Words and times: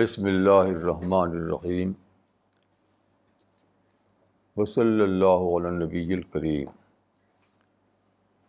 بسم 0.00 0.24
اللہ 0.24 0.66
الرحمن 0.66 1.30
الرحیم 1.30 1.92
وصلی 4.56 5.02
اللہ 5.02 5.42
علی 5.48 5.70
نبی 5.76 6.02
الکریم 6.14 6.68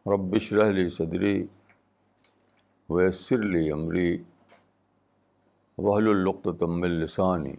رب 0.06 0.36
اشرح 0.36 0.70
لی 0.72 0.88
صدری 0.90 1.34
ویسر 2.90 3.44
لی 3.46 3.72
امری 3.72 4.12
وحل 5.78 6.08
القۃ 6.10 6.64
من 6.76 6.92
لسانی 6.92 7.54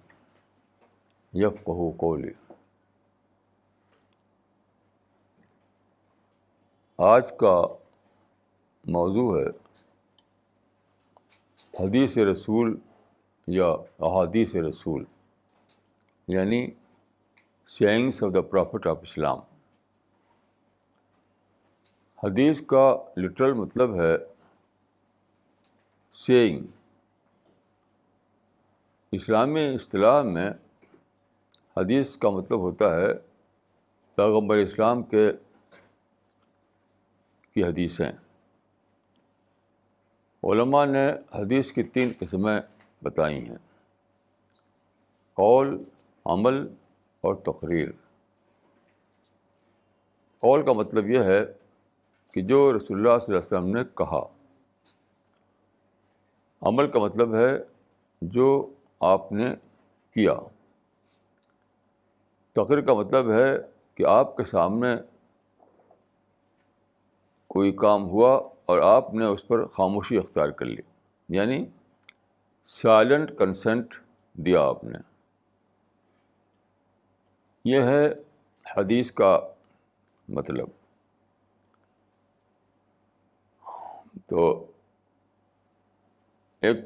یفقہ 1.32 1.90
قولی 1.96 2.32
آج 6.98 7.32
کا 7.36 7.54
موضوع 8.84 9.28
ہے 9.38 9.46
حدیث 11.74 12.18
رسول 12.26 12.74
یا 13.52 13.66
احادیث 14.00 14.54
رسول 14.56 15.04
یعنی 16.28 16.70
sayings 17.66 18.22
of 18.22 18.34
the 18.34 18.42
prophet 18.42 18.86
of 18.86 18.98
Islam 19.02 19.38
حدیث 22.24 22.60
کا 22.66 22.96
لٹرل 23.16 23.52
مطلب 23.52 24.00
ہے 24.00 24.16
سینگ 26.14 26.66
اسلامی 29.12 29.74
اصطلاح 29.74 30.22
میں 30.22 30.50
حدیث 31.76 32.16
کا 32.16 32.30
مطلب 32.30 32.58
ہوتا 32.58 32.96
ہے 32.96 33.06
پیغمبر 34.14 34.56
اسلام 34.56 35.02
کے 35.02 35.32
کی 37.54 37.64
حدیثیں۔ 37.64 38.12
علماء 40.44 40.84
نے 40.84 41.12
حدیث 41.34 41.72
کی 41.72 41.82
تین 41.82 42.12
قسمیں 42.18 42.60
بتائی 43.02 43.48
ہیں۔ 43.48 43.58
قول، 45.34 45.84
عمل 46.26 46.74
اور 47.20 47.34
تقریر۔ 47.34 47.88
قول 50.38 50.64
کا 50.64 50.72
مطلب 50.72 51.06
یہ 51.06 51.20
ہے 51.20 51.44
کہ 52.34 52.42
جو 52.42 52.76
رسول 52.76 52.96
اللہ 52.98 53.24
صلی 53.26 53.34
اللہ 53.34 53.38
علیہ 53.38 53.58
وسلم 53.58 53.76
نے 53.76 53.84
کہا۔ 53.94 54.26
عمل 56.60 56.90
کا 56.90 56.98
مطلب 56.98 57.34
ہے 57.34 57.58
جو 58.22 58.72
آپ 59.00 59.32
نے 59.32 59.54
کیا۔ 60.14 60.34
تقریر 62.52 62.80
کا 62.80 62.94
مطلب 62.94 63.30
ہے 63.30 63.58
کہ 63.94 64.06
آپ 64.06 64.36
کے 64.36 64.44
سامنے 64.44 64.96
کوئی 67.46 67.72
کام 67.72 68.04
ہوا 68.04 68.48
اور 68.66 68.78
آپ 68.78 69.14
نے 69.14 69.24
اس 69.24 69.48
پر 69.48 69.64
خاموشی 69.64 70.18
اختیار 70.18 70.48
کر 70.48 70.66
لی۔ 70.66 70.82
یعنی 71.28 71.66
سائلنٹ 72.64 73.38
کنسنٹ 73.38 73.94
دیا 74.32 74.62
آپ 74.62 74.84
نے۔ 74.84 74.98
یہ 77.64 77.80
ہے 77.80 78.14
حدیث 78.76 79.12
کا 79.12 79.40
مطلب۔ 80.28 80.68
تو 84.26 84.66
ایک 86.60 86.76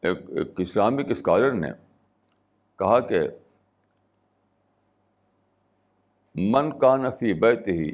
ایک 0.00 0.18
ایک 0.30 0.48
اسلامک 0.58 1.10
اسکالر 1.10 1.52
نے 1.52 1.68
کہا 2.78 3.00
کہ 3.00 3.20
من 6.34 6.78
کا 6.78 6.96
نفی 6.96 7.32
بیت 7.32 7.68
ہی 7.68 7.92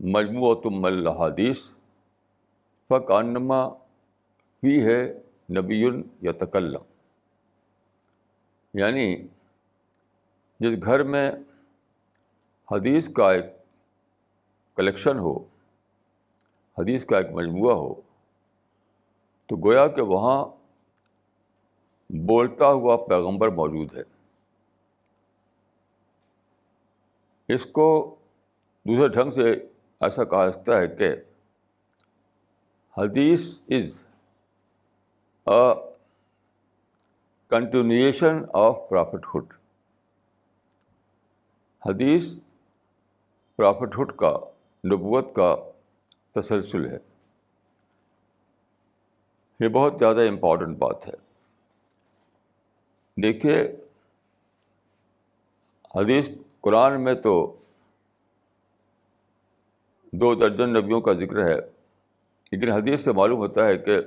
مجموعہ 0.00 0.54
تم 0.54 0.84
الحادیث 0.84 1.58
فقانما 2.88 3.68
فی 4.60 4.86
ہے 4.86 5.23
نبی 5.58 5.82
یا 6.20 6.32
تکلم 6.32 6.82
یعنی 8.74 9.28
جس 10.60 10.84
گھر 10.84 11.02
میں 11.02 11.30
حدیث 12.72 13.08
کا 13.08 13.32
ایک 13.32 13.44
کلیکشن 14.76 15.18
ہو، 15.18 15.38
حدیث 16.78 17.04
کا 17.04 17.16
ایک 17.18 17.26
مجموعہ 17.30 17.74
ہو، 17.74 17.94
تو 19.46 19.56
گویا 19.56 19.86
کہ 19.88 20.02
وہاں 20.02 20.44
بولتا 22.10 22.66
ہوا 22.66 22.96
پیغمبر 23.06 23.48
موجود 23.48 23.96
ہے۔ 23.96 24.02
اس 27.48 27.66
کو 27.66 28.16
دوسرے 28.86 29.08
ڈھنگ 29.08 29.30
سے 29.30 29.52
ایسا 30.00 30.24
کہا 30.24 30.50
سکتا 30.52 30.78
ہے 30.78 30.86
کہ 30.88 31.14
حدیث 32.98 33.40
is 33.68 34.02
a 35.46 35.74
continuation 37.50 38.42
of 38.54 38.76
prophethood 39.34 39.52
حدیث 41.82 42.34
پرافٹ 43.58 43.96
ہوڈ 43.96 44.12
کا 44.12 44.36
نبوت 44.84 45.34
کا 45.34 45.54
تسلسل 46.34 46.86
ہے 46.90 46.98
یہ 49.60 49.68
بہت 49.68 49.98
زیادہ 49.98 50.28
امپورٹنٹ 50.28 50.78
بات 50.78 51.06
ہے 51.08 51.12
دیکھیے 53.16 53.60
حدیث 55.94 56.28
قرآن 56.60 57.00
میں 57.04 57.14
تو 57.14 57.34
دو 60.12 60.34
درجن 60.34 60.72
نبیوں 60.72 61.00
کا 61.00 61.12
ذکر 61.12 61.44
ہے 61.48 61.56
لیکن 62.52 62.70
حدیث 62.70 63.04
سے 63.04 63.12
معلوم 63.12 63.38
ہوتا 63.38 63.66
ہے 63.66 63.78
کہ 63.78 64.00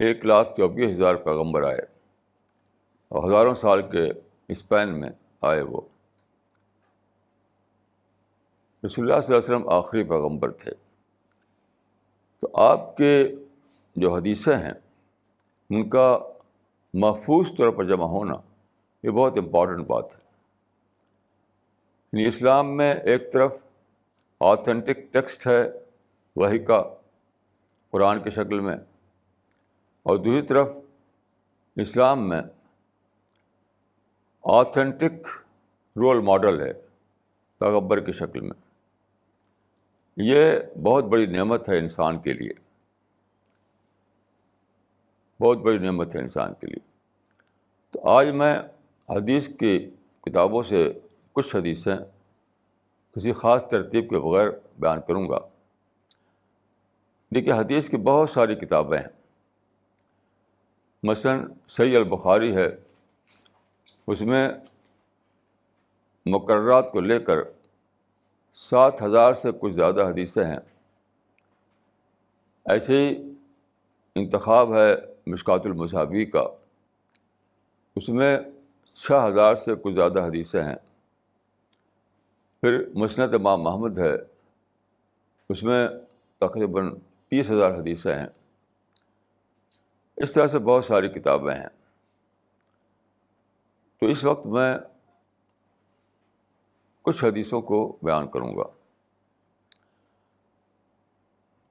ایک 0.00 0.24
لاکھ 0.24 0.56
چوبیس 0.56 0.96
ہزار 0.96 1.14
پیغمبر 1.14 1.62
آئے 1.62 1.78
اور 3.08 3.30
ہزاروں 3.30 3.54
سال 3.54 3.90
کے 3.90 4.10
اسپین 4.48 5.00
میں 5.00 5.10
آئے 5.40 5.62
وہ۔ 5.62 5.80
رسول 8.86 9.12
اللہ 9.12 9.20
صلی 9.20 9.34
اللہ 9.34 9.46
علیہ 9.46 9.56
وسلم 9.56 9.68
آخری 9.68 10.02
پیغمبر 10.02 10.52
تھے۔ 10.52 10.72
تو 12.40 12.48
آپ 12.54 12.96
کے 12.96 13.34
جو 13.96 14.14
حدیثیں 14.14 14.58
ہیں، 14.58 14.72
ان 15.70 15.90
کا 15.90 16.18
محفوظ 16.94 17.46
طور 17.58 17.70
پر 17.70 17.84
جمع 17.84 18.06
ہونا 18.06 18.34
یہ 19.02 19.10
بہت 19.10 19.32
امپورٹنٹ 19.36 19.86
بات 19.86 20.14
ہے۔ 20.14 20.20
یعنی 22.12 22.28
اسلام 22.28 22.76
میں 22.76 22.94
ایک 22.94 23.32
طرف 23.32 23.56
آتھینٹک 24.40 25.12
ٹیکسٹ 25.12 25.46
ہے 25.46 25.62
وہی 26.36 26.58
کا 26.58 26.82
قرآن 27.90 28.22
کی 28.22 28.30
شکل 28.30 28.60
میں 28.60 28.76
اور 30.02 30.16
دوسری 30.16 30.42
طرف 30.42 30.68
اسلام 31.76 32.28
میں 32.28 32.42
آتھینٹک 34.44 35.28
رول 35.96 36.20
ماڈل 36.20 36.60
ہے 36.60 36.72
پیغبر 37.58 38.00
کی 38.00 38.12
شکل 38.12 38.40
میں۔ 38.40 38.70
یہ 40.16 40.52
بہت 40.82 41.04
بڑی 41.04 41.26
نعمت 41.26 41.68
ہے 41.68 41.78
انسان 41.78 42.18
کے 42.18 42.32
لیے۔ 42.32 42.50
بہت 45.40 45.58
بڑی 45.58 45.78
نعمت 45.78 46.16
ہے 46.16 46.20
انسان 46.20 46.54
کے 46.60 46.66
لیے۔ 46.66 46.90
تو 47.90 48.08
آج 48.08 48.26
میں 48.28 48.58
حدیث 49.10 49.48
کی 49.58 49.90
کتابوں 50.20 50.62
سے 50.62 50.92
کچھ 51.32 51.56
حدیثیں 51.56 51.96
کسی 53.14 53.32
خاص 53.32 53.62
ترتیب 53.70 54.10
کے 54.10 54.18
بغیر 54.18 54.48
بیان 54.78 55.00
کروں 55.08 55.28
گا۔ 55.28 55.38
دیکھیے، 57.34 57.52
حدیث 57.52 57.88
کی 57.88 57.96
بہت 57.96 58.30
ساری 58.30 58.54
کتابیں 58.54 58.98
ہیں۔ 58.98 59.19
مثلاً 61.02 61.44
سی 61.68 61.96
البخاری 61.96 62.56
ہے، 62.56 62.68
اس 64.06 64.20
میں 64.20 64.48
مقررات 66.26 66.92
کو 66.92 67.00
لے 67.00 67.20
کر 67.20 67.38
سات 68.54 69.02
ہزار 69.02 69.32
سے 69.34 69.48
کچھ 69.60 69.72
زیادہ 69.72 70.02
حدیثیں 70.02 70.44
ہیں۔ 70.44 70.58
ایسے 72.64 73.08
ہی 73.08 73.32
انتخاب 74.14 74.74
ہے 74.74 74.94
مشکات 75.26 75.60
المصحبی 75.64 76.24
کا، 76.24 76.46
اس 77.96 78.08
میں 78.08 78.38
چھ 78.94 79.12
ہزار 79.28 79.54
سے 79.54 79.74
کچھ 79.82 79.94
زیادہ 79.94 80.20
حدیثیں 80.20 80.62
ہیں۔ 80.62 80.76
پھر 82.60 82.88
مسنت 82.94 83.34
امام 83.34 83.62
محمد 83.62 83.98
ہے، 83.98 84.12
اس 85.48 85.62
میں 85.62 85.88
تقریباً 86.38 86.94
تیس 87.28 87.50
ہزار 87.50 87.70
حدیثیں 87.70 88.14
ہیں۔ 88.14 88.26
اس 90.20 90.32
طرح 90.32 90.46
سے 90.46 90.58
بہت 90.58 90.84
ساری 90.84 91.08
کتابیں 91.08 91.54
ہیں۔ 91.54 91.68
تو 94.00 94.06
اس 94.06 94.24
وقت 94.24 94.46
میں 94.46 94.78
کچھ 97.02 97.24
حدیثوں 97.24 97.62
کو 97.62 97.98
بیان 98.02 98.30
کروں 98.30 98.56
گا۔ 98.56 98.62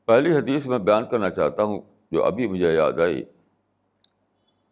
پہلی 0.06 0.38
حدیث 0.38 0.68
میں 0.68 0.80
بیان 0.80 1.10
کرنا 1.10 1.30
چاہتا 1.30 1.63
ہوں 1.63 1.81
جو 2.12 2.24
ابھی 2.24 2.48
مجھے 2.48 2.75
یاد 2.75 3.00
آئی۔ 3.00 3.24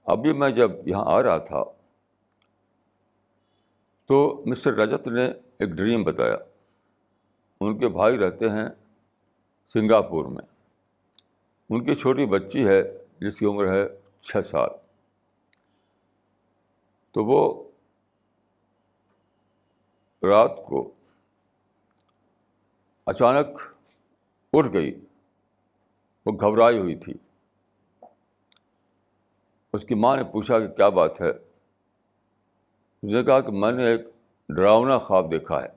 ابھی 0.06 0.34
میں 0.34 0.50
جب 0.50 0.72
یہاں 0.88 1.04
آ 1.06 1.24
رہا 1.24 1.38
تھا 1.38 1.64
تو 4.06 4.44
مسٹر 4.46 4.74
رجت 4.74 5.08
نے 5.08 5.26
ایک 5.60 5.70
ڈریم 5.70 6.04
بتایا۔ 6.04 6.38
ان 7.62 7.80
کے 7.80 7.88
بھائی 7.88 8.18
رہتے 8.18 8.50
ہیں 8.50 8.70
سنگاپور 9.68 10.26
میں۔ 10.26 10.44
ان 11.70 11.86
کی 11.86 11.96
چھوٹی 11.96 12.26
بچی 12.26 12.68
ہے 12.68 13.07
جس 13.20 13.40
کی 13.40 13.46
عمر 13.46 13.68
ہے 13.72 13.88
چھ 14.22 14.38
سال۔ 14.50 14.70
تو 17.12 17.26
وہ 17.26 17.72
رات 20.28 20.52
کو 20.68 20.92
اچانک 23.06 23.48
اٹھ 24.54 24.74
گئی۔ 24.74 25.06
وہ 26.26 26.32
گھبرائی 26.32 26.80
ہوئی 26.80 26.96
تھی۔ 26.96 27.14
اس 29.74 29.84
کی 29.84 29.96
ماں 29.96 30.16
نے 30.16 30.24
پوچھا 30.24 30.60
کہ 30.60 30.68
کیا 30.68 30.90
بات 30.90 31.22
ہے؟ 31.22 31.30
اس 31.30 33.14
نے 33.14 33.24
کہا 33.24 33.42
کہ 33.42 33.52
میں 33.52 33.72
نے 33.72 33.86
ایک 33.86 34.02
ڈراؤنا 34.50 34.98
خواب 34.98 35.32
دیکھا 35.32 35.64
ہے۔ 35.64 35.68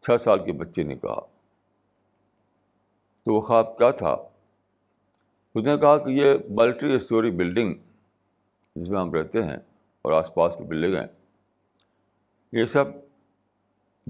چھ 0.00 0.10
سال 0.24 0.44
کے 0.44 0.52
بچے 0.52 0.82
نے 0.82 0.96
کہا۔ 0.96 1.20
تو 3.22 3.34
وہ 3.34 3.40
خواب 3.40 3.78
کیا 3.78 3.90
تھا؟ 3.90 4.16
اس 5.54 5.66
نے 5.66 5.78
کہا 5.78 5.98
کہ 5.98 6.10
یہ 6.10 6.34
ملٹی 6.50 6.94
اسٹوری 6.94 7.30
بلڈنگ 7.30 7.74
جس 8.76 8.88
میں 8.88 9.00
ہم 9.00 9.12
رہتے 9.12 9.42
ہیں 9.42 9.56
اور 10.02 10.12
آس 10.12 10.34
پاس 10.34 10.54
کی 10.58 10.64
بلڈنگیں 10.64 11.06
یہ 12.52 12.64
سب 12.64 12.84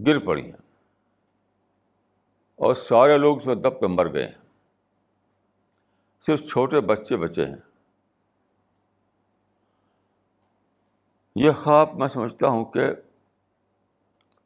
گر 0.06 0.18
پڑی 0.18 0.44
ہیں۔ 0.44 0.62
اور 2.56 2.74
سارے 2.74 3.18
لوگ 3.18 3.40
اس 3.40 3.46
میں 3.46 3.54
دب 3.54 3.80
کے 3.80 3.86
مر 3.86 4.12
گئے 4.12 4.26
ہیں۔ 4.26 4.48
صرف 6.26 6.40
چھوٹے 6.50 6.80
بچے 6.80 7.16
بچے 7.16 7.44
ہیں۔ 7.44 7.56
یہ 11.36 11.50
خواب 11.50 11.94
میں 11.94 12.08
سمجھتا 12.08 12.48
ہوں 12.48 12.64
کہ 12.64 12.80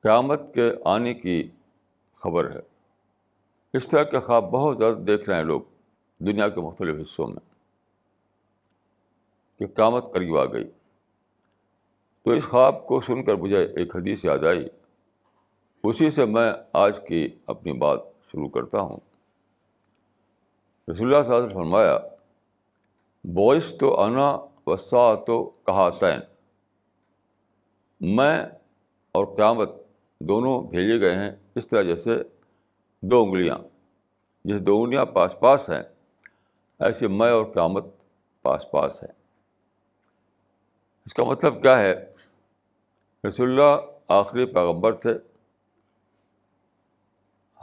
قیامت 0.03 0.41
کے 0.55 0.73
آنے 0.85 1.15
کی 1.15 1.51
خبر 2.15 2.51
ہے۔ 2.51 2.61
اس 3.73 3.89
طرح 3.89 4.03
کے 4.03 4.21
خواب 4.21 4.45
بہت 4.45 4.79
زیادہ 4.79 4.95
دیکھ 4.95 5.29
رہے 5.29 5.37
ہیں 5.37 5.45
لوگ۔ 5.45 5.61
دنیا 6.19 6.49
کے 6.49 6.61
مختلف 6.61 6.97
حصوں 7.01 7.27
میں 7.27 7.55
کہ 9.59 9.67
قیامت 9.67 10.15
قریب 10.15 10.39
آ 10.39 10.45
گئی۔ 10.45 10.71
تو 12.25 12.31
اس 12.31 12.45
خواب 12.45 12.87
کو 12.87 13.01
سن 13.01 13.25
کر 13.25 13.35
مجھے 13.35 13.65
ایک 13.65 13.97
حدیث 13.97 14.25
یاد 14.25 14.39
آئی۔ 14.39 14.69
اسی 15.85 16.11
سے 16.11 16.25
میں 16.25 16.53
آج 16.73 16.99
کی 17.09 17.29
اپنی 17.47 17.73
بات 17.73 17.99
شروع 18.33 18.49
کرتا 18.49 18.81
ہوں۔ 18.81 18.97
رسول 20.91 21.15
اللہ 21.15 21.23
صلی 21.23 21.33
اللہ 21.33 21.37
علیہ 21.37 21.47
وسلم 21.47 21.59
فرمایا، 21.59 21.99
بوئس 23.25 23.75
تو 23.81 24.01
انا 24.01 24.39
وسا 24.67 25.15
تو 25.15 25.51
کہا 25.67 25.91
تین 25.91 26.21
میں 28.01 28.43
اور 29.13 29.37
قیامت 29.37 29.71
دونوں 30.21 30.63
بھیجے 30.63 31.01
گئے 31.01 31.15
ہیں 31.17 31.31
اس 31.55 31.67
طرح 31.67 31.83
جیسے 31.83 32.11
دو 33.03 33.23
انگلیاں 33.23 33.59
جیسے 34.45 34.59
دو 34.59 34.83
انگلیاں 34.83 35.07
پاس 35.07 35.35
پاس 35.41 35.71
ہیں۔ 35.71 35.83
ایسے 36.81 37.09
میں 37.09 37.31
اور 37.31 37.45
قیامت 37.45 37.85
پاس 38.43 38.71
پاس 38.71 39.03
ہے۔ 39.03 39.09
اس 41.07 41.15
کا 41.15 41.25
مطلب 41.25 41.63
کیا 41.63 41.79
ہے؟ 41.79 42.15
رسول 43.29 43.51
اللہ 43.51 43.91
آخری 44.09 44.47
پیغمبر 44.47 44.93
تھے۔ 44.93 45.13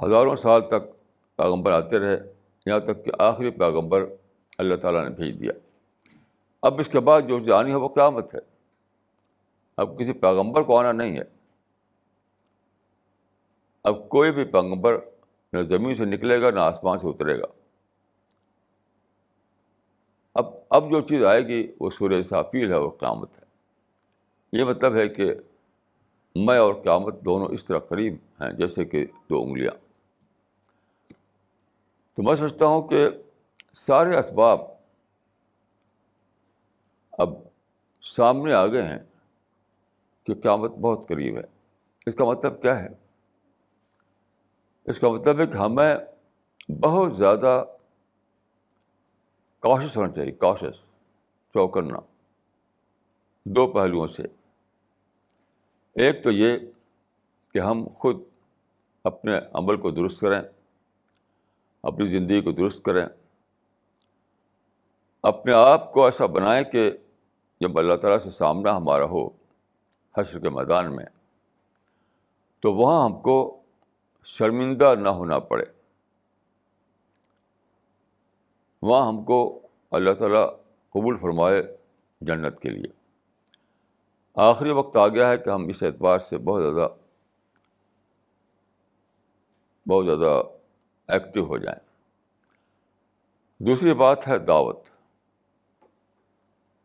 ہزاروں 0.06 0.36
سال 0.36 0.68
تک 0.68 0.92
پیغمبر 1.36 1.72
آتے 1.72 2.00
رہے، 2.00 2.34
یہاں 2.66 2.80
تک 2.80 3.06
کہ 3.06 3.12
آخری 3.20 3.52
پیغمبر 3.52 4.06
اللہ 4.58 4.76
تعالیٰ 4.76 5.04
نے 5.04 5.10
بھیج 5.10 5.40
دیا۔ 5.40 5.52
اب 6.62 6.80
اس 6.80 6.88
کے 6.88 7.00
بعد 7.00 7.22
جو 7.22 7.40
جانی 7.40 7.72
ہے 7.72 7.76
وہ 7.76 7.88
قیامت 7.88 8.36
ہے۔ 8.36 8.40
اب 9.78 10.00
کسی 10.00 10.14
پیغمبر 10.14 10.62
کو 10.62 10.78
آنا 10.78 10.92
نہیں 10.92 11.18
ہے۔ 11.18 11.24
اب 13.84 14.10
کوئی 14.10 14.32
بھی 14.32 14.46
پیغمبر 14.46 14.98
نہ 15.54 15.62
زمین 15.62 15.96
سے 15.96 16.06
نکلے 16.06 16.42
گا، 16.42 16.52
نہ 16.52 16.60
آسمان 16.60 17.00
سے 17.00 17.08
اترے 17.08 17.40
گا۔ 17.40 17.46
اب 20.36 20.46
اب 20.70 20.92
جو 20.92 21.02
چیز 21.02 21.24
آئے 21.24 21.48
گی 21.48 21.72
وہ 21.80 21.90
سورہ 21.90 22.22
صافیل 22.22 22.72
ہے 22.72 22.76
اور 22.76 22.90
قیامت 22.90 23.38
ہے۔ 23.38 23.44
یہ 24.54 24.64
مطلب 24.64 24.96
ہے 24.96 25.08
کہ 25.08 25.34
میں 26.36 26.58
اور 26.58 26.74
قیامت 26.74 27.16
دونوں 27.26 27.48
اس 27.48 27.66
طرح 27.66 27.80
قریب 27.80 28.14
ہیں 28.42 28.52
جیسے 28.52 28.86
کہ 28.86 29.06
دو 29.30 29.42
انگلیاں۔ 29.42 29.72
تو 32.16 32.24
میں 32.24 32.36
سوچتا 32.36 32.66
ہوں 32.66 32.88
کہ 32.88 33.10
سارے 33.74 34.18
اسباب 34.18 34.60
اب 37.12 37.30
سامنے 38.02 38.54
آ 38.54 38.68
گئے 38.68 38.84
ہیں 38.84 39.00
کہ 40.24 40.34
قیامت 40.34 40.72
بہت 40.72 41.08
قریب 41.08 41.38
ہے۔ 41.38 41.44
اس 42.06 42.16
کا 42.16 42.26
مطلب 42.26 42.62
کیا 42.62 42.84
ہے؟ 42.84 42.88
اس 44.86 45.00
کا 45.00 45.10
مطلب 45.10 45.40
ہے 45.40 45.48
کہ 45.48 45.58
ہمیں 45.58 45.96
بہت 46.82 47.18
زیادہ 47.18 47.64
کاشس 49.66 49.98
ہونا 49.98 50.12
چاہیے 50.12 50.32
کاشس 50.32 50.86
چوکنا 51.54 52.00
دو 53.46 53.68
پہلوؤں 53.68 54.08
سے۔ 54.08 54.24
ایک 55.96 56.24
تو 56.24 56.32
یہ 56.32 56.58
کہ 57.54 57.60
ہم 57.60 57.88
خود 57.88 58.24
اپنے 59.04 59.40
عمل 59.54 59.78
کو 59.78 59.92
درست 59.92 60.20
کریں، 60.20 60.42
اپنی 61.84 62.08
زندگی 62.08 62.42
کو 62.42 62.52
درست 62.52 62.84
کریں۔ 62.84 63.06
اپنے 65.24 65.54
آپ 65.54 65.94
کو 65.94 66.06
ایسا 66.06 66.26
بنائیں 66.26 66.64
کہ 66.64 66.92
جب 67.60 67.80
اللہ 67.80 67.94
تعالیٰ 67.94 68.20
سے 68.20 68.30
سامنا 68.30 68.78
ہمارا 68.78 69.06
ہو 69.06 69.30
حشر 70.18 70.40
کے 70.40 70.50
میدان 70.50 70.96
میں، 70.96 71.06
تو 72.60 72.74
وہاں 72.74 73.06
ہم 73.06 73.22
کو 73.22 73.62
شرمندہ 74.24 74.96
نہ 74.96 75.10
ہونا 75.10 75.40
پڑے۔ 75.40 75.66
وہاں 78.86 79.08
ہم 79.08 79.24
کو 79.24 79.68
اللہ 79.92 80.14
تعالیٰ 80.14 80.58
قبول 80.90 81.18
فرمائے 81.18 81.78
جنت 82.22 82.60
کے 82.60 82.70
لیے۔ 82.70 82.92
آخری 84.36 84.70
وقت 84.70 84.98
آ 84.98 85.08
گیا 85.08 85.30
ہے 85.30 85.38
کہ 85.38 85.50
ہم 85.50 85.68
اس 85.68 85.84
اعتبار 85.84 86.20
سے 86.20 86.38
بہت 86.38 86.64
زیادہ 86.64 86.88
بہت 89.90 90.06
زیادہ 90.06 90.44
ایکٹیو 91.08 91.46
ہو 91.46 91.58
جائیں۔ 91.58 91.80
دوسری 93.60 93.94
بات 93.94 94.28
ہے 94.28 94.38
دعوت۔ 94.40 94.80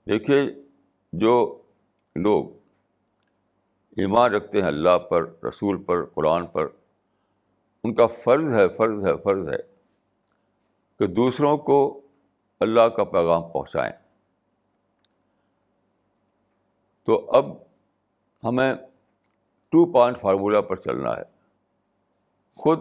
دیکھیے 0.08 0.41
جو 1.12 1.62
لوگ 2.17 2.50
ایمان 3.96 4.35
رکھتے 4.35 4.61
ہیں 4.61 4.69
اللہ 4.69 4.99
پر، 4.99 5.44
رسول 5.44 5.82
پر، 5.82 6.05
قرآن 6.05 6.46
پر، 6.46 6.67
ان 7.84 7.94
کا 7.94 8.06
فرض 8.06 8.55
ہے 8.55 8.69
فرض 8.69 9.06
ہے 9.06 9.13
فرض 9.24 9.48
ہے۔ 9.48 9.69
کہ 11.00 11.06
دوسروں 11.06 11.58
کو 11.58 12.00
اللہ 12.60 12.88
کا 12.88 13.04
پیغام 13.04 13.48
پہنچائیں۔ 13.48 13.92
تو 17.02 17.30
اب 17.30 17.44
ہمیں 18.44 18.74
ٹو 19.69 19.92
پوائنٹ 19.92 20.20
فارمولہ 20.20 20.58
پر 20.58 20.76
چلنا 20.76 21.16
ہے۔ 21.16 21.22
خود 22.56 22.78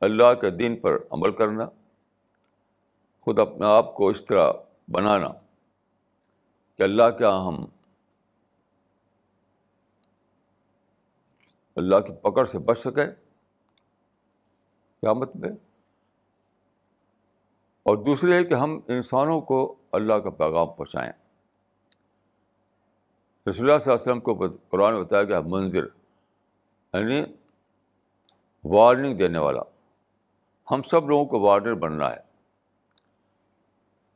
اللہ 0.00 0.34
کے 0.40 0.50
دین 0.50 0.80
پر 0.80 0.96
عمل 1.10 1.32
کرنا، 1.32 1.66
خود 3.20 3.38
اپنے 3.38 3.66
آپ 3.66 3.94
کو 3.94 4.08
اس 4.08 4.24
طرح 4.24 4.52
بنانا 4.88 5.28
کہ 6.76 6.82
اللہ 6.82 7.10
کے 7.18 7.24
ہم 7.24 7.64
اللہ 11.76 11.96
کی 11.96 12.12
پکڑ 12.14 12.44
سے 12.44 12.58
بچ 12.58 12.78
سکیں۔ 12.78 13.06
قیامت 15.00 15.36
میں 15.36 15.50
اور 17.82 17.96
دوسری 17.96 18.32
ہے 18.32 18.44
کہ 18.44 18.54
ہم 18.54 18.80
انسانوں 18.88 19.40
کو 19.40 19.74
اللہ 19.92 20.14
کا 20.14 20.30
پیغام 20.30 20.66
پہنچائیں۔ 20.70 21.12
رسول 23.50 23.70
اللہ 23.70 23.78
صلی 23.78 23.92
اللہ 23.92 24.02
علیہ 24.02 24.12
وسلم 24.12 24.20
کو 24.20 24.56
قرآن 24.68 25.02
بتایا 25.02 25.22
گیا 25.22 25.40
منظر 25.40 25.84
یعنی 26.92 27.22
وارننگ 28.64 29.16
دینے 29.16 29.38
والا۔ 29.38 29.60
ہم 30.70 30.82
سب 30.82 31.08
لوگوں 31.08 31.24
کو 31.24 31.40
وارنر 31.40 31.74
بننا 31.74 32.10
ہے۔ 32.10 32.20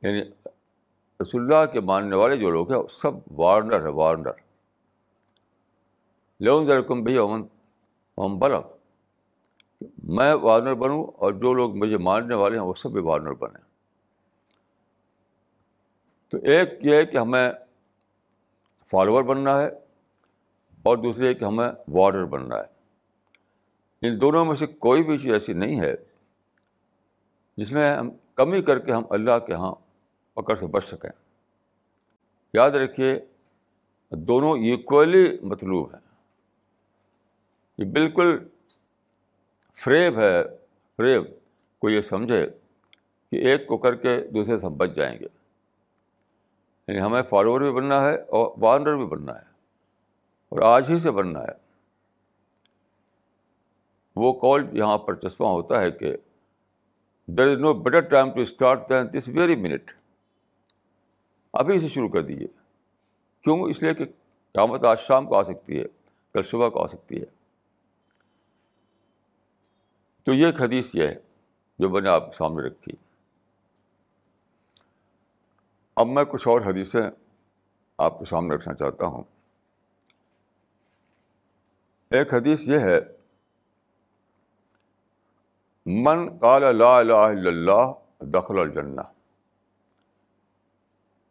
یعنی 0.02 0.22
رسول 1.22 1.42
اللہ 1.42 1.72
کے 1.72 1.80
ماننے 1.80 2.16
والے 2.16 2.36
جو 2.36 2.50
لوگ 2.50 2.72
ہیں، 2.72 2.82
سب 2.90 3.40
وارنر 3.40 3.80
ہے 3.80 3.88
وارنر 3.88 4.30
لون 6.40 6.66
ذرکم 6.66 7.02
بھی 7.02 7.18
امن 7.18 7.42
ہم 8.18 8.38
بلغ۔ 8.38 8.75
میں 10.02 10.34
وارنر 10.34 10.74
بنوں 10.74 11.04
اور 11.04 11.32
جو 11.32 11.54
لوگ 11.54 11.76
مجھے 11.76 11.96
ماننے 11.96 12.34
والے 12.34 12.58
ہیں 12.58 12.64
وہ 12.64 12.74
سب 12.74 12.90
بھی 12.90 13.00
وارنر 13.00 13.32
بنیں 13.32 13.60
تو 16.28 16.38
ایک 16.42 16.68
یہ 16.82 16.94
ہے 16.94 17.06
کہ 17.06 17.16
ہمیں 17.16 17.50
فالوور 18.90 19.22
بننا 19.22 19.62
ہے 19.62 19.66
اور 20.82 20.96
دوسرے 20.96 21.34
کہ 21.34 21.44
ہمیں 21.44 21.68
وارڈر 21.88 22.24
بننا 22.24 22.56
ہے۔ 22.56 22.76
ان 24.02 24.20
دونوں 24.20 24.44
میں 24.44 24.54
سے 24.54 24.66
کوئی 24.66 25.04
بھی 25.04 25.18
چیز 25.18 25.32
ایسی 25.32 25.52
نہیں 25.52 25.80
ہے 25.80 25.94
جس 27.56 27.72
میں 27.72 27.96
ہم 27.96 28.10
کمی 28.34 28.62
کر 28.62 28.78
کے 28.78 28.92
ہم 28.92 29.02
اللہ 29.10 29.38
کے 29.46 29.52
یہاں 29.52 29.74
پکڑ 30.34 30.54
سے 30.54 30.66
بچ 30.66 30.84
سکیں۔ 30.84 31.10
یاد 32.54 32.70
رکھیے، 32.70 33.20
دونوں 34.10 34.58
ایکولی 34.58 35.38
مطلوب 35.42 35.94
ہیں۔ 35.94 36.00
یہ 37.78 37.84
بالکل 37.84 38.38
فریب 39.76 40.18
ہے، 40.18 40.44
فریب 40.96 41.22
کو 41.78 41.90
یہ 41.90 42.00
سمجھے 42.00 42.46
کہ 43.30 43.36
ایک 43.36 43.66
کو 43.66 43.78
کر 43.78 43.94
کے 43.94 44.20
دوسرے 44.20 44.58
سے 44.58 44.66
ہم 44.66 44.76
بچ 44.76 44.90
جائیں 44.96 45.18
گے۔ 45.18 45.26
یعنی 46.88 47.00
ہمیں 47.00 47.22
فالوور 47.22 47.60
بھی 47.60 47.72
بننا 47.72 48.08
ہے 48.08 48.14
اور 48.14 48.54
وارنر 48.56 48.96
بھی 48.96 49.06
بننا 49.06 49.32
ہے 49.32 49.44
اور 50.48 50.62
آج 50.62 50.90
ہی 50.90 50.98
سے 50.98 51.10
بننا 51.10 51.42
ہے۔ 51.42 51.66
وہ 54.16 54.32
کال 54.32 54.76
یہاں 54.76 54.98
پر 54.98 55.14
چشمہ 55.14 55.46
ہوتا 55.46 55.80
ہے 55.80 55.90
کہ 55.90 56.16
there 57.26 57.46
is 57.46 57.58
no 57.58 57.74
better 57.74 58.00
time 58.00 58.30
to 58.30 58.40
start 58.40 58.88
then 58.88 59.18
this 59.18 59.28
very 59.28 59.56
minute 59.56 59.90
ابھی 61.52 61.78
سے 61.78 61.88
شروع 61.88 62.08
کر 62.08 62.22
دیجیے 62.22 62.46
کیوں؟ 63.40 63.60
اس 63.60 63.82
لیے 63.82 63.94
کہ 63.94 64.04
قیامت 64.52 64.84
آج 64.84 64.98
شام 65.00 65.26
کو 65.26 65.36
آ 65.36 65.42
سکتی 65.42 65.78
ہے، 65.80 65.84
کل 66.32 66.42
صبح 66.42 66.68
کو 66.68 66.82
آ 66.82 66.86
سکتی 66.86 67.20
ہے۔ 67.20 67.35
تو 70.26 70.32
یہ 70.32 70.46
ایک 70.46 70.60
حدیث 70.60 70.94
یہ 70.94 71.06
ہے 71.06 71.14
جو 71.78 71.88
میں 71.88 72.00
نے 72.00 72.08
آپ 72.08 72.30
کے 72.30 72.36
سامنے 72.36 72.66
رکھی۔ 72.66 72.92
اب 75.96 76.06
میں 76.06 76.24
کچھ 76.24 76.48
اور 76.48 76.60
حدیثیں 76.60 77.10
آپ 77.98 78.18
کے 78.18 78.24
سامنے 78.24 78.54
رکھنا 78.54 78.74
چاہتا 78.74 79.06
ہوں۔ 79.06 79.24
ایک 82.10 82.34
حدیث 82.34 82.68
یہ 82.68 82.78
ہے، 82.78 82.98
من 85.86 86.38
قال 86.38 86.76
لا 86.76 86.98
الہ 86.98 87.12
الا 87.12 87.48
اللہ 87.48 87.92
دخل 88.20 88.58
الجنہ 88.58 89.00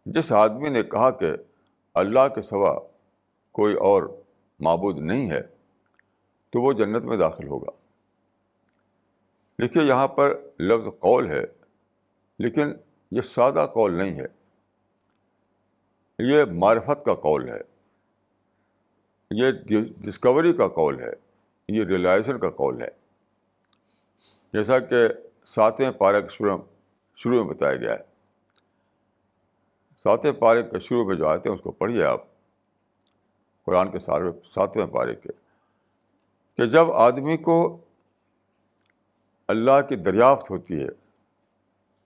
جس 0.06 0.32
آدمی 0.32 0.70
نے 0.70 0.84
کہا 0.84 1.12
کہ 1.12 1.32
اللہ 1.94 2.28
کے 2.36 2.42
سوا 2.42 2.80
کوئی 3.52 3.76
اور 3.76 4.04
معبود 4.60 4.98
نہیں 4.98 5.32
ہے، 5.32 5.42
تو 6.50 6.62
وہ 6.62 6.74
جنت 6.74 7.04
میں 7.04 7.18
داخل 7.18 7.48
ہوگا۔ 7.48 7.85
دیکھیے 9.62 9.84
یہاں 9.84 10.08
پر 10.08 10.42
لفظ 10.60 11.00
قول 11.00 11.30
ہے، 11.30 11.44
لیکن 12.40 12.74
یہ 13.12 13.22
سادہ 13.22 13.68
قول 13.74 13.94
نہیں 13.94 14.20
ہے۔ 14.20 14.26
یہ 16.20 16.44
معرفت 16.44 17.06
کا 17.06 17.14
قول 17.14 17.50
ہے۔ 17.50 17.58
یہ 19.32 19.52
ڈسکوری 19.98 20.54
کا 20.54 20.68
قول 20.68 21.00
ہے۔ 21.00 21.14
یہ 21.68 21.84
ریلائزیشن 21.84 22.40
کا 22.40 22.50
قول 22.50 22.82
ہے۔ 22.82 22.88
جیسا 24.54 24.80
کہ 24.80 25.08
ساتویں 25.46 25.92
پارک 25.92 26.32
شروع 26.32 26.58
شروع 27.16 27.44
میں 27.44 27.54
بتایا 27.54 27.76
گیا 27.76 27.94
ہے۔ 27.94 28.04
ساتویں 30.04 30.34
پارے 30.34 30.64
کے 30.64 30.80
شروع 30.80 31.06
میں 31.06 31.16
جو 31.16 31.28
آتے 31.28 31.50
ہیں، 31.50 31.56
اس 31.56 31.62
کو 31.62 31.72
پڑھیے 31.72 32.04
آپ۔ 32.04 32.24
قرآن 33.66 33.92
کے 33.92 34.00
سارے 34.00 34.24
ساتویں 34.54 34.86
پارے 34.86 35.16
کے۔ 35.16 35.30
کہ 36.58 36.66
جب 36.66 36.92
آدمی 36.92 37.38
کو 37.38 37.85
اللہ 39.48 39.82
کی 39.90 39.96
دریافت 39.96 40.50
ہوتی 40.50 40.82
ہے، 40.84 40.88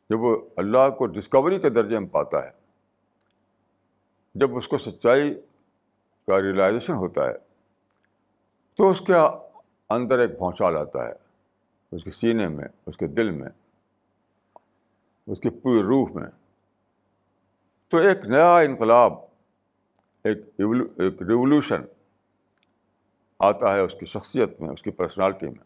جب 0.09 0.21
وہ 0.21 0.35
اللہ 0.57 0.89
کو 0.89 1.05
ڈسکوری 1.05 1.59
کے 1.59 1.69
درجے 1.69 1.99
میں 1.99 2.09
پاتا 2.09 2.43
ہے، 2.43 2.51
جب 4.35 4.55
اس 4.57 4.67
کو 4.67 4.77
سچائی 4.77 5.33
کا 6.27 6.41
ریئلائزیشن 6.41 6.93
ہوتا 6.93 7.27
ہے، 7.29 7.37
تو 8.75 8.89
اس 8.89 9.01
کے 9.01 9.13
اندر 9.89 10.19
ایک 10.19 10.31
بھونچال 10.37 10.77
آتا 10.77 11.07
ہے، 11.07 11.13
اس 11.91 12.03
کے 12.03 12.11
سینے 12.11 12.47
میں، 12.47 12.67
اس 12.85 12.97
کے 12.97 13.07
دل 13.07 13.31
میں، 13.31 13.49
اس 15.27 15.39
کی 15.39 15.49
پوری 15.49 15.81
روح 15.83 16.07
میں۔ 16.13 16.29
تو 17.89 17.97
ایک 17.97 18.27
نیا 18.27 18.57
انقلاب، 18.57 19.13
ایک 20.23 20.37
ایک 20.57 21.21
ریولیوشن 21.21 21.81
آتا 23.39 23.73
ہے 23.75 23.79
اس 23.79 23.93
کی 23.99 24.05
شخصیت 24.05 24.61
میں، 24.61 24.69
اس 24.69 24.81
کی 24.81 24.91
پرسنالٹی 24.91 25.47
میں۔ 25.47 25.63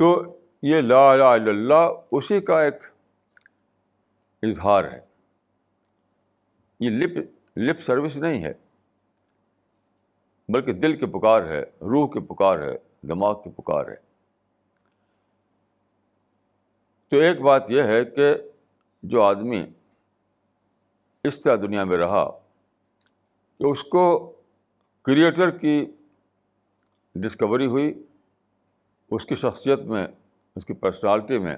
تو 0.00 0.38
یہ 0.62 0.80
لا 0.80 1.12
الہ 1.12 1.24
الا 1.24 1.50
اللہ 1.50 1.88
اسی 2.10 2.40
کا 2.40 2.62
ایک 2.62 2.74
اظہار 4.42 4.84
ہے۔ 4.84 5.00
یہ 6.80 6.90
لپ 6.90 7.16
لپ 7.56 7.80
سروس 7.80 8.16
نہیں 8.16 8.44
ہے، 8.44 8.52
بلکہ 10.48 10.72
دل 10.72 10.96
کی 10.96 11.06
پکار 11.06 11.42
ہے، 11.42 11.60
روح 11.60 12.06
کی 12.06 12.20
پکار 12.20 12.58
ہے، 12.58 12.76
دماغ 13.02 13.42
کی 13.42 13.50
پکار 13.50 13.86
ہے۔ 13.88 13.94
تو 17.08 17.16
ایک 17.16 17.40
بات 17.40 17.70
یہ 17.70 17.82
ہے 17.82 18.04
کہ 18.04 18.34
جو 19.02 19.22
آدمی 19.22 19.66
اس 21.24 21.40
طرح 21.40 21.56
دنیا 21.56 21.84
میں 21.84 21.98
رہا 21.98 22.30
کہ 23.58 23.64
اس 23.64 23.82
کو 23.82 24.32
کریٹر 25.02 25.50
کی 25.50 25.86
ڈسکوری 27.14 27.66
ہوئی 27.66 28.02
اس 29.10 29.24
کی 29.24 29.34
شخصیت 29.34 29.80
میں، 29.80 30.06
اس 30.56 30.64
کی 30.64 30.72
پرسنالٹی 30.72 31.38
میں 31.38 31.56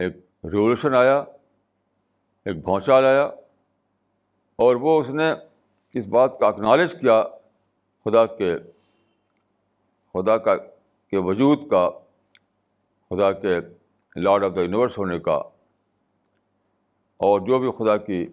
ایک 0.00 0.16
ریولیوشن 0.44 0.94
آیا، 0.94 1.18
ایک 2.46 2.56
بھونچال 2.64 3.04
آیا 3.04 3.24
اور 4.58 4.76
وہ 4.76 5.00
اس 5.00 5.08
نے 5.10 5.32
اس 5.94 6.06
بات 6.06 6.38
کا 6.38 6.46
اکنالج 6.46 6.94
کیا 7.00 7.22
خدا 8.04 8.26
کے، 8.26 8.56
خدا 10.14 10.36
کا، 10.38 10.56
کے 11.12 11.18
وجود 11.18 11.68
کا، 11.70 11.88
خدا 13.10 13.32
کے 13.32 13.58
لارڈ 14.16 14.44
آف 14.44 14.54
دا 14.56 14.60
یونیورس 14.60 14.98
ہونے 14.98 15.18
کا 15.18 15.36
اور 17.20 17.40
جو 17.40 17.58
بھی 17.58 17.70
خدا 17.78 17.96
کی 17.96 18.26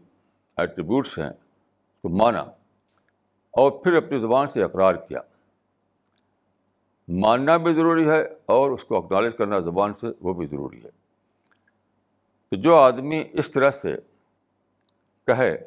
ایٹریبیوٹس 0.58 1.18
ہیں، 1.20 1.30
اس 1.30 2.02
کو 2.02 2.10
مانا 2.10 2.42
اور 3.54 3.72
پھر 3.72 3.94
اپنی 3.94 4.20
زبان 4.20 4.48
سے 4.48 4.64
اقرار 4.64 4.96
کیا۔ 4.96 5.20
ماننا 7.08 7.58
بھی 7.58 7.74
ضروری 7.74 8.10
ہے 8.10 8.22
اور 8.46 8.72
اس 8.72 8.84
کو 8.84 8.98
اکنالج 8.98 9.38
کرنا 9.38 9.60
زبان 9.60 9.94
سے 10.02 10.08
وہ 10.22 10.34
بھی 10.34 10.48
ضروری 10.48 10.84
ہے۔ 10.84 10.90
تو 12.50 12.56
جو 12.56 12.76
آدمی 12.76 13.24
اس 13.34 13.52
طرح 13.52 13.72
سے 13.72 13.96
کہے، 15.26 15.58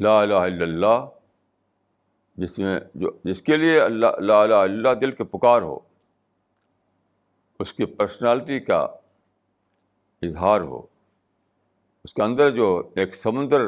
لا 0.00 0.20
الہ 0.22 0.34
الا 0.34 0.64
اللہ، 0.64 1.06
جس 2.36 2.58
میں 2.58 2.80
جو، 2.94 3.10
جس 3.24 3.42
کے 3.42 3.56
لیے 3.56 3.80
اللہ، 3.80 4.06
لا 4.20 4.42
الہ 4.42 4.54
اللہ 4.54 4.94
دل 4.94 5.10
کے 5.10 5.24
پکار 5.24 5.62
ہو، 5.62 5.78
اس 7.60 7.72
کی 7.72 7.84
پرسنالٹی 7.84 8.60
کا 8.60 8.78
اظہار 10.22 10.60
ہو، 10.60 10.86
اس 12.04 12.14
کے 12.14 12.22
اندر 12.22 12.50
جو 12.50 12.90
ایک 12.96 13.14
سمندر 13.14 13.60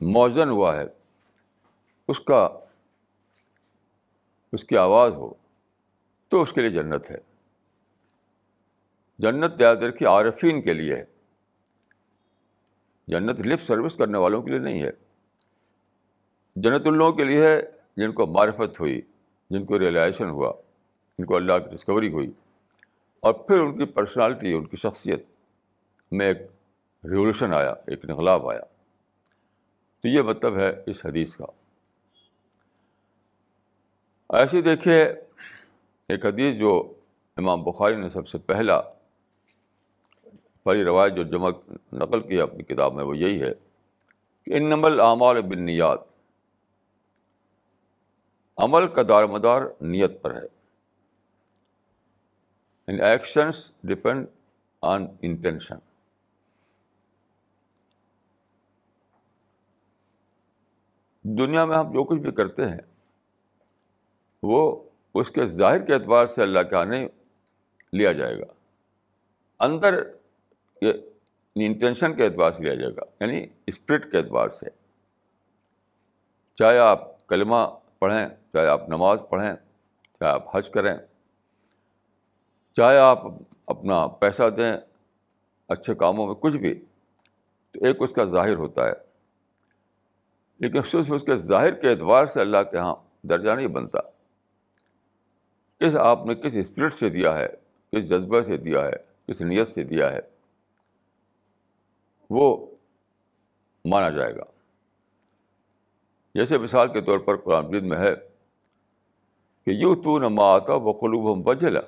موزن 0.00 0.48
ہوا 0.48 0.76
ہے، 0.76 0.84
اس 2.08 2.20
کا 2.20 2.48
اس 4.56 4.64
کی 4.64 4.76
آواز 4.76 5.12
ہو 5.12 5.34
تو 6.28 6.42
اس 6.42 6.52
کے 6.52 6.60
لیے 6.60 6.70
جنت 6.70 7.10
ہے۔ 7.10 7.18
جنت 9.18 9.60
یاد 9.60 9.76
رکھی 9.76 10.06
عارفین 10.06 10.62
کے 10.62 10.72
لیے 10.72 10.96
ہے۔ 10.96 11.04
جنت 13.08 13.40
لپ 13.40 13.60
سروس 13.60 13.96
کرنے 13.96 14.18
والوں 14.18 14.42
کے 14.42 14.50
لیے 14.50 14.58
نہیں 14.58 14.82
ہے۔ 14.82 14.90
جنت 16.56 16.82
ان 16.86 16.96
لوگوں 16.96 17.12
کے 17.12 17.24
لیے 17.24 17.46
ہے 17.46 17.62
جن 17.96 18.12
کو 18.12 18.26
معرفت 18.26 18.80
ہوئی، 18.80 19.00
جن 19.50 19.64
کو 19.64 19.78
ریئلائزیشن 19.78 20.28
ہوا، 20.28 20.52
جن 21.18 21.24
کو 21.24 21.36
اللہ 21.36 21.52
کی 21.52 21.76
ڈسکوری 21.76 22.12
ہوئی۔ 22.12 22.30
اور 23.20 23.34
پھر 23.34 23.60
ان 23.60 23.78
کی 23.78 23.84
پرسنالٹی 23.84 24.52
ان 24.52 24.64
کی 24.64 24.76
شخصیت 24.76 25.26
میں 26.12 26.26
ایک 26.26 26.38
ریولیوشن 27.04 27.54
آیا، 27.54 27.70
ایک 27.70 28.10
انقلاب 28.10 28.50
آیا۔ 28.50 28.62
تو 30.00 30.08
یہ 30.08 30.22
مطلب 30.22 30.58
ہے 30.58 30.82
اس 30.86 31.06
حدیث 31.06 31.36
کا۔ 31.36 31.65
ایسے 34.30 34.62
دیکھیے، 34.62 35.04
ایک 36.08 36.26
حدیث 36.26 36.58
جو 36.58 36.94
امام 37.36 37.62
بخاری 37.62 37.96
نے 37.96 38.08
سب 38.08 38.28
سے 38.28 38.38
پہلا 38.38 38.80
پہلی 40.62 40.84
روایت 40.84 41.14
جو 41.14 41.22
جمع 41.22 41.50
نقل 41.92 42.20
کی 42.20 42.40
اپنی 42.40 42.62
کتاب 42.62 42.94
میں، 42.94 43.04
وہ 43.04 43.16
یہی 43.16 43.42
ہے 43.42 43.52
کہ 44.44 44.56
ان 44.56 44.68
نمل 44.70 45.00
اعمال 45.00 45.40
بن 45.42 45.68
عمل 48.56 48.88
کا 48.88 49.02
دار 49.08 49.24
مدار 49.24 49.62
نیت 49.80 50.22
پر 50.22 50.34
ہے۔ 50.34 50.46
ان 52.88 53.00
ایکشنس 53.00 53.72
ڈپینڈ 53.82 54.26
آن 54.82 55.06
انٹینشن 55.22 55.78
دنیا 61.22 61.64
میں 61.64 61.76
ہم 61.76 61.92
جو 61.92 62.04
کچھ 62.04 62.18
بھی 62.18 62.30
کرتے 62.30 62.68
ہیں 62.68 62.95
وہ 64.46 64.82
اس 65.14 65.30
کے 65.30 65.46
ظاہر 65.46 65.84
کے 65.84 65.94
اعتبار 65.94 66.26
سے 66.26 66.42
اللہ 66.42 66.60
کا 66.60 66.84
نہیں، 66.84 67.08
لیا 67.92 68.12
جائے 68.12 68.38
گا۔ 68.38 68.44
اندر 69.60 70.10
انٹینشن 71.54 72.14
کے 72.14 72.24
اعتبار 72.24 72.50
سے 72.50 72.62
لیا 72.62 72.74
جائے 72.74 72.92
گا 72.96 73.24
یعنی 73.24 73.46
اسپرٹ 73.66 74.12
کے 74.12 74.18
اعتبار 74.18 74.48
سے۔ 74.48 74.66
چاہے 76.54 76.78
آپ 76.78 77.26
کلمہ 77.26 77.56
پڑھیں، 77.98 78.28
چاہے 78.52 78.66
آپ 78.66 78.88
نماز 78.88 79.18
پڑھیں، 79.30 79.52
چاہے 80.18 80.30
آپ 80.30 80.56
حج 80.56 80.70
کریں، 80.70 80.96
چاہے 82.76 82.98
آپ 82.98 83.22
اپنا 83.66 84.06
پیسہ 84.06 84.50
دیں 84.50 84.76
اچھے 85.68 85.94
کاموں 85.94 86.26
میں، 86.26 86.34
کچھ 86.34 86.56
بھی، 86.56 86.74
تو 87.70 87.84
ایک 87.84 87.96
اس 88.00 88.12
کا 88.12 88.24
ظاہر 88.24 88.54
ہوتا 88.54 88.86
ہے۔ 88.86 88.92
لیکن 90.58 90.82
صرف 90.82 91.12
اس 91.12 91.22
کے 91.22 91.36
ظاہر 91.36 91.72
کے 91.72 91.90
اعتبار 91.90 92.26
سے 92.26 92.40
اللہ 92.40 92.62
کے 92.70 92.76
یہاں 92.76 92.94
درجہ 93.22 93.50
نہیں 93.50 93.66
بنتا۔ 93.66 93.98
کس 95.80 95.96
آپ 95.96 96.26
نے 96.26 96.34
کس 96.34 96.56
اسپرٹ 96.56 96.94
سے 96.94 97.08
دیا 97.08 97.38
ہے؟ 97.38 97.48
کس 97.92 98.08
جذبہ 98.08 98.42
سے 98.42 98.56
دیا 98.56 98.84
ہے؟ 98.84 98.96
کس 99.26 99.42
نیت 99.42 99.68
سے 99.68 99.82
دیا 99.84 100.12
ہے؟ 100.12 100.20
وہ 102.30 102.66
مانا 103.84 104.10
جائے 104.10 104.36
گا۔ 104.36 104.44
جیسے 106.34 106.58
مثال 106.58 106.92
کے 106.92 107.00
طور 107.00 107.18
پر 107.18 107.36
قرآن 107.36 107.66
مجید 107.66 107.82
میں 107.82 107.98
ہے 107.98 108.14
کہ 109.64 109.70
یوں 109.70 109.96
تو 109.96 110.18
نہ 110.18 110.28
ماں 110.28 110.54
آتا 110.54 110.74
وہ 110.74 110.92
قلوب 110.92 111.32
ہم 111.32 111.42
بجلا 111.42 111.80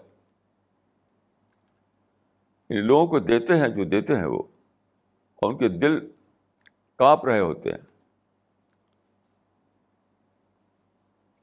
یعنی 2.70 2.80
لوگوں 2.80 3.06
کو 3.06 3.18
دیتے 3.18 3.56
ہیں 3.56 3.68
جو 3.68 3.84
دیتے 3.84 4.16
ہیں 4.16 4.26
وہ، 4.26 4.42
اور 5.36 5.52
ان 5.52 5.58
کے 5.58 5.68
دل 5.68 6.12
کانپ 6.96 7.24
رہے 7.24 7.40
ہوتے 7.40 7.70
ہیں۔ 7.70 7.78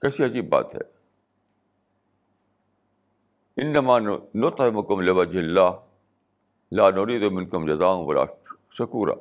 کیسی 0.01 0.23
عجیب 0.23 0.49
بات 0.49 0.75
ہے۔ 0.75 0.94
ان 3.57 3.73
نمان 3.73 4.05
نقم 4.35 5.01
لوج 5.01 5.37
اللہ. 5.37 5.71
لا 6.71 6.89
نورید 6.89 7.21
منکم 7.31 7.65
جزاؤں 7.65 8.05
بلا 8.07 8.23
شکورا. 8.71 9.13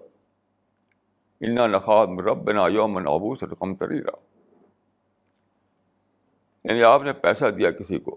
انا 1.41 1.67
نخاب 1.67 2.21
رب 2.21 2.45
بنا 2.45 2.69
یومن 2.69 3.07
ابوس 3.07 3.43
رقم 3.43 3.75
تریرا 3.75 4.11
یعنی 6.65 6.83
آپ 6.83 7.03
نے 7.03 7.13
پیسہ 7.13 7.45
دیا 7.45 7.71
کسی 7.71 7.99
کو. 7.99 8.17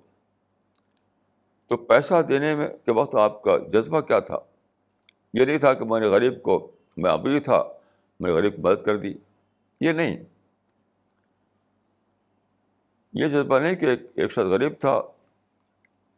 تو 1.67 1.77
پیسہ 1.77 2.21
دینے 2.21 2.55
میں 2.55 2.69
کے 2.85 2.91
وقت 2.91 3.15
آپ 3.15 3.41
کا 3.43 3.57
جذبہ 3.57 4.01
کیا 4.01 4.19
تھا؟ 4.19 4.37
یہ 5.33 5.45
نہیں 5.45 5.57
تھا 5.57 5.73
کہ 5.73 5.85
میں 5.85 5.99
نے 5.99 6.07
غریب 6.07 6.41
کو 6.41 6.71
میں 6.97 7.11
ابھی 7.11 7.39
تھا، 7.39 7.63
میں 8.19 8.31
غریب 8.31 8.55
کو 8.55 8.61
مدد 8.61 8.85
کر 8.85 8.97
دی. 8.97 9.13
یہ 9.81 9.91
نہیں. 9.91 10.17
یہ 13.13 13.27
جذبہ 13.27 13.59
نہیں 13.59 13.75
کہ 13.75 13.85
ایک 14.15 14.31
شخص 14.31 14.37
غریب 14.37 14.73
تھا 14.79 15.01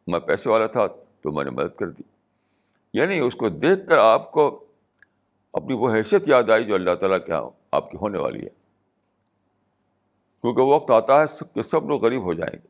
میں 0.06 0.20
پیسے 0.20 0.48
والا 0.48 0.66
تھا 0.66 0.86
تو 1.20 1.32
میں 1.32 1.44
نے 1.44 1.50
مدد 1.50 1.78
کر 1.78 1.88
دی۔ 1.88 2.02
یعنی 2.94 3.18
اس 3.18 3.34
کو 3.34 3.48
دیکھ 3.48 3.88
کر 3.88 3.98
آپ 3.98 4.32
کو 4.32 4.64
اپنی 5.52 5.74
وہ 5.74 5.94
حیثیت 5.94 6.28
یاد 6.28 6.50
آئی 6.50 6.64
جو 6.64 6.74
اللہ 6.74 6.94
تعالیٰ 6.94 7.26
کے 7.26 7.32
یہاں 7.32 7.50
آپ 7.72 7.90
کی 7.90 7.96
ہونے 7.96 8.18
والی 8.18 8.42
ہے۔ 8.42 8.48
کیونکہ 10.42 10.62
وہ 10.62 10.74
وقت 10.74 10.90
آتا 10.90 11.20
ہے 11.20 11.44
کہ 11.54 11.62
سب 11.62 11.88
لوگ 11.88 12.04
غریب 12.04 12.22
ہو 12.22 12.34
جائیں 12.34 12.58
گے۔ 12.62 12.68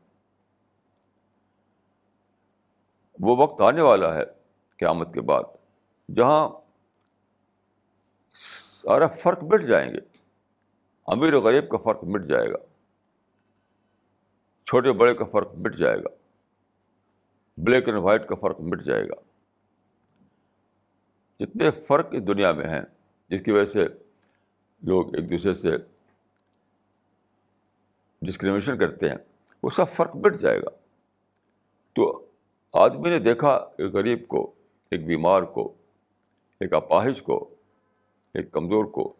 وہ 3.19 3.35
وقت 3.37 3.61
آنے 3.61 3.81
والا 3.81 4.15
ہے 4.15 4.23
قیامت 4.77 5.13
کے 5.13 5.21
بعد 5.21 5.43
جہاں 6.15 6.49
سارا 8.33 9.07
فرق 9.07 9.43
مٹ 9.43 9.61
جائیں 9.61 9.91
گے۔ 9.91 10.17
امیر 11.07 11.33
و 11.33 11.41
غریب 11.41 11.69
کا 11.69 11.77
فرق 11.77 12.03
مٹ 12.03 12.25
جائے 12.25 12.51
گا۔ 12.51 12.57
چھوٹے 14.65 14.91
بڑے 14.91 15.15
کا 15.15 15.25
فرق 15.25 15.55
مٹ 15.55 15.75
جائے 15.75 15.97
گا۔ 15.97 16.20
بلیک 17.63 17.87
اینڈ 17.87 17.99
وائٹ 17.99 18.27
کا 18.27 18.35
فرق 18.35 18.61
مٹ 18.61 18.83
جائے 18.83 19.09
گا۔ 19.09 19.13
جتنے 21.39 21.71
فرق 21.71 22.07
اس 22.11 22.27
دنیا 22.27 22.51
میں 22.51 22.67
ہیں، 22.67 22.81
جس 23.29 23.41
کی 23.41 23.51
وجہ 23.51 23.65
سے 23.65 23.85
لوگ 24.81 25.15
ایک 25.15 25.29
دوسرے 25.29 25.53
سے 25.53 25.69
ڈسکریمنیشن 28.21 28.77
کرتے 28.77 29.09
ہیں، 29.09 29.17
وہ 29.63 29.69
سب 29.69 29.89
فرق 29.89 30.15
مٹ 30.15 30.35
جائے 30.35 30.61
گا۔ 30.61 30.69
تو 31.93 32.25
آدمی 32.73 33.09
نے 33.09 33.19
دیکھا، 33.19 33.51
ایک 33.77 33.93
غریب 33.93 34.27
کو، 34.27 34.51
ایک 34.91 35.05
بیمار 35.05 35.43
کو، 35.43 35.73
ایک 36.59 36.73
اپاہج 36.73 37.21
کو، 37.21 37.49
ایک 38.33 38.51
کمزور 38.51 38.85
کو، 38.85 39.13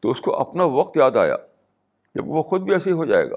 تو 0.00 0.10
اس 0.10 0.20
کو 0.20 0.36
اپنا 0.36 0.64
وقت 0.64 0.96
یاد 0.96 1.10
آیا۔ 1.10 1.36
جب 2.14 2.28
وہ 2.28 2.42
خود 2.42 2.60
بھی 2.60 2.72
ایسے 2.72 2.90
ہی 2.90 2.94
ہو 2.94 3.04
جائے 3.04 3.30
گا۔ 3.30 3.36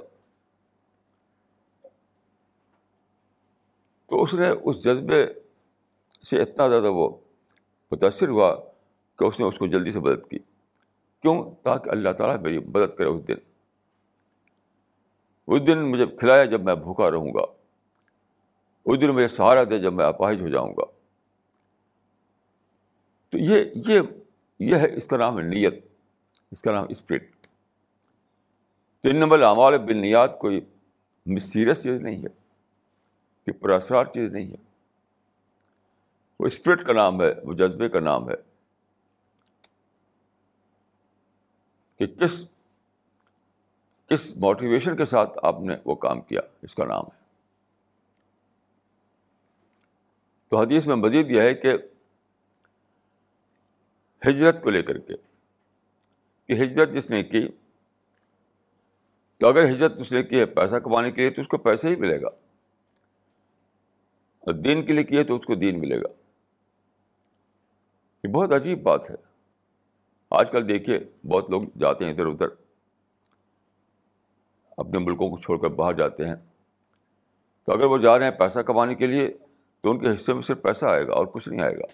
تو 4.07 4.23
اس 4.23 4.33
نے 4.33 4.49
اس 4.63 4.83
جذبے 4.83 5.25
سے 6.29 6.41
اتنا 6.41 6.67
زیادہ 6.67 6.91
وہ 6.91 7.17
متاثر 7.91 8.27
ہوا 8.27 8.55
کہ 9.19 9.23
اس 9.23 9.39
نے 9.39 9.45
اس 9.45 9.57
کو 9.57 9.67
جلدی 9.67 9.91
سے 9.91 9.99
مدد 9.99 10.29
کی۔ 10.29 10.39
کیوں؟ 11.21 11.51
تاکہ 11.63 11.89
اللہ 11.89 12.09
تعالیٰ 12.09 12.39
میری 12.39 12.59
مدد 12.59 12.97
کرے 12.97 13.07
اس 13.07 13.27
دن۔ 13.27 13.35
اس 15.47 15.67
دن 15.67 15.91
مجھے 15.91 16.05
کھلایا 16.07 16.45
جب 16.45 16.61
میں 16.61 16.75
بھوکا 16.75 17.11
رہوں 17.11 17.33
گا۔ 17.33 17.41
اس 18.85 19.01
دن 19.01 19.09
مجھے 19.09 19.27
سہارا 19.27 19.63
دے 19.63 19.79
جب 19.79 19.93
میں 19.93 20.05
اپاہج 20.05 20.41
ہو 20.41 20.47
جاؤں 20.49 20.73
گا۔ 20.77 20.85
تو 23.29 23.37
یہ 23.37 23.65
یہ 23.75 23.99
یہ 24.59 24.75
ہے 24.75 24.95
اس 24.95 25.07
کا 25.07 25.17
نام 25.17 25.37
ہے 25.37 25.43
نیت، 25.43 25.85
اس 26.51 26.61
کا 26.61 26.71
نام 26.71 26.85
اسپرٹ۔ 26.89 27.23
تو 29.01 29.09
ان 29.09 29.15
نمبر 29.15 29.41
اعمال 29.41 29.77
بن 29.77 29.97
نیات 29.97 30.39
کوئی 30.39 30.61
مسیریس 31.25 31.83
چیز 31.83 32.01
نہیں 32.01 32.23
ہے۔ 32.23 32.44
کہ 33.45 33.51
پراسرار 33.51 34.05
چیز 34.05 34.33
نہیں 34.33 34.51
ہے۔ 34.51 34.55
وہ 36.39 36.47
اسپرٹ 36.47 36.87
کا 36.87 36.93
نام 36.93 37.21
ہے، 37.21 37.33
وہ 37.43 37.53
جذبے 37.53 37.89
کا 37.89 37.99
نام 37.99 38.29
ہے۔ 38.29 38.35
کہ 41.97 42.07
کس 42.07 42.45
کس 44.07 44.37
موٹیویشن 44.37 44.97
کے 44.97 45.05
ساتھ 45.05 45.39
آپ 45.43 45.59
نے 45.59 45.75
وہ 45.85 45.95
کام 45.95 46.21
کیا، 46.21 46.41
اس 46.61 46.75
کا 46.75 46.85
نام 46.85 47.03
ہے۔ 47.03 47.25
تو 50.47 50.59
حدیث 50.59 50.87
میں 50.87 50.95
مزید 50.95 51.31
یہ 51.31 51.41
ہے 51.41 51.53
کہ 51.53 51.73
ہجرت 54.27 54.63
کو 54.63 54.69
لے 54.69 54.81
کر 54.81 54.97
کے، 54.97 55.13
کہ 56.45 56.63
ہجرت 56.63 56.89
جس 56.89 57.11
نے 57.11 57.23
کی، 57.23 57.47
تو 59.37 59.47
اگر 59.47 59.63
ہجرت 59.63 59.93
اس 59.99 60.11
نے 60.11 60.23
کی 60.23 60.39
ہے 60.39 60.45
پیسہ 60.45 60.75
کمانے 60.75 61.11
کے 61.11 61.21
لیے، 61.21 61.29
تو 61.29 61.41
اس 61.41 61.47
کو 61.47 61.57
پیسہ 61.57 61.87
ہی 61.87 61.95
ملے 61.95 62.21
گا۔ 62.21 62.29
اور 64.45 64.53
دین 64.53 64.85
کے 64.85 64.93
لیے 64.93 65.03
کیے 65.03 65.23
تو 65.23 65.35
اس 65.35 65.45
کو 65.45 65.55
دین 65.55 65.79
ملے 65.79 66.01
گا۔ 66.01 66.07
یہ 68.23 68.29
بہت 68.29 68.51
عجیب 68.51 68.83
بات 68.83 69.09
ہے۔ 69.09 69.15
آج 70.29 70.51
کل 70.51 70.67
دیکھیے 70.67 70.99
بہت 71.27 71.49
لوگ 71.49 71.61
جاتے 71.79 72.05
ہیں 72.05 72.11
ادھر 72.11 72.25
ادھر۔ 72.25 72.47
اپنے 74.77 74.99
ملکوں 74.99 75.29
کو 75.29 75.37
چھوڑ 75.37 75.57
کر 75.57 75.67
باہر 75.67 75.93
جاتے 75.93 76.25
ہیں۔ 76.25 76.35
تو 77.63 77.71
اگر 77.71 77.83
وہ 77.83 77.97
جا 77.97 78.17
رہے 78.17 78.25
ہیں 78.25 78.31
پیسہ 78.31 78.59
کمانے 78.59 78.95
کے 78.95 79.07
لیے، 79.07 79.33
تو 79.81 79.91
ان 79.91 79.99
کے 79.99 80.13
حصے 80.13 80.33
میں 80.33 80.41
صرف 80.41 80.61
پیسہ 80.61 80.85
آئے 80.85 81.07
گا 81.07 81.13
اور 81.13 81.25
کچھ 81.25 81.49
نہیں 81.49 81.61
آئے 81.61 81.77
گا۔ 81.77 81.85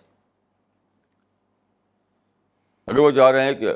اگر 2.88 2.98
وہ 2.98 3.12
جا 3.12 3.32
رہے 3.32 3.44
ہیں 3.44 3.54
کہ 3.54 3.74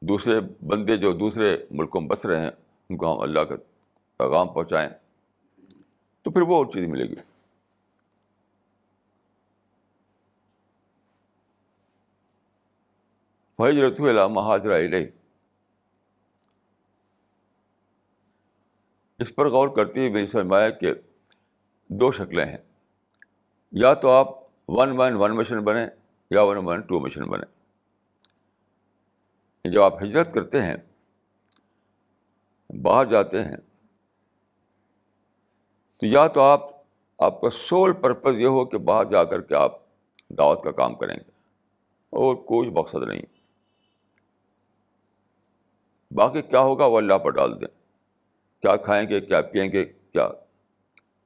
دوسرے 0.00 0.40
بندے 0.40 0.96
جو 0.96 1.12
دوسرے 1.12 1.64
ملکوں 1.70 2.00
میں 2.00 2.08
بس 2.08 2.26
رہے 2.26 2.40
ہیں، 2.40 2.50
ان 2.88 2.96
کو 2.96 3.14
ہم 3.14 3.20
اللہ 3.20 3.40
کا 3.40 3.54
پیغام 4.16 4.48
پہنچائیں، 4.48 4.90
تو 6.22 6.30
پھر 6.30 6.40
وہ 6.40 6.56
اور 6.56 6.66
چیز 6.66 6.88
ملے 6.88 7.04
گی۔ 7.04 7.29
حجرت 13.60 14.00
علامہ 14.00 14.40
حاضرہ 14.40 14.78
علیہ 14.78 15.06
اس 19.18 19.34
پر 19.34 19.48
غور 19.50 19.68
کرتی 19.68 20.00
ہوئی 20.00 20.12
میری 20.12 20.26
سمجھ 20.26 20.80
کہ 20.80 20.92
دو 21.88 22.10
شکلیں 22.12 22.44
ہیں 22.44 22.58
یا 23.72 23.94
تو 23.94 24.08
آپ 24.08 24.28
ون 24.68 25.00
ون 25.00 25.14
ون 25.14 25.36
مشن 25.36 25.64
بنیں 25.64 25.86
یا 26.30 26.42
ون 26.42 26.56
ون 26.56 26.80
ٹو 26.80 27.00
مشن 27.00 27.24
بنیں 27.24 27.48
جب 29.64 29.82
آپ 29.82 30.02
ہجرت 30.02 30.32
کرتے 30.34 30.62
ہیں 30.62 30.76
باہر 32.70 33.06
جاتے 33.06 33.44
ہیں 33.44 33.56
تو 36.02 36.06
یا 36.06 36.26
تو 36.26 36.40
آپ 36.40 36.68
آپ 37.18 37.40
کا 37.40 37.50
سول 37.50 37.92
پرپز 37.92 38.38
یہ 38.38 38.46
ہو 38.46 38.64
کہ 38.64 38.78
باہر 38.78 39.04
جا 39.04 39.24
کر 39.24 39.40
کے 39.40 39.54
آپ 39.54 39.78
دعوت 40.30 40.64
کا 40.64 40.70
کام 40.70 40.94
کریں 40.94 41.16
گے 41.16 41.30
اور 42.10 42.36
کوئی 42.36 42.70
مقصد 42.70 43.08
نہیں 43.08 43.39
باقی 46.10 46.42
کیا 46.42 46.60
ہوگا 46.60 46.86
وہ 46.86 46.96
اللہ 46.96 47.14
پر 47.14 47.30
ڈال 47.30 47.60
دیں 47.60 47.68
کیا 48.62 48.76
کھائیں 48.76 49.08
گے، 49.08 49.20
کیا 49.20 49.42
پئیں 49.42 49.72
گے، 49.72 49.84
کیا 49.84 50.28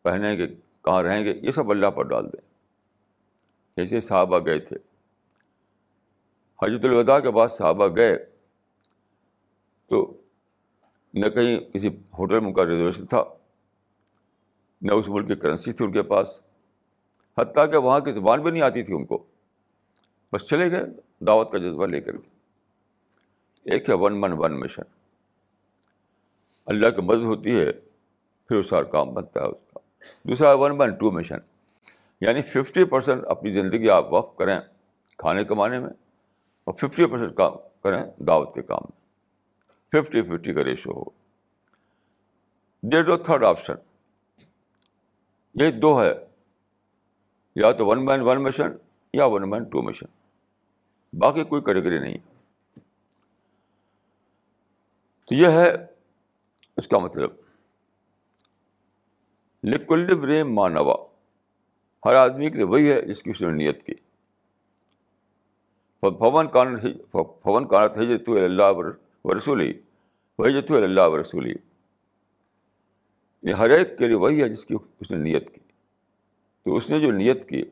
پہنیں 0.02 0.38
گے، 0.38 0.46
کہاں 0.84 1.02
رہیں 1.02 1.24
گے، 1.24 1.34
یہ 1.42 1.50
سب 1.50 1.70
اللہ 1.70 1.86
پر 1.86 2.02
ڈال 2.02 2.26
دیں 2.26 2.40
جیسے 3.76 4.00
صحابہ 4.00 4.38
گئے 4.38 4.58
تھے۔ 4.58 4.76
حجرت 6.62 6.84
الوداع 6.84 7.18
کے 7.18 7.30
بعد 7.30 7.48
صحابہ 7.48 7.96
گئے 7.96 8.16
تو 9.86 10.20
نہ 11.14 11.28
کہیں 11.28 11.60
کسی 11.72 11.88
ہوٹل 11.88 12.40
میں 12.40 12.48
ان 12.48 12.54
کا 12.54 12.66
ریزرویشن 12.66 13.06
تھا، 13.06 13.24
نہ 14.82 14.92
اس 14.92 15.08
ملک 15.08 15.28
کی 15.28 15.34
کرنسی 15.34 15.72
تھی 15.72 15.84
ان 15.84 15.92
کے 15.92 16.02
پاس۔ 16.02 16.40
حتیٰ 17.38 17.70
کہ 17.70 17.76
وہاں 17.76 18.00
کی 18.00 18.12
زبان 18.12 18.42
بھی 18.42 18.50
نہیں 18.50 18.62
آتی 18.62 18.82
تھی 18.82 18.94
ان 18.94 19.04
کو۔ 19.04 19.24
بس 20.32 20.46
چلے 20.46 20.70
گئے، 20.70 20.82
دعوت 21.24 21.52
کا 21.52 21.58
جذبہ 21.58 21.86
لے 21.86 22.00
کر 22.00 22.16
کے۔ 22.16 22.33
ایک 23.64 23.88
ہے 23.88 23.94
ون 23.94 24.20
من 24.20 24.32
ون 24.32 24.60
مشن 24.60 24.82
اللہ 26.66 26.90
کی 26.90 27.02
مدد 27.02 27.22
ہوتی 27.22 27.60
ہے، 27.60 27.72
پھر 28.48 28.56
اس 28.56 28.70
کا 28.70 28.82
کام 28.82 29.14
بنتا 29.14 29.40
ہے 29.40 29.46
اس 29.46 29.72
کا۔ 29.72 29.78
دوسرا 30.22 30.54
ون 30.54 30.80
ون 30.80 30.90
ٹو 30.90 31.10
مشن 31.10 31.38
یعنی 32.20 32.42
ففٹی 32.42 32.84
پرسینٹ 32.84 33.24
اپنی 33.28 33.50
زندگی 33.50 33.90
آپ 33.90 34.12
وقف 34.12 34.36
کریں 34.36 34.60
کھانے 35.18 35.44
کمانے 35.44 35.78
میں 35.78 35.90
اور 36.64 36.74
ففٹی 36.74 37.06
پرسینٹ 37.06 37.36
کام 37.36 37.52
کریں 37.82 38.04
دعوت 38.26 38.54
کے 38.54 38.62
کام 38.62 38.80
میں۔ 38.84 39.04
ففٹی 39.92 40.22
ففٹی 40.22 40.52
کا 40.52 40.64
ریشو 40.64 40.90
ہو۔ 40.92 41.04
دے 42.82 43.02
دو 43.02 43.16
تھرڈ 43.16 43.44
آپشن 43.44 43.74
یہ 45.54 45.70
دو 45.70 46.02
ہے۔ 46.02 46.12
یا 47.56 47.72
تو 47.72 47.86
ون 47.86 48.04
مین 48.04 48.20
ون 48.20 48.42
مشن 48.42 48.68
یا 49.12 49.24
ون 49.26 49.50
مین 49.50 49.64
ٹو 49.64 49.82
مشن 49.82 50.06
باقی 51.18 51.44
کوئی 51.44 51.62
کیٹیگری 51.62 51.98
نہیں۔ 51.98 52.33
تو 55.24 55.34
یہ 55.34 55.46
ہے 55.46 55.72
اس 56.76 56.88
کا 56.88 56.98
مطلب۔ 56.98 57.30
لکل 59.64 60.18
بریم 60.20 60.54
مانوا 60.54 60.96
ہر 62.06 62.14
آدمی 62.14 62.50
کے 62.50 62.54
لیے 62.54 62.64
وہی 62.64 62.92
ہے 62.92 63.02
جس 63.02 63.22
کی 63.22 63.30
اس 63.30 63.40
نے 63.40 63.50
نیت 63.50 63.86
کی۔ 63.86 63.94
فون 66.00 66.48
کان 66.48 66.76
فون 67.42 67.68
کانت 67.68 67.96
ہے 67.96 68.18
تو 68.18 68.44
اللہ 68.44 68.72
و 69.24 69.38
رسولی 69.38 69.72
وہی 70.38 70.60
جو 70.60 70.76
اللہ 70.76 71.08
و 71.08 71.20
رسولی 71.20 71.54
یہ 73.42 73.54
ہر 73.54 73.70
ایک 73.70 73.98
کے 73.98 74.06
لیے 74.06 74.16
وہی 74.16 74.42
ہے 74.42 74.48
جس 74.48 74.66
کی 74.66 74.74
اس 75.00 75.10
نے 75.10 75.16
نیت 75.16 75.54
کی۔ 75.54 75.60
تو 76.64 76.76
اس 76.76 76.90
نے 76.90 77.00
جو 77.00 77.10
نیت 77.10 77.48
کی 77.48 77.64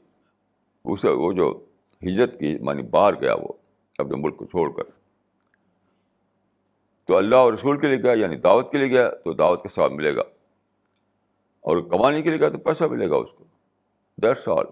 اسے 0.85 1.09
وہ 1.09 1.33
جو 1.33 1.65
ہجرت 2.03 2.41
کی 2.41 2.59
مانی 2.59 2.83
باہر 2.83 3.21
گیا 3.21 3.35
وہ، 3.35 3.49
اپنے 3.99 4.17
ملک 4.17 4.37
کو 4.37 4.45
چھوڑ 4.45 4.71
کر۔ 4.77 5.02
تو 7.05 7.17
اللہ 7.17 7.37
اور 7.37 7.53
رسول 7.53 7.79
کے 7.79 7.87
لیے 7.87 8.03
گیا 8.03 8.13
یعنی 8.13 8.37
دعوت 8.37 8.73
کے 8.73 8.79
لیے 8.79 8.89
گیا، 8.89 9.11
تو 9.11 9.33
دعوت 9.33 9.63
کا 9.63 9.69
سواب 9.69 9.93
ملے 9.93 10.17
گا۔ 10.17 10.23
اور 11.61 11.77
کمانے 11.91 12.23
کے 12.23 12.31
لیے 12.31 12.41
گیا 12.41 12.49
تو 12.49 12.59
پیسہ 12.59 12.85
ملے 12.85 13.11
گا 13.11 13.17
اس 13.17 13.31
کو۔ 13.37 13.45
دیٹس 14.17 14.49
آل 14.49 14.65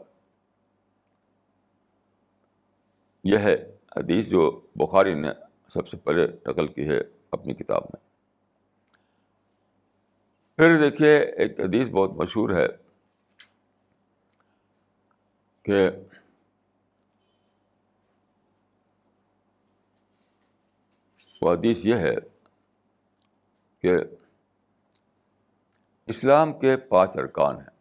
یہ 3.25 3.39
ہے 3.39 3.77
حدیث 3.97 4.27
جو 4.27 4.61
بخاری 4.75 5.15
نے 5.15 5.29
سب 5.69 5.89
سے 5.89 5.97
پہلے 5.97 6.27
نقل 6.47 6.67
کی 6.67 6.89
ہے 6.89 7.01
اپنی 7.31 7.55
کتاب 7.55 7.83
میں۔ 7.85 8.11
پھر 10.57 10.91
دیکھیے، 10.91 11.19
ایک 11.19 11.61
حدیث 11.61 11.89
بہت 11.89 12.13
مشہور 12.13 12.51
ہے 12.51 12.67
کہ 15.63 15.91
وہ 21.41 21.53
حدیث 21.53 21.85
یہ 21.85 21.95
ہے 21.95 22.15
کہ 23.79 23.95
اسلام 26.07 26.59
کے 26.59 26.77
پانچ 26.77 27.11
ارکان 27.15 27.57
ہیں۔ 27.57 27.81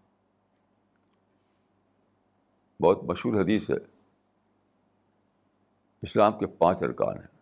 بہت 2.84 3.04
مشہور 3.04 3.42
حدیث 3.42 3.70
ہے۔ 3.70 3.76
اسلام 6.02 6.40
کے 6.40 6.48
پانچ 6.48 6.84
ارکان 6.84 7.18
ہیں۔ 7.18 7.40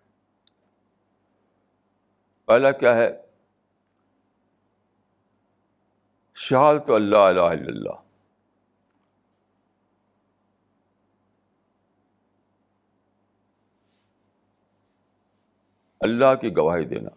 پہلا 2.46 2.72
کیا 2.72 2.96
ہے؟ 2.96 3.22
شہادت 6.36 6.90
اللہ 6.90 7.18
الہ 7.18 7.40
الا 7.40 7.68
اللہ۔ 7.68 8.07
اللہ 16.08 16.36
کی 16.42 16.58
گواہی 16.58 16.86
دینا۔ 16.86 17.10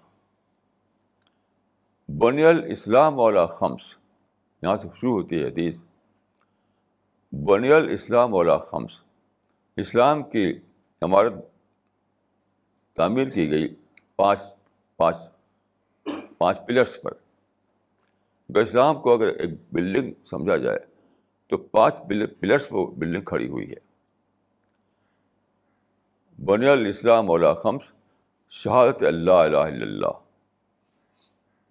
بنی 2.18 2.44
الاسلام 2.44 3.18
والا 3.18 3.46
خمس، 3.46 3.80
یہاں 4.62 4.76
سے 4.76 4.88
شروع 4.96 5.12
ہوتی 5.12 5.42
ہے 5.42 5.48
حدیث۔ 5.48 5.82
بنی 7.32 7.72
الاسلام 7.72 8.34
والا 8.34 8.56
خمس، 8.58 8.90
اسلام 9.76 10.22
کی 10.22 10.58
عمارت 11.02 11.32
تعمیر 12.96 13.28
کی 13.28 13.50
گئی 13.50 13.74
پانچ 14.16 14.38
پانچ 14.96 15.16
پانچ 16.38 16.58
پلرس 16.66 17.02
پر۔ 17.02 17.12
اگر 18.48 18.62
اسلام 18.62 19.00
کو 19.00 19.14
اگر 19.14 19.26
ایک 19.26 19.50
بلڈنگ 19.72 20.12
سمجھا 20.24 20.56
جائے، 20.56 20.78
تو 21.46 21.56
پانچ 21.56 21.94
پلرس 22.40 22.68
پر 22.68 22.90
بلڈنگ 22.90 23.24
کھڑی 23.24 23.48
ہوئی 23.48 23.70
ہے۔ 23.70 23.90
بنی 26.44 26.66
الاسلام 26.66 27.30
والا 27.30 27.54
خمس 27.54 27.82
شہادت 28.50 29.02
اللہ 29.02 29.32
الہ 29.32 29.56
الا 29.56 29.82
اللہ 29.82 30.18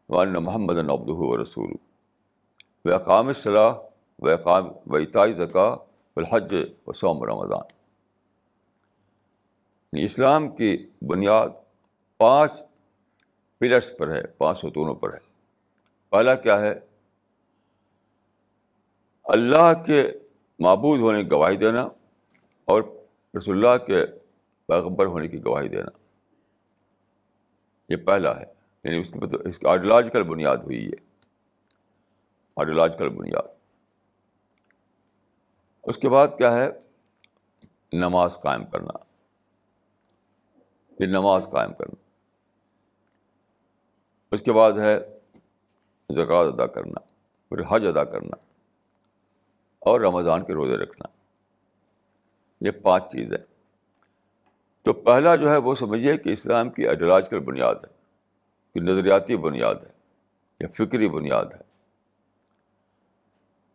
وان 0.09 0.33
محمد 0.33 0.77
نبد 0.77 1.09
و 1.09 1.43
رسول 1.43 1.71
و 2.85 2.93
اقام 2.93 3.33
صلاح 3.33 3.73
و 4.19 4.29
اقام 4.29 4.67
و 4.85 4.95
اطائی 4.95 5.33
زکا 5.33 5.77
الحج 6.15 6.55
و 6.87 6.93
سوم 6.93 7.23
رمضان۔ 7.23 7.61
یعنی 9.93 10.03
اسلام 10.03 10.55
کی 10.55 10.89
بنیاد 11.01 11.49
پانچ 12.17 12.51
پلرس 13.59 13.93
پر 13.97 14.11
ہے، 14.11 14.27
پانچ 14.27 14.57
ستونوں 14.57 14.95
پر 14.95 15.13
ہے۔ 15.13 15.19
پہلا 16.09 16.35
کیا 16.35 16.61
ہے؟ 16.61 16.79
اللہ 19.23 19.83
کے 19.85 20.11
معبود 20.59 20.99
ہونے 20.99 21.23
کی 21.23 21.31
گواہی 21.31 21.57
دینا 21.57 21.81
اور 22.65 22.83
رسول 23.37 23.65
اللہ 23.65 23.85
کے 23.85 24.05
پیغبر 24.67 25.05
ہونے 25.05 25.27
کی 25.27 25.45
گواہی 25.45 25.67
دینا۔ 25.67 26.08
یہ 27.89 27.97
پہلا 27.97 28.39
ہے۔ 28.39 28.45
یعنی 28.83 28.97
اس 28.97 29.07
کی 29.11 29.19
اس 29.45 29.59
کی 29.59 29.67
آئیڈیولوجیکل 29.67 30.23
بنیاد 30.23 30.57
ہوئی 30.57 30.87
ہے 30.87 31.01
آئیڈیولوجیکل 32.55 33.09
بنیاد۔ 33.09 33.47
اس 35.83 35.97
کے 35.97 36.09
بعد 36.09 36.27
کیا 36.37 36.53
ہے؟ 36.53 36.69
نماز 37.93 38.33
قائم 38.43 38.65
کرنا۔ 38.65 38.97
یہ 40.99 41.07
نماز 41.07 41.47
قائم 41.51 41.73
کرنا۔ 41.73 42.09
اس 44.31 44.41
کے 44.41 44.53
بعد 44.53 44.71
ہے 44.71 44.99
زکوٰۃ 46.15 46.45
ادا 46.45 46.67
کرنا۔ 46.67 46.99
پھر 47.49 47.57
حج 47.69 47.87
ادا 47.87 48.03
کرنا۔ 48.03 48.35
اور 49.79 50.01
رمضان 50.01 50.45
کے 50.45 50.53
روزے 50.53 50.77
رکھنا۔ 50.77 51.07
یہ 52.61 52.71
پانچ 52.71 53.03
چیزیں۔ 53.03 53.48
تو 54.85 54.93
پہلا 54.93 55.35
جو 55.35 55.51
ہے 55.51 55.57
وہ 55.57 55.73
سمجھیے 55.75 56.17
کہ 56.17 56.29
اسلام 56.29 56.69
کی 56.69 56.87
آئیڈیولوجیکل 56.87 57.39
بنیاد 57.45 57.75
ہے، 57.83 57.89
کہ 58.75 58.79
نظریاتی 58.81 59.37
بنیاد 59.37 59.75
ہے 59.83 59.91
یا 60.59 60.67
فکری 60.75 61.09
بنیاد 61.09 61.45
ہے۔ 61.53 61.67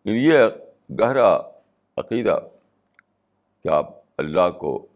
یہ 0.06 0.38
گہرا 1.00 1.34
عقیدہ 1.96 2.38
کہ 3.64 3.68
آپ 3.68 3.90
اللہ 4.18 4.50
کو 4.60 4.86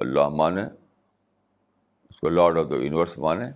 اللہ 0.00 0.28
مانیں، 0.28 0.64
اس 0.64 2.20
کو 2.20 2.28
لارڈ 2.28 2.58
آف 2.58 2.70
دا 2.70 2.76
یونیورس 2.76 3.18
مانیں 3.18 3.50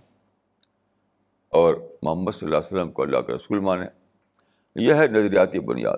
اور 1.53 1.73
محمد 2.01 2.31
صلی 2.31 2.47
اللہ 2.47 2.57
علیہ 2.57 2.67
وسلم 2.67 2.91
کو 2.91 3.01
اللہ 3.03 3.17
کا 3.17 3.35
رسول 3.35 3.59
مانیں۔ 3.59 3.87
یہ 4.75 4.93
ہے 4.93 5.07
نظریاتی 5.07 5.59
بنیاد، 5.59 5.97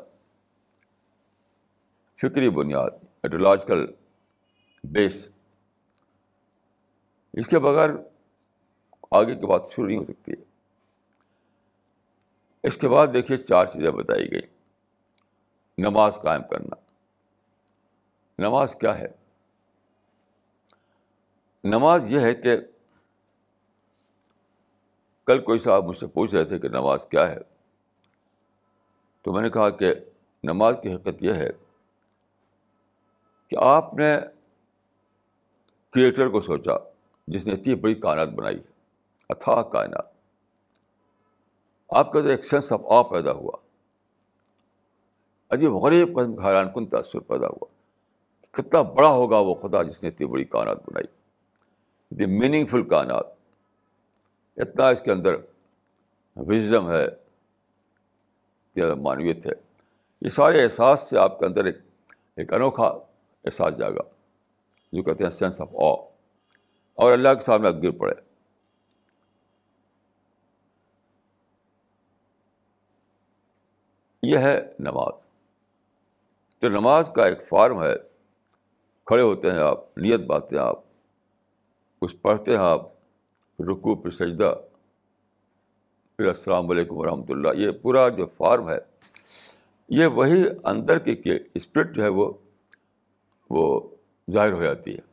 فکری 2.20 2.50
بنیاد 2.50 2.92
ایڈولوجیکل 3.24 3.86
بیس۔ 4.84 5.28
اس 7.34 7.48
کے 7.48 7.60
بغیر 7.60 7.90
آگے 9.12 9.36
کی 9.36 9.46
بات 9.46 9.62
شروع 9.72 9.88
نہیں 9.88 9.98
ہو 9.98 10.04
سکتی۔ 10.04 10.32
ہے 10.32 10.44
اس 12.64 12.78
کے 12.78 12.90
بعد 12.90 13.08
دیکھیے 13.14 13.38
چار 13.38 13.66
چیزیں 13.66 13.92
بتائی 13.92 14.32
گئی۔ 14.32 14.42
نماز 15.78 16.16
قائم 16.16 16.44
کرنا۔ 16.44 16.76
نماز 18.40 18.76
کیا 18.82 19.00
ہے؟ 19.00 19.08
نماز 21.64 22.12
یہ 22.12 22.20
ہے 22.20 22.36
کہ 22.36 22.58
کل 25.26 25.42
کوئی 25.44 25.60
صاحب 25.60 25.84
مجھ 25.86 25.98
سے 25.98 26.08
پوچھ 26.08 26.36
رہے 26.36 26.44
تھے 26.44 26.60
کہ 26.60 26.70
نماز 26.70 27.06
کیا 27.12 27.30
ہے؟ 27.30 27.38
تو 29.22 29.34
میں 29.34 29.42
نے 29.42 29.50
کہا 29.50 29.70
کہ 29.70 29.94
نماز 30.44 30.76
کی 30.84 30.94
حقیقت 30.94 31.24
یہ 31.24 31.34
ہے 31.34 31.50
کہ 33.48 33.58
آپ 33.62 33.94
نے 33.94 34.18
کریٹر 35.90 36.28
کو 36.30 36.42
سوچا۔ 36.42 36.99
جس 37.30 37.48
نے 37.48 37.54
اتنی 37.54 37.76
بڑی 37.76 37.96
کائنات 37.96 38.30
بنائی 38.30 38.60
اتھا 39.30 39.62
کائنات۔ 39.62 40.06
آپ 41.90 42.12
کے 42.12 42.20
اندر 42.20 42.30
ایک 42.30 42.46
سینس 42.46 42.72
آف 42.72 42.82
آ 42.86 43.02
پیدا 43.02 43.32
ہوا۔ 43.32 43.52
عجیب 45.50 45.72
غریب 45.72 46.20
قسم 46.20 46.36
کا 46.36 46.48
حیران 46.48 46.68
کن 46.74 46.86
تاثر 46.86 47.20
پیدا 47.20 47.48
ہوا۔ 47.48 47.66
کتنا 48.52 48.82
بڑا 48.82 49.10
ہوگا 49.10 49.40
وہ 49.40 49.54
خدا 49.54 49.84
جس 49.84 50.04
نے 50.04 50.10
اتنی 50.10 50.28
بڑی 50.28 50.44
کائنات 50.44 50.78
بنائی۔ 50.90 51.06
اتنی 52.12 52.26
میننگ 52.26 52.66
فل 52.66 52.88
کائنات۔ 52.88 53.26
اتنا 54.58 54.88
اس 54.88 55.02
کے 55.02 55.12
اندر 55.12 55.36
وزم 56.36 56.92
ہے۔ 56.92 57.08
معنویت 59.02 59.46
ہے۔ 59.46 59.52
یہ 60.22 60.30
سارے 60.30 60.64
احساس 60.64 61.10
سے 61.10 61.18
آپ 61.18 61.40
کے 61.40 61.46
اندر 61.46 61.66
ایک 61.66 61.78
ایک 62.36 62.54
انوکھا 62.54 62.86
احساس 63.46 63.78
جاگا۔ 63.78 64.02
جو 64.94 65.04
کہتے 65.04 65.24
ہیں 65.24 65.32
سینس 65.32 65.62
آف 65.62 65.70
آ 65.76 66.09
اور 67.00 67.12
اللہ 67.12 67.30
کے 67.34 67.42
سامنے 67.42 67.70
گر 67.70 67.92
پڑے۔ 67.92 68.14
یہ 74.24 74.38
ہے 74.38 74.74
نماز۔ 74.80 75.14
تو 76.60 76.70
نماز 76.70 77.10
کا 77.16 77.26
ایک 77.26 77.48
فارم 77.48 77.84
ہے۔ 77.84 77.96
کھڑے 79.06 79.22
ہوتے 79.22 79.52
ہیں 79.52 79.60
آپ، 79.60 79.98
نیت 79.98 80.20
باتے 80.20 80.56
ہیں 80.56 80.64
آپ، 80.64 80.80
کچھ 82.00 82.16
پڑھتے 82.16 82.52
ہیں 82.52 82.60
آپ 82.60 82.82
رکو 83.60 83.96
پھر 83.96 84.12
سجدہ، 84.12 84.56
پھر 86.18 86.28
السلام 86.28 86.70
علیکم 86.70 86.98
ورحمۃ 86.98 87.26
اللہ۔ 87.30 87.50
یہ 87.56 87.72
پورا 87.72 88.10
جو 88.10 88.26
فارم 88.38 88.70
ہے، 88.70 88.78
یہ 89.90 90.06
وہی 90.06 90.44
اندر 90.64 91.00
کی 91.00 91.32
اسپرٹ 91.54 91.96
جو 91.96 92.04
ہے 92.04 92.08
وہ 92.08 92.34
وہ 93.50 93.90
ظاہر 94.32 94.52
ہو 94.52 94.64
جاتی 94.64 94.94
ہے۔ 94.94 95.09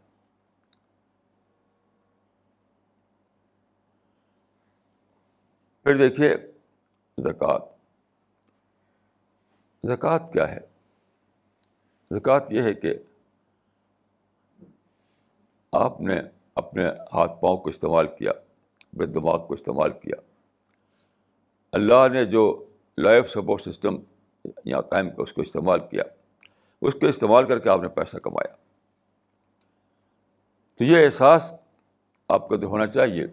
پھر 5.86 5.96
دیکھیے، 5.96 6.34
زکوٰۃ۔ 7.18 7.58
زکوٰۃ 9.84 10.32
کیا 10.32 10.50
ہے؟ 10.50 10.58
زکوٰۃ 12.10 12.40
یہ 12.50 12.62
ہے 12.62 12.74
کہ 12.74 12.94
آپ 15.72 16.00
نے 16.00 16.20
اپنے 16.54 16.88
ہاتھ 17.12 17.40
پاؤں 17.40 17.56
کو 17.56 17.70
استعمال 17.70 18.06
کیا، 18.06 18.30
اپنے 18.78 19.06
دماغ 19.06 19.46
کو 19.46 19.54
استعمال 19.54 19.92
کیا۔ 19.92 20.20
اللہ 21.72 22.08
نے 22.12 22.24
جو 22.24 22.64
لائف 22.98 23.30
سپورٹ 23.30 23.62
سسٹم 23.62 23.96
یہاں 24.64 24.82
قائم 24.82 25.10
کیا، 25.10 25.22
اس 25.22 25.32
کو 25.32 25.42
استعمال 25.42 25.80
کیا۔ 25.90 26.02
اس 26.82 26.94
کو 26.94 27.06
استعمال 27.06 27.48
کر 27.48 27.58
کے 27.58 27.68
آپ 27.68 27.80
نے 27.82 27.88
پیسہ 27.88 28.16
کمایا۔ 28.16 28.54
تو 30.78 30.84
یہ 30.84 31.04
احساس 31.04 31.52
آپ 32.28 32.48
کو 32.48 32.56
تو 32.56 32.66
ہونا 32.66 32.86
چاہیے۔ 32.86 33.26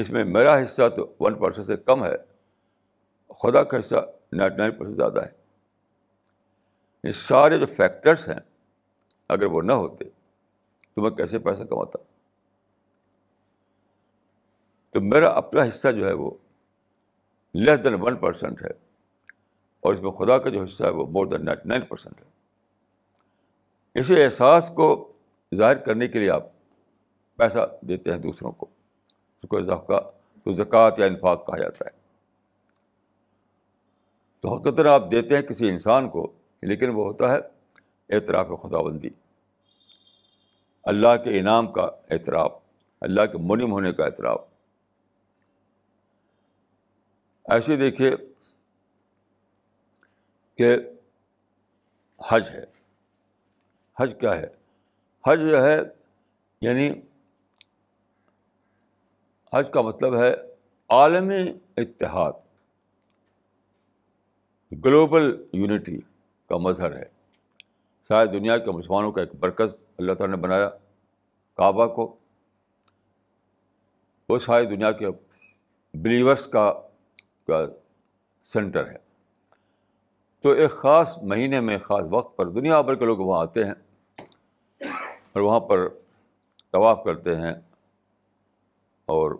اس 0.00 0.10
میں 0.10 0.24
میرا 0.24 0.54
حصہ 0.62 0.88
تو 0.96 1.06
ون 1.20 1.34
پرسینٹ 1.38 1.66
سے 1.66 1.76
کم 1.76 2.04
ہے، 2.04 2.16
خدا 3.40 3.62
کا 3.62 3.78
حصہ 3.80 4.04
نائنٹی 4.32 4.56
نائن 4.56 4.72
پرسینٹ 4.72 4.96
زیادہ 4.96 5.24
ہے۔ 5.24 5.30
یہ 7.04 7.12
سارے 7.12 7.58
جو 7.58 7.66
فیکٹرس 7.66 8.28
ہیں، 8.28 8.40
اگر 9.30 9.46
وہ 9.46 9.62
نہ 9.62 9.72
ہوتے، 9.72 10.04
تو 10.04 11.02
میں 11.02 11.10
کیسے 11.10 11.38
پیسہ 11.38 11.62
کماتا؟ 11.62 11.98
تو 14.94 15.00
میرا 15.00 15.28
اپنا 15.32 15.62
حصہ 15.62 15.88
جو 15.88 16.06
ہے 16.08 16.12
وہ 16.12 16.30
لیس 17.54 17.84
دین 17.84 17.94
ون 18.00 18.16
پرسینٹ 18.16 18.62
ہے، 18.62 18.70
اور 19.82 19.94
اس 19.94 20.00
میں 20.02 20.10
خدا 20.10 20.38
کا 20.38 20.50
جو 20.50 20.62
حصہ 20.62 20.84
ہے 20.84 20.90
وہ 20.90 21.06
more 21.06 21.26
than 21.26 21.44
ninety 21.44 21.68
nine 21.68 21.82
percent 21.86 22.20
ہے۔ 22.20 24.00
اسی 24.00 24.22
احساس 24.22 24.70
کو 24.76 25.12
ظاہر 25.52 25.76
کرنے 25.78 26.08
کے 26.08 26.18
لیے 26.18 26.30
آپ 26.30 26.44
پیسہ 27.38 27.66
دیتے 27.80 28.10
ہیں 28.10 28.18
دوسروں 28.18 28.52
کو۔ 28.52 28.66
کو 29.46 29.60
ذکا 29.60 30.00
تو 30.44 30.52
زکوٰۃ 30.52 30.90
یا 30.98 31.06
انفاق 31.06 31.46
کہا 31.46 31.58
جاتا 31.58 31.84
ہے۔ 31.84 31.90
تو 34.40 34.54
حقیقت 34.54 34.86
آپ 34.86 35.02
دیتے 35.10 35.34
ہیں 35.34 35.42
کسی 35.42 35.68
انسان 35.68 36.10
کو، 36.10 36.32
لیکن 36.62 36.88
وہ 36.88 37.04
ہوتا 37.04 37.32
ہے 37.32 37.38
اعتراف 38.14 38.46
خدا 38.62 38.82
بندی 38.82 39.08
اللہ 40.82 41.16
کے 41.24 41.40
انعام 41.40 41.72
کا 41.72 41.82
اعتراف، 41.82 42.52
اللہ 43.00 43.26
کے 43.26 43.38
منم 43.38 43.72
ہونے 43.72 43.92
کا 43.92 44.04
اعتراف۔ 44.04 44.44
ایسے 47.44 47.76
دیکھیے 47.76 48.10
کہ 50.54 50.76
حج 52.28 52.48
ہے۔ 52.50 52.64
حج 54.00 54.16
کیا 54.20 54.38
ہے؟ 54.38 54.46
حج 55.26 55.40
جو 55.40 55.64
ہے 55.64 55.78
یعنی 56.60 56.90
حج 59.54 59.70
کا 59.70 59.80
مطلب 59.80 60.16
ہے 60.16 60.34
عالمی 60.88 61.58
اتحاد۔ 61.76 62.32
گلوبل 64.84 65.44
یونٹی 65.52 65.98
کا 66.48 66.56
مظہر 66.56 66.96
ہے۔ 66.96 67.04
شاید 68.08 68.32
دنیا 68.32 68.58
کے 68.58 68.70
مسلمانوں 68.70 69.12
کا 69.12 69.20
ایک 69.20 69.30
مرکز 69.42 69.80
اللہ 69.98 70.12
تعالیٰ 70.12 70.36
نے 70.36 70.42
بنایا 70.42 70.68
کعبہ 71.54 71.86
کو۔ 71.86 72.16
وہ 74.28 74.38
شاید 74.38 74.70
دنیا 74.70 74.92
کے 74.92 75.06
بلیورس 75.94 76.46
کا 76.46 76.74
سینٹر 78.44 78.90
ہے۔ 78.90 78.96
تو 80.40 80.48
ایک 80.50 80.70
خاص 80.70 81.18
مہینے 81.22 81.60
میں، 81.60 81.78
خاص 81.78 82.04
وقت 82.10 82.36
پر 82.36 82.48
دنیا 82.48 82.80
بھر 82.80 82.94
کے 82.94 83.04
لوگ 83.04 83.18
وہاں 83.18 83.42
آتے 83.42 83.64
ہیں 83.64 83.74
اور 85.32 85.40
وہاں 85.40 85.60
پر 85.60 85.88
طواف 86.72 87.04
کرتے 87.04 87.36
ہیں۔ 87.36 87.54
اور 89.06 89.30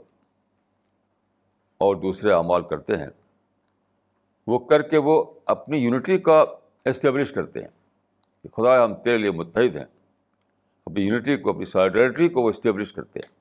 اور 1.78 1.96
دوسرے 1.96 2.32
اعمال 2.32 2.62
کرتے 2.62 2.96
ہیں، 2.96 3.08
وہ 4.46 4.58
کر 4.58 4.82
کے 4.82 4.96
وہ 4.96 5.24
اپنی 5.44 5.78
یونٹی 5.78 6.18
کا 6.18 6.44
اسٹیبلش 6.84 7.32
کرتے 7.32 7.60
ہیں 7.60 7.68
کہ 8.42 8.48
خدا 8.48 8.84
ہم 8.84 8.94
تیرے 8.94 9.18
لیے 9.18 9.30
متحد 9.30 9.76
ہیں۔ 9.76 9.84
اپنی 10.86 11.02
یونٹی 11.02 11.36
کو، 11.36 11.50
اپنی 11.50 11.64
سالڈریٹری 11.64 12.28
کو 12.28 12.42
وہ 12.42 12.48
اسٹیبلش 12.48 12.92
کرتے 12.92 13.20
ہیں۔ 13.20 13.34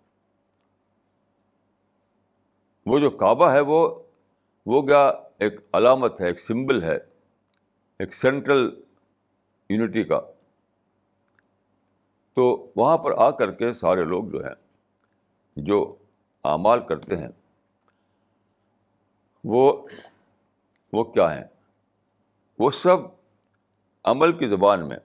وہ 2.85 2.99
جو 2.99 3.09
کعبہ 3.09 3.51
ہے، 3.51 3.59
وہ 3.59 4.03
وہ 4.65 4.81
کیا 4.81 5.13
ایک 5.37 5.59
علامت 5.73 6.21
ہے، 6.21 6.27
ایک 6.27 6.39
سمبل 6.39 6.83
ہے، 6.83 6.97
ایک 7.99 8.13
سینٹرل 8.13 8.81
یونٹی 9.69 10.03
کا۔ 10.03 10.21
تو 12.33 12.71
وہاں 12.75 12.97
پر 12.97 13.11
آ 13.17 13.29
کر 13.29 13.51
کے 13.51 13.73
سارے 13.73 14.03
لوگ 14.03 14.23
جو 14.23 14.45
ہیں، 14.45 14.55
جو 15.55 15.95
اعمال 16.45 16.87
کرتے 16.87 17.17
ہیں، 17.17 17.27
وہ 19.43 19.85
وہ 20.93 21.03
کیا 21.03 21.37
ہیں؟ 21.37 21.43
وہ 22.59 22.71
سب 22.71 22.97
عمل 24.03 24.37
کی 24.37 24.47
زبان 24.47 24.87
میں 24.87 24.97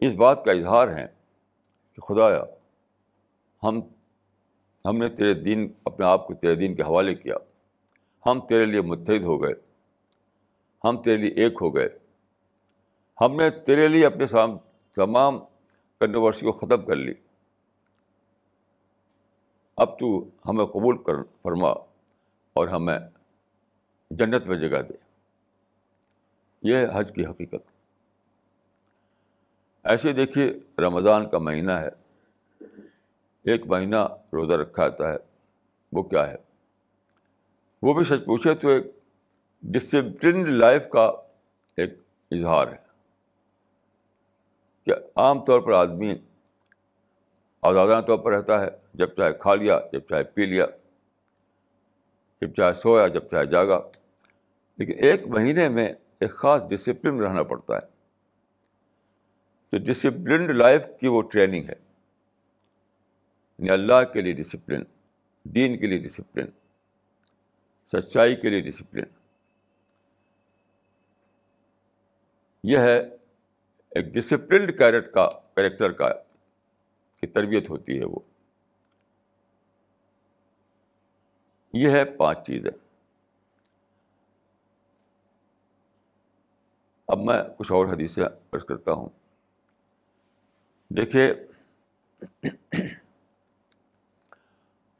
اس 0.00 0.14
بات 0.14 0.44
کا 0.44 0.52
اظہار 0.52 0.88
ہے 0.88 1.06
کہ 1.92 2.00
خدایا، 2.00 2.44
ہم 3.62 3.80
ہم 4.84 4.96
نے 4.96 5.08
تیرے 5.08 5.34
دین، 5.34 5.72
اپنے 5.84 6.06
آپ 6.06 6.26
کو 6.26 6.34
تیرے 6.34 6.54
دین 6.54 6.74
کے 6.74 6.82
حوالے 6.82 7.14
کیا۔ 7.14 7.34
ہم 8.26 8.40
تیرے 8.48 8.66
لیے 8.66 8.80
متحد 8.80 9.24
ہو 9.24 9.42
گئے۔ 9.42 9.52
ہم 10.84 11.02
تیرے 11.02 11.16
لیے 11.16 11.30
ایک 11.30 11.52
ہو 11.60 11.74
گئے۔ 11.74 11.88
ہم 13.20 13.36
نے 13.36 13.50
تیرے 13.50 13.88
لیے 13.88 14.06
اپنے 14.06 14.26
سام، 14.26 14.50
تمام 14.94 15.38
کنٹروورسی 16.00 16.46
کو 16.46 16.52
ختم 16.52 16.86
کر 16.86 16.96
لی۔ 16.96 17.14
اب 19.78 19.98
تو 19.98 20.28
ہمیں 20.46 20.64
قبول 20.64 21.02
کر 21.02 21.12
فرما 21.42 21.68
اور 22.52 22.68
ہمیں 22.68 22.98
جنت 24.10 24.46
میں 24.46 24.56
جگہ 24.56 24.82
دے۔ 24.82 24.94
یہ 26.62 26.86
حج 26.94 27.12
کی 27.14 27.26
حقیقت۔ 27.26 27.70
ایسے 29.84 30.12
دیکھیے 30.12 30.52
رمضان 30.78 31.30
کا 31.30 31.38
مہینہ 31.38 31.72
ہے۔ 31.72 31.88
ایک 33.42 33.66
مہینہ 33.66 33.96
روزہ 34.32 34.52
رکھا 34.52 34.88
جاتا 34.88 35.12
ہے۔ 35.12 35.16
وہ 35.92 36.02
کیا 36.02 36.28
ہے؟ 36.28 36.36
وہ 37.82 37.94
بھی 37.94 38.04
سچ 38.04 38.26
پوچھے 38.26 38.54
تو 38.54 38.68
ایک 38.68 38.86
ڈسپلنڈ 39.62 40.48
لائف 40.48 40.88
کا 40.88 41.12
ایک 41.76 41.94
اظہار 42.30 42.68
ہے۔ 42.68 42.76
کہ 44.84 44.92
عام 45.16 45.44
طور 45.44 45.60
پر 45.60 45.72
آدمی 45.72 46.14
آزادانہ 47.62 48.06
طور 48.06 48.18
پر 48.18 48.32
رہتا 48.32 48.60
ہے، 48.60 48.68
جب 48.94 49.08
چاہے 49.14 49.32
کھا 49.32 49.54
لیا، 49.54 49.80
جب 49.92 50.00
چاہے 50.00 50.24
پی 50.24 50.46
لیا، 50.46 50.66
جب 52.40 52.54
چاہے 52.54 52.74
سویا، 52.74 53.06
جب 53.06 53.28
چاہے 53.30 53.46
جاگا۔ 53.46 53.80
لیکن 54.78 54.92
ایک 54.98 55.26
مہینے 55.26 55.68
میں 55.68 55.92
ایک 56.20 56.32
خاص 56.32 56.62
ڈسپلن 56.70 57.20
رہنا 57.20 57.42
پڑتا 57.42 57.74
ہے۔ 57.74 57.98
تو 59.70 59.78
ڈسپلنڈ 59.78 60.50
لائف 60.50 60.86
کی 61.00 61.06
وہ 61.06 61.22
ٹریننگ 61.22 61.64
ہے۔ 61.64 61.74
یعنی 63.58 63.70
اللہ 63.70 64.04
کے 64.12 64.20
لیے 64.20 64.32
ڈسپلن 64.32 64.82
دین 65.44 65.78
کے 65.78 65.86
لیے 65.86 65.98
ڈسپلن 65.98 66.46
سچائی 67.86 68.36
کے 68.36 68.48
لیے 68.48 68.60
ڈسپلن 68.60 69.04
یہ 72.64 72.78
ہے 72.78 72.98
ایک 73.90 74.06
ڈسپلنڈ 74.06 74.78
کیرٹ 74.78 75.12
کا 75.12 75.28
کریکٹر 75.54 75.92
کا 75.92 76.12
کی 77.20 77.26
تربیت 77.26 77.70
ہوتی 77.70 77.98
ہے 77.98 78.04
وہ۔ 78.04 78.18
یہ 81.72 81.90
ہے 81.90 82.04
پانچ 82.04 82.46
چیزیں۔ 82.46 82.70
اب 87.08 87.18
میں 87.18 87.42
کچھ 87.58 87.72
اور 87.72 87.86
حدیثیں 87.86 88.24
عرض 88.52 88.64
کرتا 88.64 88.92
ہوں۔ 88.92 89.08
دیکھیے، 90.96 91.34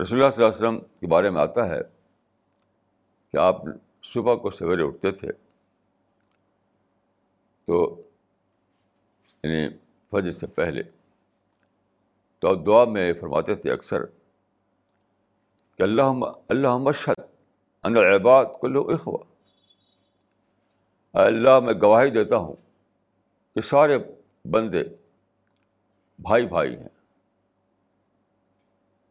رسول 0.02 0.22
اللہ 0.22 0.30
صلی 0.30 0.44
اللہ 0.44 0.56
علیہ 0.56 0.68
وسلم 0.68 0.78
کے 0.78 1.06
بارے 1.06 1.30
میں 1.30 1.40
آتا 1.42 1.68
ہے 1.68 1.80
کہ 3.32 3.36
آپ 3.36 3.56
صبح 4.02 4.34
کو 4.34 4.50
سویرے 4.50 4.82
اٹھتے 4.82 5.10
تھے 5.10 5.28
تو 7.64 8.02
یعنی 9.42 9.68
فجر 10.10 10.32
سے 10.32 10.46
پہلے 10.46 10.82
تو 12.38 12.48
آپ 12.48 12.66
دعا 12.66 12.84
میں 12.84 13.12
فرماتے 13.12 13.54
تھے 13.54 13.72
اکثر 13.72 14.06
کہ 15.76 15.82
اللہ 15.82 16.02
اللہ 16.48 16.78
مشہد 16.78 17.20
ان 17.82 17.96
العباد 17.96 18.44
کو 18.60 18.66
لو 18.66 18.82
اخوا 18.82 19.18
اللہ، 21.12 21.60
میں 21.60 21.74
گواہی 21.82 22.10
دیتا 22.10 22.36
ہوں 22.36 22.56
کہ 23.54 23.60
سارے 23.60 23.98
بندے 24.44 24.82
بھائی 26.18 26.46
بھائی 26.46 26.76
ہیں۔ 26.76 26.88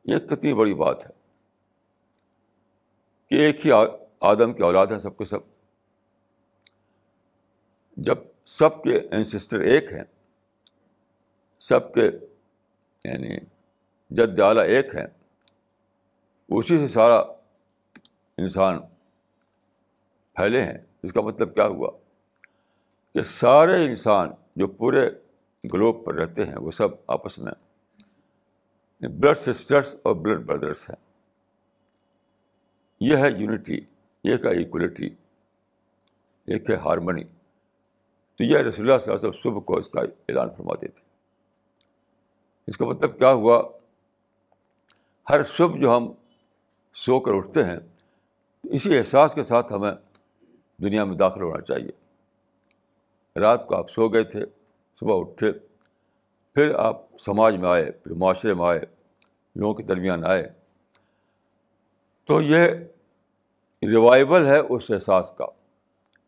یہ 0.05 0.17
کتنی 0.17 0.53
بڑی 0.53 0.73
بات 0.73 1.05
ہے 1.05 1.11
کہ 3.29 3.35
ایک 3.35 3.65
ہی 3.65 3.71
آدم 4.19 4.53
کی 4.53 4.63
اولاد 4.63 4.87
ہیں 4.87 4.99
سب 4.99 5.17
کے 5.17 5.25
سب۔ 5.25 5.39
جب 7.97 8.17
سب 8.45 8.83
کے 8.83 8.97
انسسٹر 9.11 9.59
ایک 9.59 9.91
ہیں، 9.91 10.03
سب 11.59 11.93
کے 11.93 12.09
یعنی 13.03 13.37
جد 14.09 14.39
اعلیٰ 14.39 14.63
ایک 14.63 14.95
ہیں 14.95 15.07
اسی 16.49 16.77
سے 16.77 16.87
سارا 16.87 17.15
انسان 18.37 18.79
پھیلے 20.33 20.63
ہیں۔ 20.63 20.77
اس 21.03 21.13
کا 21.13 21.21
مطلب 21.21 21.55
کیا 21.55 21.67
ہوا؟ 21.67 21.91
کہ 23.13 23.21
سارے 23.21 23.85
انسان 23.85 24.29
جو 24.55 24.67
پورے 24.67 25.09
گلوب 25.73 26.05
پر 26.05 26.13
رہتے 26.15 26.45
ہیں، 26.45 26.57
وہ 26.57 26.71
سب 26.71 26.87
آپس 27.07 27.39
میں 27.39 27.51
بلڈ 28.99 29.37
سسٹرس 29.37 29.95
اور 30.03 30.15
بلڈ 30.15 30.45
بردرس 30.45 30.89
ہیں۔ 30.89 31.07
یہ 32.99 33.17
ہے 33.17 33.29
یونٹی 33.37 33.77
ایک 34.23 34.45
ہے 34.45 34.51
ایکولیٹی 34.51 35.09
ایک 36.45 36.69
ہے 36.69 36.75
ہارمنی۔ 36.75 37.23
تو 38.35 38.43
یہ 38.43 38.57
رسول 38.57 38.61
اللہ 38.61 38.97
صلی 38.97 39.13
اللہ 39.13 39.15
علیہ 39.15 39.29
وسلم 39.29 39.31
صبح 39.31 39.59
کو 39.59 39.77
اس 39.77 39.89
کا 39.89 40.01
اعلان 40.01 40.49
فرماتے 40.57 40.87
تھے۔ 40.87 41.06
اس 42.67 42.77
کا 42.77 42.85
مطلب 42.85 43.19
کیا 43.19 43.31
ہوا؟ 43.31 43.63
ہر 45.29 45.43
صبح 45.43 45.79
جو 45.79 45.97
ہم 45.97 46.11
سو 46.93 47.19
کر 47.19 47.33
اٹھتے 47.33 47.63
ہیں 47.63 47.77
تو 48.61 48.69
اسی 48.69 48.97
احساس 48.97 49.33
کے 49.33 49.43
ساتھ 49.43 49.73
ہمیں 49.73 49.91
دنیا 50.81 51.03
میں 51.03 51.17
داخل 51.17 51.41
ہونا 51.41 51.61
چاہیے۔ 51.61 51.91
رات 53.39 53.67
کو 53.67 53.75
آپ 53.75 53.89
سو 53.89 54.07
گئے 54.07 54.23
تھے، 54.23 54.45
صبح 54.99 55.19
اٹھے، 55.19 55.51
پھر 56.53 56.75
آپ 56.75 57.17
سماج 57.19 57.55
میں 57.55 57.69
آئے، 57.69 57.91
پھر 57.91 58.11
معاشرے 58.11 58.53
میں 58.53 58.67
آئے، 58.67 58.79
لوگوں 59.55 59.73
کے 59.73 59.83
درمیان 59.83 60.25
آئے۔ 60.25 60.49
تو 62.25 62.41
یہ 62.41 62.67
ریوائول 63.83 64.47
ہے 64.47 64.57
اس 64.57 64.91
احساس 64.91 65.33
کا۔ 65.37 65.45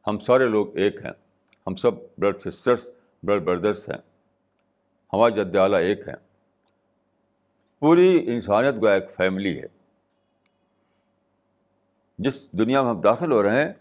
ہم 0.08 0.20
سارے 0.20 0.48
لوگ 0.48 0.78
ایک 0.78 1.06
ہیں، 1.06 1.12
ہم 1.68 1.76
سب 1.76 1.92
بلڈ 2.18 2.42
سسٹرس 2.42 2.90
بلڈ 3.24 3.44
بردرس 3.44 3.90
ہیں۔ 3.90 3.98
ہمارا 5.14 5.30
جد 5.30 5.56
اعلیٰ 5.56 5.80
ایک 5.80 6.08
ہیں۔ 6.08 6.29
پوری 7.80 8.24
انسانیت 8.28 8.76
کا 8.82 8.94
ایک 8.94 9.12
فیملی 9.12 9.60
ہے۔ 9.60 9.66
جس 12.18 12.52
دنیا 12.52 12.82
میں 12.82 12.90
ہم 12.90 13.02
داخل 13.02 13.32
ہو 13.32 13.44
رہے 13.44 13.66
ہیں، 13.66 13.74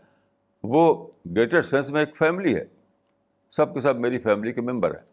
وہ 0.63 1.07
گریٹر 1.37 1.63
سینس 1.63 1.91
میں 1.91 2.01
ایک 2.01 2.17
فیملی 2.17 2.57
ہے۔ 2.57 2.65
سب 3.51 3.75
کے 3.75 3.81
سب 3.81 3.97
میری 3.97 4.19
فیملی 4.19 4.53
کے 4.53 4.61
ممبر 4.61 4.91
ہیں۔ 4.91 5.05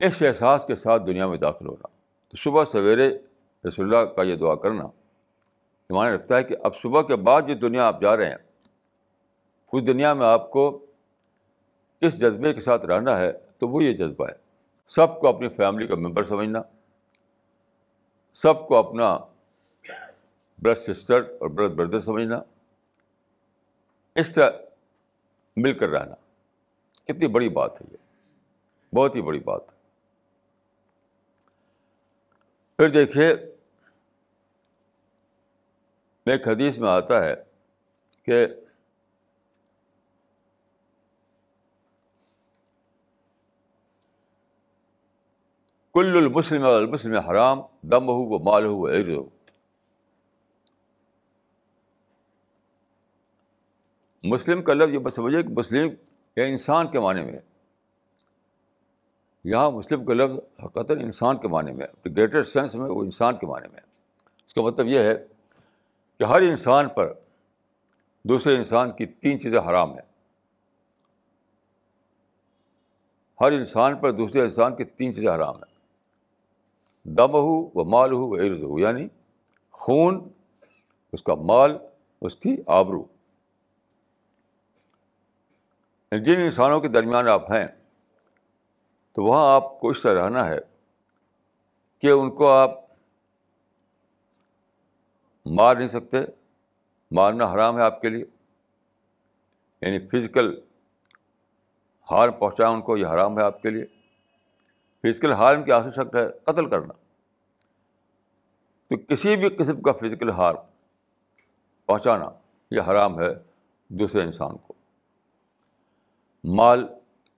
اس 0.00 0.22
احساس 0.22 0.64
کے 0.64 0.74
ساتھ 0.74 1.02
دنیا 1.06 1.26
میں 1.26 1.38
داخل 1.38 1.66
ہونا 1.66 1.86
تو 2.28 2.36
صبح 2.36 2.64
سویرے 2.64 3.18
رسول 3.68 3.94
اللہ 3.94 4.10
کا 4.10 4.22
یہ 4.22 4.36
دعا 4.36 4.54
کرنا۔ 4.54 4.84
معنی 5.90 6.14
رکھتا 6.14 6.36
ہے 6.36 6.42
کہ 6.42 6.56
اب 6.62 6.76
صبح 6.76 7.02
کے 7.02 7.16
بعد 7.16 7.42
جو 7.42 7.54
دنیا 7.54 7.86
آپ 7.86 8.00
جا 8.00 8.16
رہے 8.16 8.28
ہیں، 8.28 8.36
اس 9.72 9.86
دنیا 9.86 10.14
میں 10.14 10.26
آپ 10.26 10.50
کو 10.50 10.86
کس 12.00 12.18
جذبے 12.18 12.54
کے 12.54 12.60
ساتھ 12.60 12.86
رہنا 12.86 13.18
ہے، 13.18 13.32
تو 13.58 13.68
وہ 13.68 13.84
یہ 13.84 13.92
جذبہ 13.92 14.26
ہے۔ 14.28 14.41
سب 14.94 15.20
کو 15.20 15.28
اپنی 15.28 15.48
فیملی 15.48 15.86
کا 15.86 15.94
ممبر 15.94 16.24
سمجھنا، 16.24 16.62
سب 18.34 18.66
کو 18.66 18.76
اپنا 18.76 19.18
برد 20.58 20.74
سسٹر 20.74 21.20
اور 21.22 21.48
برد 21.48 21.70
بردر 21.70 22.00
سمجھنا، 22.00 22.42
اس 24.14 24.34
طرح 24.34 24.50
مل 25.56 25.78
کر 25.78 25.88
رہنا۔ 25.88 26.14
کتنی 27.04 27.26
بڑی 27.26 27.48
بات 27.48 27.82
ہے 27.82 27.86
یہ۔ 27.90 27.96
بہت 28.94 29.16
ہی 29.16 29.22
بڑی 29.22 29.40
بات۔ 29.40 29.60
ہے 29.68 29.76
پھر 32.76 32.88
دیکھیے 32.88 33.28
ایک 36.26 36.48
حدیث 36.48 36.78
میں 36.78 36.90
آتا 36.90 37.24
ہے 37.24 37.34
کہ 38.22 38.46
کل 45.94 46.16
المسلم 46.16 46.64
المسلم 46.64 47.16
حرام 47.16 47.60
دم 47.82 48.08
ہو 48.08 48.14
وہ 48.14 48.38
مال 48.38 48.64
ہو 48.64 48.76
وہ 48.76 48.88
عرض 48.88 49.08
ہو 49.08 49.28
مسلم 54.22 54.62
کا 54.62 54.74
لفظ 54.74 54.92
یہ 54.92 54.98
بس 54.98 55.14
سمجھے 55.14 55.42
کہ 55.42 55.48
مسلم 55.48 55.94
یا 56.36 56.44
انسان 56.44 56.90
کے 56.90 57.00
معنی 57.00 57.24
میں 57.24 57.32
ہے۔ 57.32 57.40
یہاں 59.44 59.70
مسلم 59.70 60.04
کا 60.04 60.14
لفظ 60.14 60.64
حقیقت 60.64 60.90
انسان 60.90 61.36
کے 61.36 61.48
معنی 61.48 61.72
میں 61.72 61.86
ہے 61.86 62.10
گریٹر 62.16 62.44
سینس 62.44 62.74
میں 62.74 62.90
وہ 62.90 63.02
انسان 63.02 63.36
کے 63.36 63.46
معنی 63.46 63.68
میں 63.68 63.76
ہے۔ 63.76 63.86
اس 64.46 64.54
کا 64.54 64.62
مطلب 64.62 64.86
یہ 64.86 64.98
ہے 64.98 65.14
کہ 66.18 66.24
ہر 66.24 66.40
انسان 66.40 66.88
پر 66.88 67.12
دوسرے 68.22 68.56
انسان 68.56 68.92
کی 68.92 69.06
تین 69.06 69.40
چیزیں 69.40 69.58
حرام 69.58 69.92
ہیں۔ 69.92 70.12
ہر 73.40 73.52
انسان 73.52 73.96
پر 73.96 74.12
دوسرے 74.12 74.42
انسان 74.42 74.76
کی 74.76 74.84
تین 74.84 75.14
چیزیں 75.14 75.30
حرام 75.30 75.56
ہیں۔ 75.56 75.71
دم 77.04 77.32
ہو 77.32 77.70
وہ 77.74 77.84
مال 77.84 78.12
ہو 78.12 78.26
وہ 78.26 78.36
عرض 78.36 78.62
ہو 78.62 78.78
یعنی 78.78 79.08
خون، 79.70 80.28
اس 81.12 81.22
کا 81.22 81.34
مال، 81.34 81.78
اس 82.20 82.36
کی 82.36 82.56
آبرو۔ 82.66 83.04
یعنی 86.12 86.24
جن 86.24 86.40
انسانوں 86.40 86.80
کے 86.80 86.88
درمیان 86.88 87.28
آپ 87.28 87.52
ہیں، 87.52 87.66
تو 89.12 89.24
وہاں 89.24 89.54
آپ 89.54 89.80
کو 89.80 89.88
اس 89.88 90.02
طرح 90.02 90.24
رہنا 90.24 90.48
ہے 90.48 90.58
کہ 91.98 92.10
ان 92.10 92.30
کو 92.30 92.50
آپ 92.50 92.70
مار 95.46 95.76
نہیں 95.76 95.88
سکتے، 95.88 96.16
مارنا 97.10 97.52
حرام 97.52 97.78
ہے 97.78 97.82
آپ 97.82 98.00
کے 98.00 98.08
لیے۔ 98.08 98.24
یعنی 99.80 99.98
فزیکل 99.98 100.60
ہار 102.10 102.28
پہنچائیں 102.28 102.74
ان 102.74 102.82
کو، 102.82 102.96
یہ 102.96 103.06
حرام 103.06 103.38
ہے 103.38 103.42
آپ 103.42 103.62
کے 103.62 103.70
لیے۔ 103.70 103.84
فزیکل 105.02 105.32
ہارم 105.32 105.64
کی 105.64 105.72
آخری 105.72 105.90
شکل 105.90 106.18
ہے 106.18 106.26
قتل 106.44 106.68
کرنا۔ 106.70 106.92
تو 108.88 108.96
کسی 108.96 109.36
بھی 109.36 109.48
قسم 109.48 109.82
کا 109.82 109.92
فزیکل 109.92 110.30
ہار 110.30 110.54
پہنچانا 111.86 112.30
یہ 112.70 112.80
حرام 112.80 113.20
ہے 113.20 113.28
دوسرے 113.88 114.22
انسان 114.22 114.56
کو۔ 114.56 114.74
مال، 116.44 116.86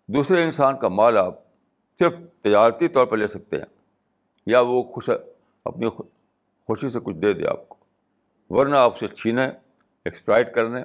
دوسرے 0.07 0.45
انسان 0.45 0.79
کا 0.79 0.89
مال 0.89 1.17
آپ 1.17 1.35
صرف 1.99 2.19
تجارتی 2.41 2.89
طور 2.89 3.07
پر 3.07 3.17
لے 3.17 3.27
سکتے 3.27 3.59
ہیں 3.59 3.67
یا 4.47 4.61
وہ 4.61 4.83
خوش، 4.83 5.11
اپنی 5.65 5.89
خوشی 6.67 6.91
سے 6.91 6.99
کچھ 7.05 7.17
دے 7.17 7.33
دے 7.33 7.47
آپ 7.47 7.69
کو۔ 7.69 7.77
ورنہ 8.51 8.77
آپ 8.77 8.99
سے 8.99 9.09
چھینیں 9.09 9.49
ایکسپرائٹ 10.05 10.55
کرنے۔ 10.55 10.83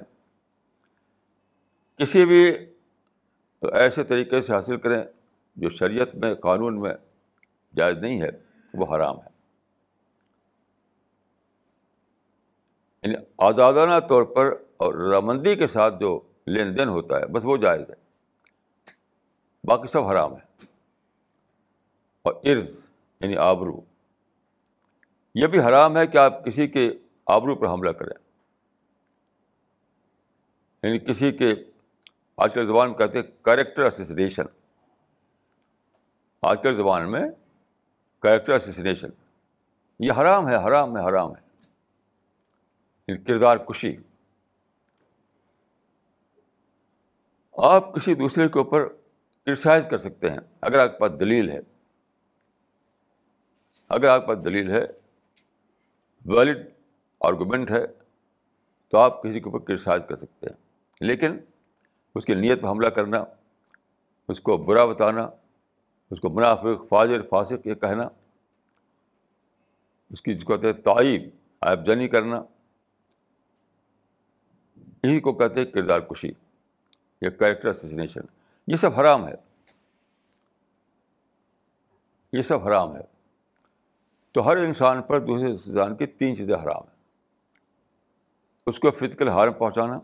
کسی 1.96 2.24
بھی 2.24 2.56
ایسے 3.72 4.04
طریقے 4.04 4.42
سے 4.42 4.52
حاصل 4.52 4.76
کریں 4.76 5.04
جو 5.56 5.70
شریعت 5.70 6.14
میں 6.14 6.34
قانون 6.34 6.80
میں 6.80 6.94
جائز 7.76 7.96
نہیں 7.96 8.22
ہے، 8.22 8.28
وہ 8.74 8.96
حرام 8.96 9.18
ہے۔ 9.18 9.30
یعنی 13.02 13.24
آزادانہ 13.38 14.06
طور 14.08 14.22
پر 14.22 14.46
اور 14.76 14.94
رامندی 14.94 15.56
کے 15.56 15.66
ساتھ 15.66 15.94
جو 16.00 16.20
لین 16.46 16.78
دین 16.78 16.88
ہوتا 16.88 17.20
ہے، 17.20 17.26
بس 17.26 17.42
وہ 17.44 17.56
جائز 17.56 17.80
ہے۔ 17.80 17.94
باقی 19.64 19.86
سب 19.86 20.02
حرام 20.02 20.32
ہے۔ 20.32 20.64
اور 22.22 22.34
عرض 22.34 22.86
یعنی 23.20 23.36
آبرو۔ 23.36 23.80
یہ 25.34 25.46
بھی 25.46 25.60
حرام 25.60 25.96
ہے 25.96 26.06
کہ 26.06 26.18
آپ 26.18 26.44
کسی 26.44 26.68
کے 26.68 26.92
آبرو 27.26 27.54
پر 27.54 27.66
حملہ 27.66 27.90
کریں۔ 27.90 28.14
یعنی 30.82 30.98
کسی 30.98 31.32
کے، 31.32 31.54
آج 32.36 32.54
کل 32.54 32.66
زبان 32.66 32.88
میں 32.88 32.98
کہتے 32.98 33.18
ہیں، 33.18 33.44
کریکٹر 33.44 33.82
اسسنیشن 33.82 34.42
آج 36.42 36.58
کل 36.62 36.76
زبان 36.76 37.10
میں 37.12 37.22
کریکٹر 38.18 38.54
اسسنیشن 38.54 39.08
یہ 39.98 40.12
حرام 40.12 40.48
ہے 40.48 40.56
حرام 40.56 40.96
ہے 40.96 41.02
حرام 41.08 41.32
ہے. 41.36 43.16
کردار 43.16 43.56
کشی. 43.56 43.96
آپ 47.52 47.94
کسی 47.94 48.14
دوسرے 48.14 48.48
کے 48.48 48.58
اوپر 48.58 48.88
کرسائز 49.46 49.86
کر 49.90 49.98
سکتے 49.98 50.30
ہیں، 50.30 50.38
اگر 50.60 50.78
آپ 50.78 50.90
کے 50.92 50.98
پاس 50.98 51.20
دلیل 51.20 51.50
ہے. 51.50 51.60
اگر 53.88 54.08
آپ 54.08 54.20
کے 54.20 54.26
پاس 54.26 54.44
دلیل 54.44 54.70
ہے 54.70 54.84
ویلڈ 56.26 56.68
آرگومنٹ 57.20 57.70
ہے، 57.70 57.86
تو 58.88 58.98
آپ 58.98 59.22
کسی 59.22 59.40
کے 59.40 59.50
اوپر 59.50 59.58
کرسائز 59.58 60.02
کر 60.08 60.16
سکتے 60.16 60.46
ہیں. 60.46 60.56
لیکن 61.00 61.38
اس 62.14 62.24
کی 62.24 62.34
نیت 62.34 62.62
پہ 62.62 62.66
حملہ 62.66 62.88
کرنا، 62.88 63.24
اس 64.28 64.40
کو 64.40 64.56
برا 64.56 64.84
بتانا 64.86 65.28
اس 66.10 66.20
کو 66.20 66.30
منافق 66.30 66.88
فاضر 66.88 67.22
فاسق 67.22 67.66
یہ 67.66 67.74
کہنا، 67.74 68.08
اس 70.10 70.22
کی 70.22 70.34
جس 70.34 70.44
کو 70.44 70.56
کہتے 70.56 70.66
ہیں 70.66 70.84
تعیب 70.84 71.22
عائب 71.60 71.86
جنی 71.86 72.08
کرنا 72.08 72.42
یہی 75.04 75.20
کو 75.20 75.32
کہتے 75.32 75.60
ہیں 75.60 75.72
کردار 75.72 76.00
کشی 76.00 76.32
یا 77.20 77.30
کریکٹر 77.30 77.68
اسسنیشن 77.68 78.20
یہ 78.66 78.76
سب 78.76 78.94
حرام 78.94 79.28
ہے۔ 79.28 79.34
یہ 82.32 82.42
سب 82.42 82.66
حرام 82.66 82.96
ہے۔ 82.96 83.00
تو 84.32 84.48
ہر 84.48 84.56
انسان 84.56 85.02
پر 85.02 85.18
دوسرے 85.20 85.50
انسان 85.50 85.96
کی 85.96 86.06
تین 86.06 86.36
چیزیں 86.36 86.54
حرام 86.54 86.82
ہیں۔ 86.82 87.00
اس 88.66 88.78
کو 88.78 88.90
فزیکل 88.90 89.28
ہارم 89.28 89.52
پہنچانا، 89.52 89.98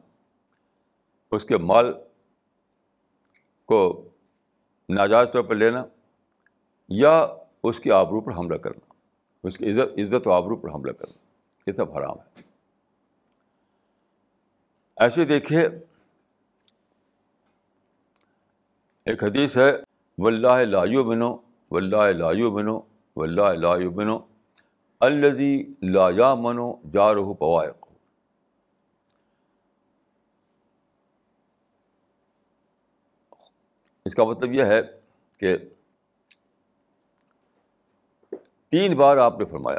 اس 1.30 1.44
کے 1.44 1.56
مال 1.56 1.92
کو 3.66 4.08
ناجائز 4.88 5.28
طور 5.32 5.42
پر 5.42 5.54
لینا 5.54 5.84
یا 6.88 7.26
اس 7.62 7.80
کی 7.80 7.90
آبرو 7.90 8.20
پر 8.20 8.32
حملہ 8.32 8.56
کرنا، 8.56 8.94
اس 9.44 9.58
کی 9.58 9.70
عزت 9.70 9.98
عزت 9.98 10.26
و 10.26 10.32
آبرو 10.32 10.56
پر 10.56 10.68
حملہ 10.68 10.92
کرنا، 10.92 11.18
یہ 11.66 11.72
سب 11.72 11.96
حرام 11.96 12.16
ہے۔ 12.16 12.42
ایسے 14.96 15.24
دیکھیے، 15.24 15.68
ایک 19.04 19.24
حدیث 19.24 19.56
ہے 19.56 19.72
ولہ 20.18 20.48
لا 20.48 20.84
بنو 21.02 21.36
ولہ 21.70 21.96
لا 21.96 22.30
بنو 22.48 22.80
ولہ 23.16 23.52
لا 23.52 23.76
بنو 23.94 24.18
الدی 25.00 25.74
لا 25.82 26.08
یا 26.16 26.34
منو 26.34 26.72
جا 26.92 27.14
رہو 27.14 27.34
پوائق 27.34 27.86
اس 34.04 34.14
کا 34.14 34.24
مطلب 34.24 34.52
یہ 34.52 34.64
ہے 34.64 34.80
کہ 35.38 35.56
تین 38.70 38.96
بار 38.96 39.16
آپ 39.16 39.38
نے 39.38 39.44
فرمایا 39.44 39.78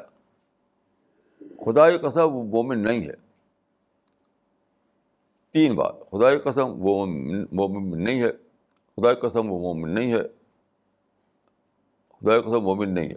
خدا 1.40 1.98
قسم 1.98 2.36
وہ 2.36 2.44
مومن 2.44 2.84
نہیں 2.84 3.08
ہے۔ 3.08 3.14
تین 5.52 5.76
بار 5.76 5.92
خدا 5.92 6.52
قسم 6.52 6.66
وہ 6.66 7.06
مومن 7.52 8.04
نہیں 8.04 8.22
ہے 8.22 8.30
خدا 8.98 9.14
قسم 9.14 9.52
وہ 9.52 9.60
مومن 9.60 9.96
نہیں 9.96 10.14
ہے۔ 10.14 10.24
خدا 12.10 12.42
قسم 12.42 12.60
مومن 12.60 12.94
نہیں 12.94 13.10
ہے۔ 13.10 13.16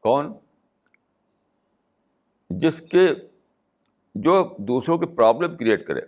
کون؟ 0.00 0.32
جس 2.50 2.80
کے، 2.80 3.08
جو 4.14 4.54
دوسروں 4.58 4.98
کے 4.98 5.06
پرابلم 5.06 5.56
کریٹ 5.56 5.86
کرے۔ 5.86 6.00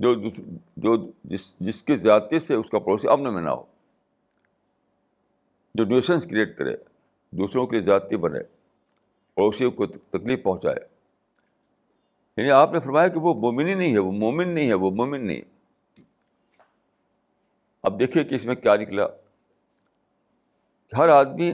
جو 0.00 0.14
جو 0.76 1.10
جس 1.24 1.52
جس 1.60 1.82
کی 1.82 1.96
زیادتی 1.96 2.38
سے 2.38 2.54
اس 2.54 2.70
کا 2.70 2.78
پڑوسی 2.78 3.08
امن 3.08 3.34
میں 3.34 3.42
نہ 3.42 3.50
ہو۔ 3.50 3.64
جو 5.74 5.84
نیوشنس 5.84 6.24
کریٹ 6.24 6.58
کرے، 6.58 6.76
دوسروں 7.30 7.66
کے 7.66 7.76
لیے 7.76 7.82
زیادتی 7.82 8.16
بنے 8.16 8.38
پڑوسیوں 9.34 9.70
کو 9.70 9.86
تکلیف 9.86 10.42
پہنچائے۔ 10.42 11.00
یعنی 12.36 12.50
آپ 12.50 12.72
نے 12.72 12.80
فرمایا 12.80 13.08
کہ 13.08 13.20
وہ 13.20 13.34
مومن 13.34 13.66
ہی 13.66 13.74
نہیں 13.74 13.92
ہے، 13.92 13.98
وہ 13.98 14.12
مومن 14.12 14.48
نہیں 14.48 14.68
ہے، 14.68 14.74
وہ 14.74 14.90
مومن 14.90 15.26
نہیں۔ 15.26 15.40
اب 17.82 17.98
دیکھیے 17.98 18.24
کہ 18.24 18.34
اس 18.34 18.44
میں 18.44 18.54
کیا 18.54 18.76
نکلا۔ 18.76 19.06
ہر 20.96 21.08
آدمی 21.08 21.52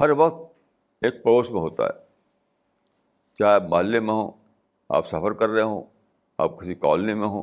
ہر 0.00 0.10
وقت 0.10 0.58
ایک 1.00 1.22
پڑوس 1.22 1.50
میں 1.50 1.60
ہوتا 1.60 1.84
ہے۔ 1.84 2.02
چاہے 3.38 3.54
آپ 3.54 3.62
محلے 3.62 4.00
میں 4.00 4.14
ہوں، 4.14 4.30
آپ 4.88 5.06
سفر 5.06 5.32
کر 5.32 5.48
رہے 5.48 5.62
ہوں، 5.62 5.82
آپ 6.38 6.60
کسی 6.60 6.74
کالونی 6.74 7.14
میں 7.14 7.28
ہوں، 7.28 7.42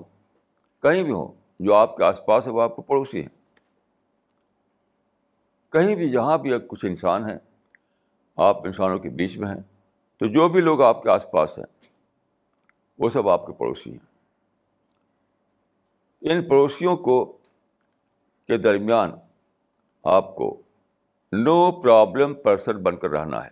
کہیں 0.81 1.03
بھی 1.03 1.11
ہوں، 1.11 1.41
جو 1.59 1.73
آپ 1.73 1.97
کے 1.97 2.03
آس 2.03 2.25
پاس 2.25 2.47
ہے، 2.47 2.51
وہ 2.51 2.61
آپ 2.61 2.75
کے 2.75 2.81
پڑوسی 2.81 3.21
ہیں۔ 3.21 3.38
کہیں 5.69 5.95
بھی 5.95 6.09
جہاں 6.09 6.37
بھی 6.37 6.51
کچھ 6.67 6.85
انسان 6.85 7.29
ہیں، 7.29 7.37
آپ 8.35 8.65
انسانوں 8.65 8.99
کے 8.99 9.09
بیچ 9.09 9.37
میں 9.37 9.47
ہیں، 9.47 9.61
تو 10.17 10.25
جو 10.25 10.49
بھی 10.49 10.61
لوگ 10.61 10.81
آپ 10.81 11.03
کے 11.03 11.09
آس 11.09 11.25
پاس 11.31 11.57
ہیں، 11.57 11.65
وہ 12.99 13.09
سب 13.09 13.29
آپ 13.29 13.45
کے 13.45 13.53
پڑوسی 13.53 13.91
ہیں۔ 13.91 14.09
ان 16.21 16.47
پڑوسیوں 16.47 16.97
کو 16.97 17.37
کے 18.47 18.57
درمیان 18.57 19.11
آپ 20.03 20.35
کو 20.35 20.61
نو 21.31 21.81
پرابلم 21.81 22.33
پرسن 22.33 22.83
بن 22.83 22.97
کر 22.97 23.09
رہنا 23.09 23.45
ہے۔ 23.45 23.51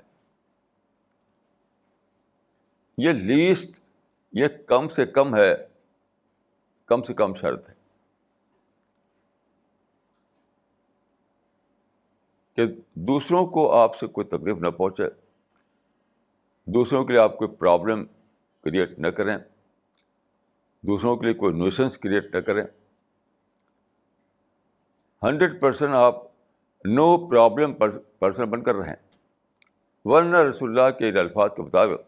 یہ 2.97 3.09
لیسٹ 3.09 3.80
یہ 4.34 4.47
کم 4.68 4.88
سے 4.88 5.05
کم 5.05 5.36
ہے، 5.36 5.55
کم 6.86 7.01
سے 7.01 7.13
کم 7.13 7.34
شرط 7.34 7.70
ہے۔ 7.70 7.76
کہ 12.58 12.66
دوسروں 12.93 13.45
کو 13.45 13.72
آپ 13.72 13.95
سے 13.95 14.08
کوئی 14.08 14.28
تکلیف 14.28 14.58
نہ 14.58 14.70
پہنچے، 14.70 15.03
دوسروں 16.66 17.05
کے 17.05 17.14
لیے 17.14 17.22
آپ 17.22 17.38
کوئی 17.38 17.55
پرابلم 17.55 18.05
کریٹ 18.62 18.99
نہ 18.99 19.08
کریں، 19.08 19.38
دوسروں 20.82 21.16
کے 21.18 21.26
لیے 21.26 21.34
کوئی 21.34 21.53
نیوشنس 21.53 21.97
کریٹ 21.97 22.36
نہ 22.36 22.39
کریں۔ 22.39 22.64
ہنڈریڈ 25.24 25.62
پرسینٹ 25.62 25.93
آپ 25.93 26.16
نو 26.86 27.28
پرابلم 27.28 27.74
پرسن 28.20 28.43
بن 28.43 28.64
کر 28.64 28.76
رہے 28.76 28.89
ہیں 28.89 28.95
ورنہ 30.05 30.38
رسول 30.38 30.80
اللہ 30.80 30.97
کے 30.97 31.20
الفاظ 31.20 31.49
کے 31.55 31.62
مطابق 31.62 32.01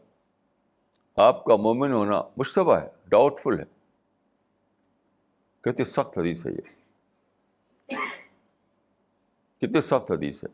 آپ 1.20 1.46
کا 1.46 1.56
مومن 1.56 1.92
ہونا 1.92 2.22
مشتبہ 2.38 2.80
ہے 2.80 2.88
ڈاؤٹ 3.06 3.40
فل 3.40 3.60
ہے 3.60 3.66
کتنی 5.62 5.86
سخت 5.86 6.18
حدیث 6.18 6.46
ہے 6.46 6.52
یہ۔ 6.52 6.79
کتنی 9.62 9.82
سخت 9.82 10.12
حدیث 10.12 10.44
ہے۔ 10.44 10.50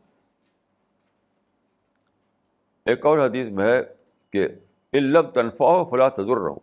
ایک 2.84 3.06
اور 3.06 3.26
حدیث 3.26 3.48
میں 3.48 3.64
ہے 3.64 3.82
کہ 4.30 4.48
علم 4.92 5.30
تنفا 5.30 5.84
فلاں 5.84 6.10
تجر 6.10 6.36
رہو 6.36 6.58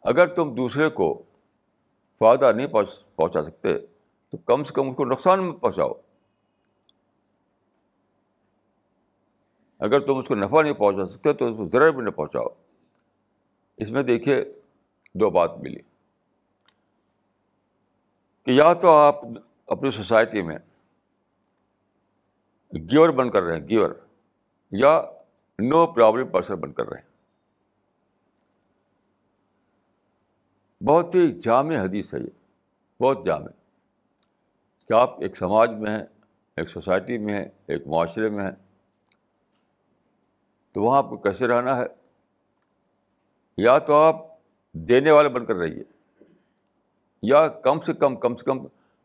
اگر 0.00 0.26
تم 0.26 0.54
دوسرے 0.54 0.90
کو 0.90 1.22
فائدہ 2.18 2.52
نہیں 2.52 2.66
پہنچا 2.66 3.42
سکتے، 3.42 3.78
تو 4.30 4.36
کم 4.36 4.64
سے 4.64 4.74
کم 4.74 4.90
اس 4.90 4.96
کو 4.96 5.04
نقصان 5.04 5.44
میں 5.44 5.52
پہنچاؤ۔ 5.52 5.92
اگر 9.78 10.00
تم 10.00 10.16
اس 10.18 10.28
کو 10.28 10.34
نفع 10.34 10.62
نہیں 10.62 10.72
پہنچا 10.72 11.06
سکتے، 11.06 11.32
تو 11.32 11.46
اس 11.46 11.56
کو 11.56 11.68
ضرر 11.68 11.90
بھی 11.90 12.04
نہ 12.04 12.10
پہنچاؤ۔ 12.10 12.46
اس 13.76 13.90
میں 13.90 14.02
دیکھیے 14.02 14.44
دو 15.14 15.30
بات 15.30 15.58
ملی۔ 15.58 15.93
کہ 18.44 18.50
یا 18.50 18.74
تو 18.74 18.88
آپ 18.88 19.20
اپنی 19.66 19.90
سوسائٹی 19.90 20.42
میں 20.42 20.58
گیور 22.74 23.08
بن 23.08 23.30
کر 23.30 23.42
رہے 23.42 23.56
ہیں 23.56 23.68
گیور، 23.68 23.90
یا 24.70 25.02
نو 25.58 25.86
پرابلم 25.86 26.28
پرسن 26.28 26.54
بن 26.54 26.72
کر 26.72 26.86
رہے 26.86 27.00
ہیں 27.00 27.14
بہت 30.84 31.14
ہی 31.14 31.40
جامع 31.40 31.76
حدیث 31.76 32.14
ہے 32.14 32.18
یہ، 32.18 33.02
بہت 33.02 33.26
جامع۔ 33.26 33.48
کہ 34.88 34.92
آپ 34.92 35.20
ایک 35.20 35.36
سماج 35.36 35.70
میں 35.70 35.90
ہیں، 35.90 36.04
ایک 36.56 36.68
سوسائٹی 36.68 37.18
میں 37.18 37.34
ہیں، 37.34 37.48
ایک 37.66 37.86
معاشرے 37.86 38.28
میں 38.28 38.44
ہیں، 38.44 38.66
تو 40.72 40.82
وہاں 40.82 40.98
آپ 40.98 41.08
کو 41.08 41.16
کیسے 41.16 41.46
رہنا 41.46 41.76
ہے؟ 41.76 41.84
یا 43.56 43.78
تو 43.78 43.94
آپ 43.94 44.16
دینے 44.72 45.10
والے 45.10 45.28
بن 45.28 45.46
کر 45.46 45.54
رہیے۔ 45.54 45.82
یا 47.28 47.48
کم 47.48 47.80
سے 47.80 47.92
کم 47.92 48.16
کم 48.16 48.36
سے 48.36 48.44
کم 48.44 48.58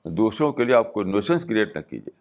دوسروں 0.05 0.53
کے 0.53 0.63
لیے 0.63 0.75
آپ 0.75 0.93
کو 0.93 1.03
نوشنس 1.03 1.43
کریٹ 1.43 1.75
نہ 1.75 1.81
کیجیے۔ 1.81 2.19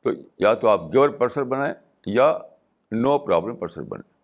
تو 0.00 0.10
یا 0.38 0.54
تو 0.54 0.68
آپ 0.68 0.80
گیور 0.92 1.08
پرسن 1.08 1.42
بنائیں 1.42 1.74
یا 2.06 2.38
نو 2.92 3.18
پرابلم 3.18 3.56
پرسن 3.56 3.84
بنیں 3.84 4.14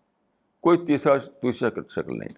کوئی 0.61 0.87
تیسرا 0.87 1.19
تیسرا 1.19 1.69
شکل 1.89 2.19
نہیں۔ 2.19 2.35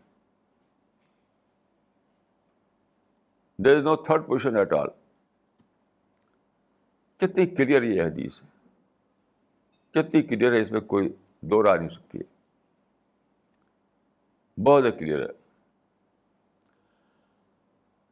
There 3.58 3.76
is 3.76 3.84
no 3.84 3.96
third 3.96 4.26
position 4.26 4.56
at 4.56 4.72
all 4.72 4.88
کتنی 7.16 7.46
کلیئر 7.46 7.82
یہ 7.82 8.02
حدیث 8.02 8.42
ہے۔ 8.42 8.48
کتنی 9.90 10.22
کلیئر 10.22 10.52
ہے 10.52 10.60
اس 10.60 10.72
میں 10.72 10.80
کوئی 10.80 11.12
دو 11.40 11.62
راہ 11.62 11.76
نہیں 11.76 11.88
سکتی۔ 11.88 12.18
ہے 12.18 12.33
بہت 14.58 14.84
کلیئر 14.98 15.20
ہے۔ 15.20 15.32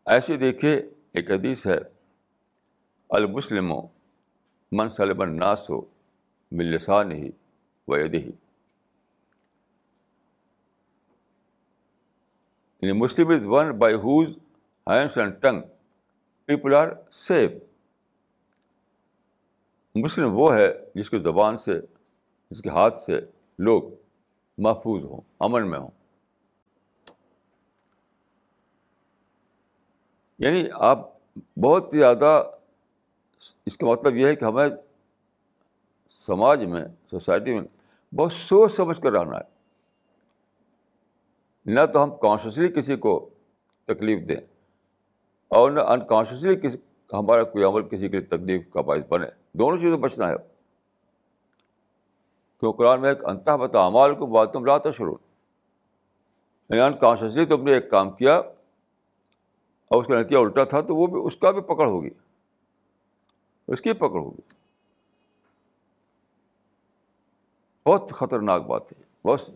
ایسے 0.07 0.37
دیکھیے 0.37 0.75
ایک 1.13 1.31
حدیث 1.31 1.67
ہے، 1.67 1.79
المسلم 3.11 3.73
من 4.73 4.89
سلم 4.89 5.21
الناس 5.21 5.71
ہو 5.71 5.81
ملسان 6.53 7.13
ہی 7.13 7.31
وید 7.89 8.15
ہی 8.15 8.31
یعنی 12.83 12.93
Muslim 12.93 13.29
is 13.29 13.47
one 13.47 13.79
by 13.79 13.95
whose 13.95 14.29
hands 14.87 15.19
and 15.19 15.43
tongue 15.43 15.63
people 16.45 16.75
are 16.75 16.89
safe 17.13 17.51
مسلم 19.95 20.29
وہ 20.33 20.55
ہے 20.55 20.69
جس 20.95 21.11
کی 21.11 21.19
زبان 21.19 21.57
سے، 21.59 21.81
جس 22.51 22.63
کے 22.63 22.69
ہاتھ 22.69 22.95
سے 22.95 23.21
لوگ 23.59 23.83
محفوظ 24.59 25.05
ہوں، 25.05 25.21
امن 25.41 25.71
میں 25.71 25.79
ہوں۔ 25.79 25.91
یعنی 30.43 30.65
آپ 30.75 31.09
بہت 31.63 31.89
زیادہ 31.93 32.51
اس 33.67 33.77
کا 33.77 33.87
مطلب 33.87 34.17
یہ 34.17 34.27
ہے 34.27 34.37
کہ 34.37 34.45
ہمیں 34.45 34.69
سماج 36.11 36.65
میں، 36.65 36.85
سوسائٹی 37.11 37.55
میں 37.55 37.69
بہت 38.15 38.33
سوچ 38.33 38.73
سمجھ 38.73 39.01
کر 39.01 39.13
رہنا 39.13 39.37
ہے۔ 39.37 39.43
نہ 41.67 41.81
تو 41.93 42.03
ہم 42.03 42.17
کانشیسلی 42.17 42.69
کسی 42.69 42.97
کو 42.97 43.31
تکلیف 43.85 44.29
دیں 44.29 44.37
اور 45.49 45.71
نہ 45.71 45.81
انکانشیسلی 45.81 46.57
کسی، 46.57 46.79
ہمارا 47.13 47.43
کوئی 47.43 47.65
عمل 47.65 47.89
کسی 47.89 48.09
کے 48.09 48.21
تکلیف 48.21 48.73
کا 48.73 48.81
باعث 48.81 49.03
بنے۔ 49.09 49.27
دونوں 49.53 49.79
چیزوں 49.79 49.99
بچنا 49.99 50.29
ہے۔ 50.29 50.37
کیوں 52.61 52.73
قرآن 52.73 53.01
میں 53.01 53.09
ایک 53.09 53.25
انتہا 53.25 53.57
بتا 53.57 53.85
امال 53.85 54.15
کو 54.15 54.27
بات 54.27 54.53
تم 54.53 54.65
لاتا 54.65 54.91
شروع۔ 54.91 55.17
یعنی 56.71 56.81
انکانشیسلی 56.81 57.47
تم 57.47 57.63
نے 57.63 57.75
ایک 57.75 57.91
کام 57.91 58.11
کیا۔ 58.11 58.41
اور 59.93 60.03
اس 60.03 60.09
کا 60.09 60.21
نتیجہ 60.21 60.39
الٹا 60.39 60.65
تھا 60.65 60.81
تو 60.81 60.97
وہ 60.97 61.07
بھی 61.07 61.21
اس 61.25 61.37
کا 61.37 61.51
بھی 61.51 61.61
پکڑ 61.61 61.87
ہوگی۔ 61.87 62.11
اس 63.69 63.81
کی 63.81 63.93
پکڑ 63.93 64.21
ہوگی۔ 64.21 64.41
بہت 67.87 68.11
خطرناک 68.11 68.67
بات 68.67 68.93
ہے۔ 68.93 69.29
بہت 69.29 69.51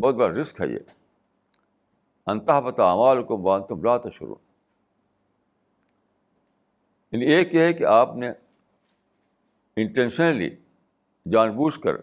بہت 0.00 0.14
بڑا 0.14 0.40
رسک 0.40 0.60
ہے 0.60 0.68
یہ۔ 0.68 0.78
انتہا 2.26 2.60
پتہ 2.60 2.82
امال 2.82 3.22
کو 3.22 3.36
باندھ 3.36 3.66
تم 3.66 3.82
رات 3.82 4.02
شروع 4.12 4.34
یعنی 7.12 7.26
ایک 7.26 7.54
یہ 7.54 7.60
ہے 7.60 7.72
کہ 7.72 7.84
آپ 7.84 8.16
نے 8.16 8.30
انٹینشنلی 9.76 10.50
جان 11.32 11.50
بوجھ 11.50 11.80
کر 11.80 11.96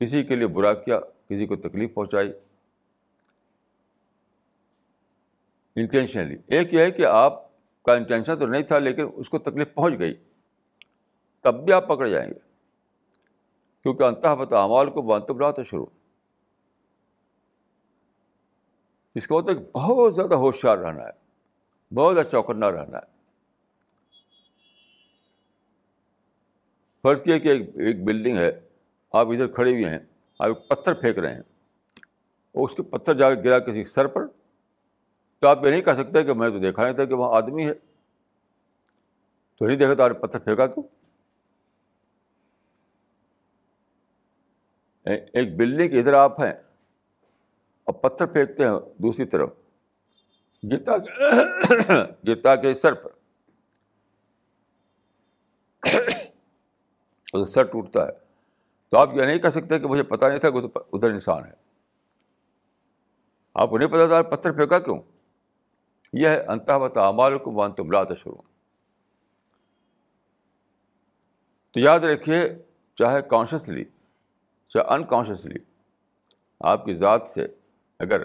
کسی 0.00 0.24
کے 0.24 0.36
لیے 0.36 0.46
برا 0.46 0.74
کیا، 0.74 1.00
کسی 1.00 1.46
کو 1.46 1.56
تکلیف 1.56 1.94
پہنچائی۔ 1.94 2.32
انٹینشنلی 5.76 6.36
ایک 6.46 6.74
یہ 6.74 6.80
ہے 6.80 6.90
کہ 6.90 7.06
آپ 7.06 7.48
کا 7.82 7.94
انٹینشن 7.94 8.38
تو 8.38 8.46
نہیں 8.46 8.62
تھا 8.62 8.78
لیکن 8.78 9.06
اس 9.14 9.28
کو 9.28 9.38
تکلیف 9.38 9.74
پہنچ 9.74 9.98
گئی۔ 9.98 10.14
تب 11.40 11.64
بھی 11.64 11.72
آپ 11.72 11.88
پکڑ 11.88 12.08
جائیں 12.08 12.30
گے۔ 12.30 12.38
کیونکہ 13.82 14.02
انتہا 14.02 14.34
پتہ 14.34 14.54
امال 14.54 14.90
کو 14.90 15.02
باندھ 15.02 15.32
رات 15.38 15.54
شروع۔ 15.66 15.86
اس 19.14 19.26
کا 19.26 19.34
مطلب 19.34 19.70
بہت 19.72 20.14
زیادہ 20.14 20.34
ہوشیار 20.34 20.78
رہنا 20.78 21.02
ہے۔ 21.02 21.24
بہت 21.94 22.18
اچھا 22.18 22.30
چوکنا 22.30 22.70
رہنا 22.70 22.98
ہے۔ 22.98 23.14
فرض 27.02 27.22
کیا 27.22 27.38
کہ 27.38 27.48
ایک 27.48 28.04
بلڈنگ 28.04 28.38
ہے، 28.38 28.60
آپ 29.12 29.26
ادھر 29.26 29.46
کھڑے 29.46 29.70
ہوئے 29.70 29.90
ہیں، 29.90 29.98
آپ 30.38 30.48
ایک 30.48 30.68
پتھر 30.68 30.94
پھینک 30.94 31.18
رہے 31.18 31.32
ہیں۔ 31.32 31.42
اور 32.52 32.68
اس 32.68 32.76
کے 32.76 32.82
پتھر 32.82 33.14
جا 33.14 33.34
کے 33.34 33.42
گرا 33.44 33.58
کسی 33.58 33.84
سر 33.84 34.06
پر 34.06 34.26
تو 35.44 35.48
آپ 35.48 35.64
یہ 35.64 35.70
نہیں 35.70 35.82
کہہ 35.82 35.92
سکتے 35.92 36.24
کہ 36.24 36.32
میں 36.32 36.50
تو 36.50 36.58
دیکھا 36.58 36.84
نہیں 36.84 36.94
تھا 36.94 37.04
کہ 37.04 37.14
وہاں 37.14 37.36
آدمی 37.36 37.66
ہے۔ 37.68 37.74
تو 39.56 39.66
نہیں 39.66 39.76
دیکھا 39.76 39.94
تو 39.94 40.02
آپ 40.02 40.10
پتھر 40.20 40.38
پھینکا 40.38 40.66
کیوں؟ 40.66 40.84
ایک 45.32 45.56
بلڈنگ 45.56 45.98
ادھر 45.98 46.12
آپ 46.12 46.42
ہیں۔ 46.42 46.52
اور 47.84 47.94
پتھر 47.94 48.26
پھینکتے 48.26 48.64
ہیں 48.64 48.72
دوسری 48.98 49.24
طرف۔ 49.24 49.50
گرتا 50.72 50.92
گرتا 52.26 52.56
کے 52.56 52.74
سر 52.74 52.94
پر۔ 52.94 53.10
سر 57.46 57.64
ٹوٹتا 57.64 58.06
ہے۔ 58.06 58.12
تو 58.88 58.96
آپ 58.98 59.10
یہ 59.14 59.22
نہیں 59.22 59.38
کہہ 59.38 59.48
سکتے 59.48 59.78
کہ 59.78 59.88
مجھے 59.88 60.02
پتا 60.02 60.28
نہیں 60.28 60.38
تھا 60.38 60.50
کہ 60.50 60.58
ادھر 60.92 61.10
انسان 61.10 61.44
ہے۔ 61.44 61.52
آپ 63.54 63.70
کو 63.70 63.78
نہیں 63.78 63.88
پتا 63.88 64.06
تھا 64.06 64.22
پتھر 64.22 64.52
پھینکا 64.52 64.78
کیوں؟ 64.78 65.02
یہ 66.18 66.28
ہے 66.28 66.40
انتہا 66.40 66.78
بتا 66.78 67.06
امال 67.06 67.38
کو 67.38 67.50
مان 67.50 67.72
تم 67.72 67.90
لاتے 67.90 68.14
شروع 68.14 68.34
تو 71.70 71.80
یاد 71.80 72.00
رکھیے، 72.00 72.54
چاہے 72.94 73.22
کانشیسلی 73.22 73.84
چاہے 74.68 74.94
انکانشیسلی 74.94 75.58
آپ 76.60 76.84
کی 76.84 76.94
ذات 76.94 77.28
سے 77.28 77.46
اگر 77.98 78.22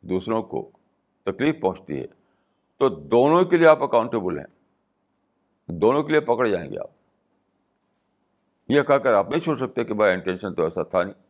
دوسروں 0.00 0.42
کو 0.42 0.70
تکلیف 1.22 1.60
پہنچتی 1.60 2.00
ہے، 2.00 2.06
تو 2.76 2.88
دونوں 2.88 3.44
کے 3.44 3.56
لیے 3.56 3.66
آپ 3.66 3.82
اکاؤنٹیبل 3.82 4.38
ہیں۔ 4.38 4.46
دونوں 5.66 6.02
کے 6.02 6.12
لیے 6.12 6.20
پکڑ 6.20 6.46
جائیں 6.46 6.72
گے 6.72 6.78
آپ۔ 6.78 6.90
یہ 8.68 8.82
کہہ 8.82 8.94
کر 8.94 9.14
آپ 9.14 9.30
نہیں 9.30 9.40
چھوڑ 9.40 9.56
سکتے 9.56 9.84
کہ 9.84 9.94
بھائی 9.94 10.12
انٹینشن 10.12 10.54
تو 10.54 10.64
ایسا 10.64 10.82
تھا 10.82 11.02
نہیں۔ 11.02 11.22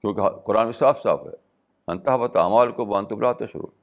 کیونکہ 0.00 0.30
قرآن 0.30 0.64
میں 0.64 0.72
صاف 0.72 1.02
صاف 1.02 1.26
ہے۔ 1.26 1.34
انتہا 1.86 2.16
بت 2.16 2.36
اعمال 2.36 2.72
کو 2.72 2.84
بان 2.84 3.04
بلاتے 3.04 3.46
شروع 3.46 3.81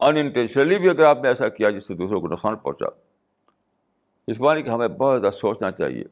ان 0.00 0.16
انٹینشنلی 0.16 0.78
بھی 0.78 0.90
اگر 0.90 1.04
آپ 1.04 1.18
نے 1.22 1.28
ایسا 1.28 1.48
کیا 1.48 1.70
جس 1.70 1.88
سے 1.88 1.94
دوسروں 1.94 2.20
کو 2.20 2.28
نقصان 2.28 2.56
پہنچا، 2.56 2.86
اس 4.26 4.40
بات 4.40 4.56
کہ 4.64 4.70
ہمیں 4.70 4.88
بہت 4.88 5.20
زیادہ 5.20 5.34
سوچنا 5.34 5.70
چاہیے۔ 5.70 6.04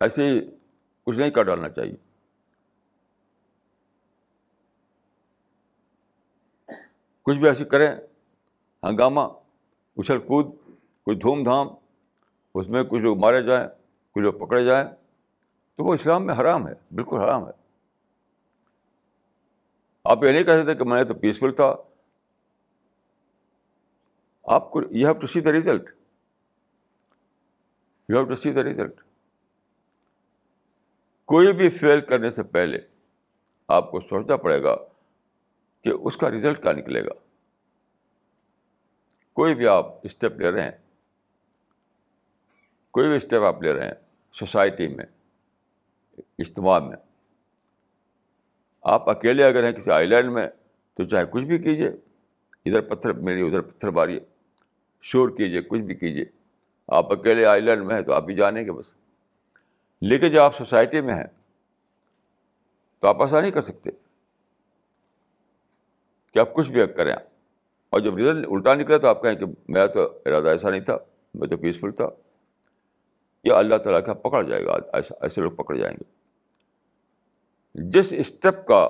ایسے 0.00 0.26
ہی 0.26 0.40
کچھ 1.04 1.18
نہیں 1.18 1.30
کر 1.30 1.42
ڈالنا 1.42 1.68
چاہیے۔ 1.68 1.96
کچھ 7.22 7.38
بھی 7.38 7.48
ایسے 7.48 7.64
کریں، 7.64 7.96
ہنگامہ، 8.82 9.20
اچھل 9.96 10.18
کود 10.18 10.46
کچھ 11.06 11.18
دھوم 11.18 11.44
دھام، 11.44 11.68
اس 12.54 12.68
میں 12.68 12.82
کچھ 12.82 13.00
لوگ 13.00 13.18
مارے 13.18 13.42
جائیں، 13.42 13.68
کچھ 14.12 14.22
لوگ 14.22 14.32
پکڑے 14.32 14.64
جائیں، 14.64 14.90
تو 15.76 15.84
وہ 15.84 15.94
اسلام 15.94 16.26
میں 16.26 16.34
حرام 16.34 16.68
ہے، 16.68 16.72
بالکل 16.90 17.16
حرام 17.16 17.46
ہے۔ 17.46 17.59
آپ 20.04 20.24
یہ 20.24 20.32
نہیں 20.32 20.44
کہہ 20.44 20.60
سکتے 20.60 20.74
کہ 20.74 20.84
میں 20.84 21.04
تو 21.04 21.14
پیسفل 21.14 21.52
تھا۔ 21.52 21.74
آپ 24.44 24.70
کو 24.70 24.82
you 24.82 25.08
have 25.08 25.12
to 25.12 25.26
see 25.26 25.40
the 25.40 25.52
result 25.52 25.90
you 28.08 28.16
have 28.16 28.24
to 28.24 28.36
see 28.36 28.52
the 28.52 28.62
result 28.62 29.00
کوئی 31.24 31.52
بھی 31.52 31.70
فیل 31.70 32.00
کرنے 32.00 32.30
سے 32.30 32.42
پہلے 32.42 32.78
آپ 33.68 33.90
کو 33.90 34.00
سوچنا 34.00 34.36
پڑے 34.36 34.62
گا 34.62 34.76
کہ 35.82 35.88
اس 35.88 36.16
کا 36.16 36.30
رزلٹ 36.30 36.62
کیا 36.62 36.72
نکلے 36.72 37.04
گا۔ 37.04 37.12
کوئی 39.32 39.54
بھی 39.54 39.66
آپ 39.66 39.86
اسٹیپ 40.02 40.32
لے 40.40 40.50
رہے 40.50 40.62
ہیں۔ 40.62 40.70
کوئی 42.90 43.08
بھی 43.08 43.16
اسٹیپ 43.16 43.42
آپ 43.42 43.62
لے 43.62 43.72
رہے 43.72 43.86
ہیں 43.86 43.94
سوسائٹی 44.32 44.88
میں، 44.88 45.04
اجتماع 46.38 46.78
میں۔ 46.78 46.96
آپ 48.82 49.10
اکیلے 49.10 49.44
اگر 49.44 49.64
ہیں 49.64 49.72
کسی 49.72 49.90
آئی 49.90 50.06
لینڈ 50.06 50.32
میں، 50.32 50.48
تو 50.94 51.04
چاہے 51.04 51.24
کچھ 51.30 51.44
بھی 51.44 51.58
کیجیے 51.58 51.88
ادھر 52.64 52.80
پتھر 52.80 53.12
میری، 53.12 53.46
ادھر 53.46 53.60
پتھر 53.60 53.88
ماریے 53.88 54.20
شور 55.00 55.28
کیجیے 55.28 55.62
کچھ 55.62 55.80
بھی 55.80 55.94
کیجیے 55.94 56.24
آپ 56.88 57.12
اکیلے 57.12 57.46
آئی 57.46 57.60
لینڈ 57.60 57.84
میں 57.84 57.94
ہیں 57.94 58.02
تو 58.02 58.12
آپ 58.12 58.24
بھی 58.24 58.34
جانیں 58.34 58.66
گے 58.66 58.72
بس۔ 58.72 58.94
لیکن 60.00 60.30
جب 60.30 60.40
آپ 60.40 60.56
سوسائٹی 60.56 61.00
میں 61.00 61.14
ہیں، 61.14 61.26
تو 63.00 63.08
آپ 63.08 63.22
ایسا 63.22 63.40
نہیں 63.40 63.50
کر 63.50 63.60
سکتے۔ 63.60 63.90
کہ 66.34 66.38
آپ 66.38 66.54
کچھ 66.54 66.72
بھی 66.72 66.86
کریں۔ 66.86 67.16
اور 67.90 68.00
جب 68.00 68.18
رزلٹ 68.18 68.46
الٹا 68.50 68.74
نکلا 68.74 68.98
تو 68.98 69.08
آپ 69.08 69.22
کہیں 69.22 69.34
کہ 69.34 69.46
میرا 69.68 69.86
تو 69.86 70.18
ارادہ 70.26 70.48
ایسا 70.48 70.70
نہیں 70.70 70.80
تھا، 70.80 70.98
میں 71.34 71.48
تو 71.48 71.56
پیسفل 71.56 71.90
تھا۔ 71.90 72.08
یا 73.44 73.56
اللہ 73.56 73.76
تعالیٰ 73.76 74.06
کا 74.06 74.14
پکڑ 74.14 74.42
جائے 74.42 74.64
گا 74.64 74.72
ایسا 74.92 75.14
ایسے 75.20 75.40
لوگ 75.40 75.50
پکڑ 75.50 75.74
جائیں 75.76 75.96
گے۔ 76.00 76.19
جس 77.74 78.12
اسٹیپ 78.12 78.66
کا، 78.66 78.88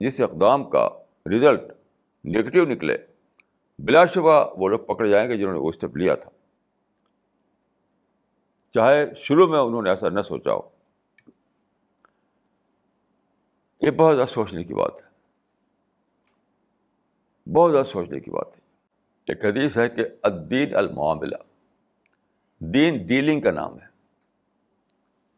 جس 0.00 0.20
اقدام 0.20 0.70
کا 0.70 0.88
رزلٹ 1.26 1.60
نگیٹو 2.24 2.64
نکلے، 2.64 2.96
بلا 3.78 4.04
شبہ 4.04 4.50
وہ 4.56 4.68
لوگ 4.68 4.78
پکڑ 4.78 5.06
جائیں 5.06 5.30
گے 5.30 5.36
جنہوں 5.36 5.52
نے 5.52 5.58
وہ 5.58 5.68
اسٹیپ 5.68 5.96
لیا 5.96 6.14
تھا۔ 6.14 6.30
چاہے 8.70 9.14
شروع 9.16 9.46
میں 9.46 9.58
انہوں 9.58 9.82
نے 9.82 9.90
ایسا 9.90 10.08
نہ 10.08 10.22
سوچا 10.22 10.52
ہو۔ 10.52 10.60
یہ 13.80 13.90
بہت 13.90 14.16
زیادہ 14.16 14.30
سوچنے 14.30 14.64
کی 14.64 14.74
بات 14.74 15.02
ہے۔ 15.02 15.10
بہت 17.52 17.72
زیادہ 17.72 17.86
سوچنے 17.86 18.20
کی 18.20 18.30
بات 18.30 18.56
ہے۔ 18.56 18.60
ایک 19.26 19.44
حدیث 19.44 19.76
ہے 19.76 19.88
کہ 19.88 20.04
الدین 20.22 20.74
المعاملہ، 20.74 21.36
دین 22.58 23.06
ڈیلنگ 23.06 23.40
کا 23.40 23.50
نام 23.50 23.74
ہے۔ 23.74 23.86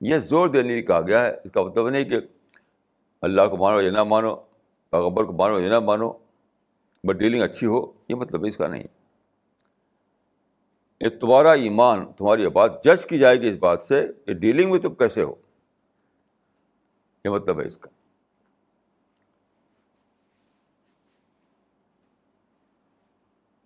یہ 0.01 0.19
زور 0.19 0.49
دینے 0.49 0.83
کہا 0.83 1.01
گیا 1.01 1.25
ہے، 1.25 1.31
اس 1.31 1.53
کا 1.53 1.63
مطلب 1.63 1.89
نہیں 1.89 2.05
کہ 2.05 2.17
اللہ 3.23 3.43
کو 3.51 3.57
مانو 3.57 3.81
یا 3.81 3.91
نہ 3.91 4.05
مانو 4.05 4.37
پیغبر 4.91 5.25
کو 5.25 5.33
مانو 5.33 5.61
یا 5.61 5.69
نہ 5.69 5.81
مانو 5.81 6.13
بٹ 7.05 7.17
ڈیلنگ 7.17 7.43
اچھی 7.43 7.67
ہو، 7.67 7.93
یہ 8.09 8.15
مطلب 8.15 8.45
اس 8.45 8.57
کا 8.57 8.67
نہیں۔ 8.69 8.85
یہ 11.01 11.09
تمہارا 11.21 11.53
ایمان، 11.53 12.13
تمہاری 12.13 12.49
بات 12.49 12.85
جج 12.85 13.07
کی 13.07 13.19
جائے 13.19 13.41
گی 13.41 13.49
اس 13.49 13.59
بات 13.59 13.81
سے 13.81 14.09
کہ 14.27 14.33
ڈیلنگ 14.33 14.71
میں 14.71 14.81
تم 14.81 14.95
کیسے 14.95 15.23
ہو۔ 15.23 15.35
یہ 17.25 17.31
مطلب 17.31 17.61
ہے 17.61 17.67
اس 17.67 17.77
کا۔ 17.77 17.91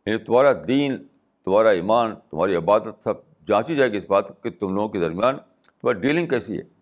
یعنی 0.06 0.24
تمہارا 0.24 0.52
دین، 0.66 1.06
تمہارا 1.44 1.68
ایمان، 1.68 2.14
تمہاری 2.30 2.56
عبادت 2.56 3.04
سب 3.04 3.14
جانچی 3.48 3.76
جائے 3.76 3.92
گی 3.92 3.96
اس 3.96 4.04
بات 4.08 4.42
کہ 4.42 4.50
تم 4.50 4.74
لوگوں 4.74 4.88
کے 4.88 5.00
درمیان۔ 5.00 5.36
تمہاری 5.80 6.00
ڈیلنگ 6.00 6.26
کیسی 6.26 6.58
ہے؟ 6.58 6.75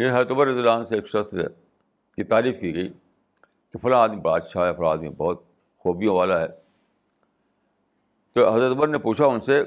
یعنی 0.00 0.14
یہ 0.14 0.20
حتبر 0.20 0.46
اللہ 0.46 0.84
سے 0.88 0.94
ایک 0.94 1.06
شخص 1.06 1.30
کی 2.16 2.22
تعریف 2.22 2.60
کی 2.60 2.74
گئی 2.74 2.88
کہ 3.72 3.78
فلاں 3.78 3.98
آدمی 3.98 4.16
بڑا 4.16 4.34
اچھا 4.34 4.66
ہے، 4.66 4.74
فلاں 4.74 4.90
آدمی 4.90 5.08
بہت 5.08 5.42
خوبیوں 5.78 6.16
والا 6.16 6.40
ہے۔ 6.40 6.46
تو 8.32 8.54
حضرت 8.54 8.76
عمر 8.76 8.88
نے 8.88 8.98
پوچھا 8.98 9.26
ان 9.26 9.40
سے 9.40 9.64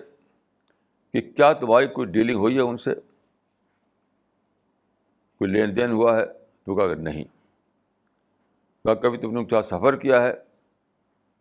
کہ 1.14 1.22
کیا 1.22 1.54
تمہاری 1.54 1.88
کوئی 1.88 2.08
ڈیلنگ 2.08 2.36
ہوئی 2.36 2.56
ہے 2.56 2.62
ان 2.62 2.78
سے؟ 2.78 2.96
کوئی 5.38 5.52
لین 5.52 5.76
دین 5.76 5.92
ہوا 5.92 6.18
ہے؟ 6.18 6.26
تو 6.66 6.76
کہا 6.76 6.84
اگر 6.84 6.96
نہیں۔ 6.96 7.24
کہا 8.84 8.94
کبھی 8.94 9.18
تم 9.18 9.32
نے 9.32 9.46
کیا 9.46 9.62
سفر 9.62 9.96
کیا 9.96 10.24
ہے؟ 10.24 10.34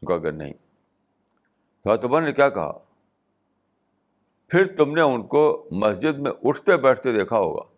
تو 0.00 0.06
کہا 0.06 0.14
اگر 0.14 0.32
نہیں۔ 0.32 0.52
تو 1.84 1.90
حضرت 1.90 2.04
عمر 2.04 2.22
نے 2.22 2.32
کیا 2.32 2.48
کہا؟ 2.48 2.72
پھر 4.48 4.76
تم 4.76 4.94
نے 4.94 5.00
ان 5.00 5.26
کو 5.26 5.68
مسجد 5.70 6.18
میں 6.18 6.32
اٹھتے 6.44 6.76
بیٹھتے 6.76 7.12
دیکھا 7.12 7.38
ہوگا۔ 7.38 7.71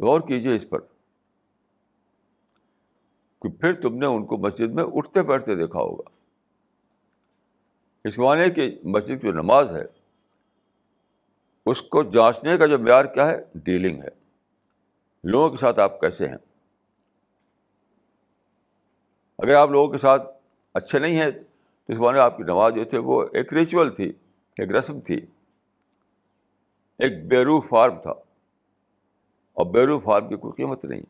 غور 0.00 0.20
کیجیے 0.20 0.56
اس 0.56 0.68
پر 0.68 0.78
کہ 3.42 3.48
پھر 3.48 3.80
تم 3.80 3.96
نے 3.96 4.06
ان 4.06 4.26
کو 4.26 4.36
مسجد 4.36 4.70
میں 4.70 4.84
اٹھتے 4.84 5.22
بیٹھتے 5.22 5.54
دیکھا 5.54 5.78
ہوگا۔ 5.78 6.10
اس 8.04 8.18
معنی 8.18 8.50
کہ 8.50 8.78
مسجد 8.84 9.22
جو 9.22 9.32
نماز 9.32 9.76
ہے، 9.76 9.84
اس 11.66 11.82
کو 11.82 12.02
جانچنے 12.02 12.58
کا 12.58 12.66
جو 12.66 12.78
معیار 12.78 13.04
کیا 13.04 13.28
ہے، 13.28 13.36
ڈیلنگ 13.54 14.02
ہے۔ 14.02 14.08
لوگوں 15.24 15.48
کے 15.48 15.56
ساتھ 15.56 15.80
آپ 15.80 16.00
کیسے 16.00 16.26
ہیں؟ 16.26 16.36
اگر 19.38 19.54
آپ 19.54 19.70
لوگوں 19.70 19.92
کے 19.92 19.98
ساتھ 19.98 20.22
اچھے 20.74 20.98
نہیں 20.98 21.18
ہیں، 21.18 21.30
تو 21.86 21.92
اس 21.92 21.98
معنی 21.98 22.18
آپ 22.18 22.36
کی 22.36 22.42
نماز 22.42 22.74
جو 22.74 22.84
تھے 22.84 22.98
وہ 22.98 23.22
ایک 23.32 23.52
ریچول 23.52 23.94
تھی، 23.94 24.12
ایک 24.58 24.72
رسم 24.72 25.00
تھی، 25.00 25.26
ایک 26.98 27.28
بیرو 27.28 27.60
فارم 27.60 28.00
تھا۔ 28.02 28.12
اور 29.58 29.66
بیرو 29.66 29.98
فارم 29.98 30.28
کی 30.28 30.36
کوئی 30.36 30.52
قیمت 30.52 30.84
نہیں۔ 30.84 31.02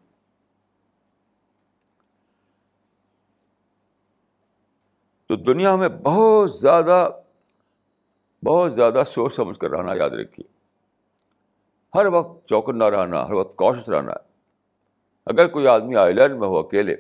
تو 5.26 5.36
دنیا 5.36 5.76
میں 5.76 5.88
بہت 5.88 6.53
زیادہ 6.53 7.11
بہت 8.46 8.74
زیادہ 8.74 9.03
سوچ 9.07 9.34
سمجھ 9.34 9.59
کر 9.59 9.70
رہنا، 9.70 9.92
یاد 9.94 10.11
رکھیے۔ 10.11 10.49
ہر 11.94 12.07
وقت 12.07 12.49
چوکن 12.49 12.78
نہ 12.78 12.84
رہنا، 12.84 13.26
ہر 13.26 13.32
وقت 13.32 13.57
کوشش 13.57 13.88
رہنا۔ 13.88 14.12
ہے 14.12 14.28
اگر 15.26 15.49
کوئی 15.49 15.66
آدمی 15.66 15.96
آئی 15.96 16.14
لینڈ 16.14 16.38
میں 16.38 16.49
ہو، 16.49 16.59
اکیلے، 16.59 16.96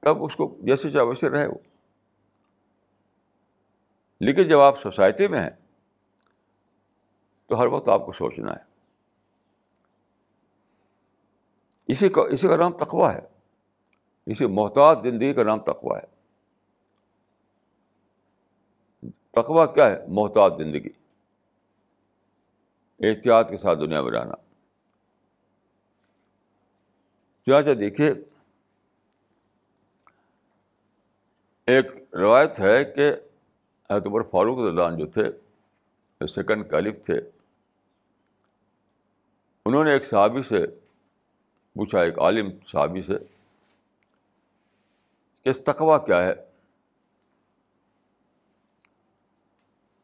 تب 0.00 0.24
اس 0.24 0.36
کو 0.36 0.56
جیسے 0.62 0.90
چاہے 0.90 1.04
ویسے 1.04 1.28
رہے 1.28 1.46
وہ۔ 1.46 1.58
لیکن 4.20 4.48
جب 4.48 4.58
آپ 4.58 4.80
سوسائٹی 4.80 5.28
میں 5.28 5.40
ہیں، 5.40 5.66
تو 7.46 7.60
ہر 7.60 7.66
وقت 7.66 7.88
آپ 7.88 8.06
کو 8.06 8.12
سوچنا 8.12 8.52
ہے۔ 8.52 8.69
اسی 11.90 12.08
کا 12.08 12.22
اسی 12.22 12.48
کا 12.48 12.56
نام 12.56 12.72
تقوا 12.72 13.14
ہے۔ 13.14 13.20
اسی 14.26 14.46
محتاط 14.46 15.02
زندگی 15.02 15.32
کا 15.32 15.42
نام 15.42 15.60
تقوا 15.60 15.98
ہے۔ 15.98 16.06
تقوا 19.30 19.66
کیا 19.66 19.90
ہے؟ 19.90 20.04
محتاط 20.08 20.52
زندگی۔ 20.58 20.88
احتیاط 23.00 23.50
کے 23.50 23.56
ساتھ 23.56 23.78
دنیا 23.78 24.02
میں 24.02 24.12
رہنا۔ 24.12 24.34
چاچا 27.46 27.70
دیکھیے، 27.80 28.12
ایک 31.66 31.86
روایت 32.14 32.60
ہے 32.60 32.84
کہ 32.84 33.12
عمر 33.88 34.22
فاروق 34.22 34.58
دلان 34.58 34.98
جو 34.98 35.06
تھے 35.06 35.24
سیکنڈ 36.26 36.70
کالف 36.70 37.02
تھے، 37.02 37.20
انہوں 39.64 39.84
نے 39.84 39.92
ایک 39.92 40.04
صحابی 40.04 40.42
سے 40.42 40.66
پوچھا 41.74 42.00
ایک 42.00 42.18
عالم 42.18 42.50
صحابی 42.66 43.02
سے 43.02 43.14
کہ 45.44 45.52
تقوا 45.52 45.98
کیا 45.98 46.24
ہے؟ 46.24 46.34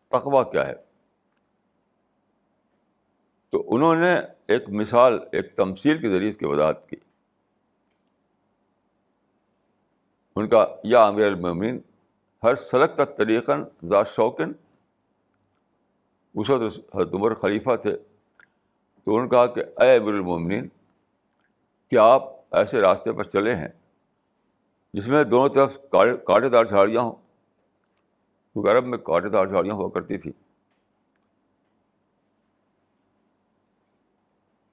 تقوا 0.09 0.43
کیا 0.43 0.67
ہے؟ 0.67 0.75
تو 3.51 3.75
انہوں 3.75 3.97
نے 3.97 4.17
ایک 4.49 4.69
مثال، 4.69 5.19
ایک 5.33 5.57
تمثیل 5.57 5.99
کے 5.99 6.11
ذریعے 6.11 6.31
اس 6.31 6.37
کی 6.37 6.47
وضاحت 6.47 6.89
کی۔ 6.89 6.97
ان 10.37 10.49
کا، 10.49 10.67
یا 10.85 11.07
امیر 11.07 11.27
المین 11.27 11.81
ہر 12.43 12.55
سلق 12.55 12.97
کا 12.97 13.05
طریقن 13.05 13.89
ذات 13.89 14.09
شوقن 14.09 14.53
اس 16.35 16.51
وقت 16.51 16.97
حضرت 16.97 17.15
عمر 17.15 17.35
خلیفہ 17.35 17.77
تھے۔ 17.83 17.97
تو 19.05 19.15
انہوں 19.15 19.23
نے 19.23 19.29
کہا 19.29 19.47
کہ 19.47 19.61
اے 19.61 19.97
امیر 19.97 20.15
المومنین 20.15 20.69
کیا 21.93 22.05
آپ 22.05 22.23
ایسے 22.57 22.81
راستے 22.81 23.13
پر 23.13 23.25
چلے 23.25 23.55
ہیں 23.55 23.69
جس 24.93 25.09
میں 25.09 25.25
دونوں 25.25 25.49
طرف 25.49 25.79
کاٹے 26.25 26.49
دار 26.49 26.65
جھاڑیاں 26.65 27.03
ہوں؟ 27.03 27.13
کیونکہ 28.57 28.71
عرب 28.71 28.85
میں 28.85 28.99
کاٹے 28.99 29.29
دار 29.29 29.47
جھاڑیاں 29.47 29.75
ہوا 29.75 29.89
کرتی 29.89 30.19
تھی 30.19 30.33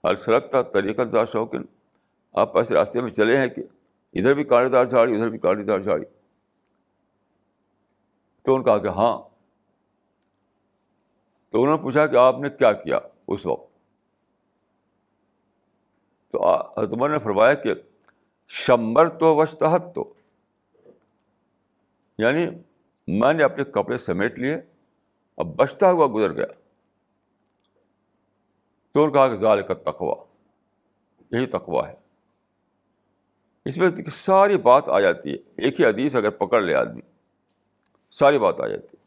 السلق 0.03 0.51
کا 0.51 0.61
طریقہ 0.61 1.01
دار 1.01 1.25
شوقین 1.25 1.63
آپ 2.35 2.57
ایسے 2.57 2.73
راستے 2.73 3.01
میں 3.01 3.11
چلے 3.11 3.37
ہیں 3.37 3.47
کہ 3.47 3.61
ادھر 4.15 4.33
بھی 4.33 4.43
کاٹے 4.43 4.69
دار 4.69 4.85
جھاڑی 4.85 5.15
ادھر 5.15 5.29
بھی 5.29 5.37
کاٹے 5.37 5.63
دار 5.63 5.79
جھاڑی 5.79 6.05
تو 8.45 8.55
انہوں 8.55 8.57
نے 8.57 8.63
کہا 8.63 8.77
کہ 8.77 8.87
ہاں۔ 8.87 9.17
تو 11.51 11.63
انہوں 11.63 11.77
نے 11.77 11.83
پوچھا 11.83 12.07
کہ 12.07 12.15
آپ 12.15 12.39
نے 12.39 12.49
کیا 12.49 12.71
کیا 12.73 12.99
اس 13.27 13.45
وقت؟ 13.45 13.72
تو 16.33 16.45
عمر 16.77 17.09
نے 17.09 17.19
فرمایا 17.19 17.53
کہ 17.53 17.73
شمبر 18.47 19.09
تو 19.09 19.35
وشتحت 19.35 19.95
تو۔ 19.95 20.13
یعنی 22.17 22.47
میں 23.07 23.33
نے 23.33 23.43
اپنے 23.43 23.63
کپڑے 23.63 23.97
سمیٹ 23.97 24.39
لیے، 24.39 24.55
اب 25.37 25.55
بچتا 25.55 25.91
ہوا 25.91 26.07
گزر 26.15 26.33
گیا۔ 26.33 26.45
تو 28.91 29.03
انہوں 29.03 29.07
نے 29.07 29.13
کہا 29.13 29.27
کہ 29.27 29.41
ظال 29.41 29.61
کا 29.61 29.73
تقوا 29.73 30.15
یہی 31.31 31.45
تقوا 31.45 31.87
ہے۔ 31.87 31.93
اس 33.65 33.77
میں 33.77 33.89
ساری 34.11 34.57
بات 34.57 34.89
آ 34.89 34.99
جاتی 34.99 35.29
ہے۔ 35.31 35.35
ایک 35.35 35.79
ہی 35.79 35.85
حدیث 35.85 36.15
اگر 36.15 36.29
پکڑ 36.29 36.61
لے 36.61 36.73
آدمی، 36.73 37.01
ساری 38.11 38.39
بات 38.39 38.59
آ 38.59 38.67
جاتی 38.67 38.87
ہے۔ 38.93 39.03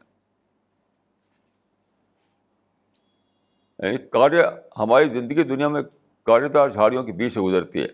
یعنی 3.79 3.97
کاٹے 3.97 4.41
ہماری 4.77 5.05
زندگی 5.05 5.43
دنیا 5.43 5.67
میں 5.67 5.81
کاٹے 6.27 6.47
دار 6.47 6.69
جھاڑیوں 6.69 7.03
کے 7.03 7.11
بیچ 7.11 7.33
سے 7.33 7.41
گزرتی 7.41 7.79
ہے۔ 7.79 7.87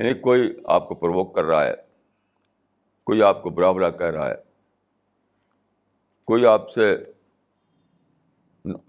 یعنی 0.00 0.14
کوئی 0.14 0.60
آپ 0.64 0.88
کو 0.88 0.94
پروک 0.94 1.34
کر 1.34 1.44
رہا 1.44 1.64
ہے، 1.64 1.74
کوئی 3.04 3.22
آپ 3.22 3.42
کو 3.42 3.50
برا 3.50 3.72
برا 3.72 3.90
کہہ 3.90 4.06
رہا 4.06 4.30
ہے، 4.30 4.34
کوئی 6.24 6.46
آپ 6.46 6.70
سے 6.70 6.96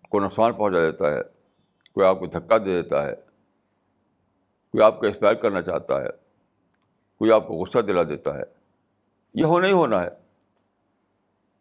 کو 0.09 0.19
نقصان 0.19 0.53
پہنچا 0.53 0.79
دیتا 0.79 1.11
ہے، 1.11 1.21
کوئی 1.93 2.07
آپ 2.07 2.19
کو 2.19 2.25
دھکا 2.25 2.57
دے 2.57 2.63
دیتا 2.63 3.05
ہے، 3.05 3.15
کوئی 4.71 4.81
آپ 4.81 4.99
کو 4.99 5.05
ایکسپائر 5.05 5.33
کرنا 5.33 5.61
چاہتا 5.61 6.01
ہے، 6.01 6.09
کوئی 7.19 7.31
آپ 7.31 7.47
کو 7.47 7.53
غصہ 7.53 7.79
دلا 7.79 8.03
دیتا 8.03 8.37
ہے۔ 8.37 8.43
یہ 9.33 9.43
ہونا 9.43 9.67
ہی 9.67 9.71
ہونا 9.71 10.03
ہے۔ 10.03 10.09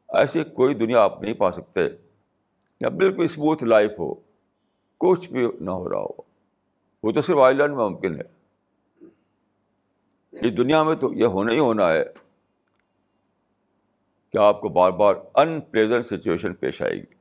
ایسی 0.08 0.44
کوئی 0.44 0.74
دنیا 0.74 1.00
آپ 1.00 1.22
نہیں 1.22 1.34
پا 1.34 1.50
سکتے۔ 1.50 1.80
یا 2.80 2.88
بالکل 2.88 3.24
اسموتھ 3.24 3.64
لائف 3.64 3.90
ہو۔ 3.98 4.25
کچھ 4.98 5.32
بھی 5.32 5.48
نہ 5.60 5.70
ہو 5.70 5.88
رہا 5.88 5.98
ہو۔ 5.98 6.22
وہ 7.02 7.12
تو 7.12 7.22
صرف 7.22 7.38
آئی 7.38 7.54
لینڈ 7.54 7.76
میں 7.76 7.84
ممکن 7.84 8.14
ہے۔ 8.14 8.36
اس 10.32 10.56
دنیا 10.56 10.82
میں 10.82 10.96
تو 10.96 11.14
یہ 11.14 11.24
ہونا 11.24 11.52
ہی 11.52 11.58
ہونا 11.58 11.92
ہے۔ 11.92 12.04
کہ 14.32 14.38
آپ 14.38 14.60
کو 14.60 14.68
بار 14.68 14.90
بار 14.90 15.14
ان 15.34 15.60
پلیزنٹ 15.60 16.06
سچویشن 16.06 16.54
پیش 16.54 16.82
آئے 16.82 16.94
گی؟ 16.94 17.14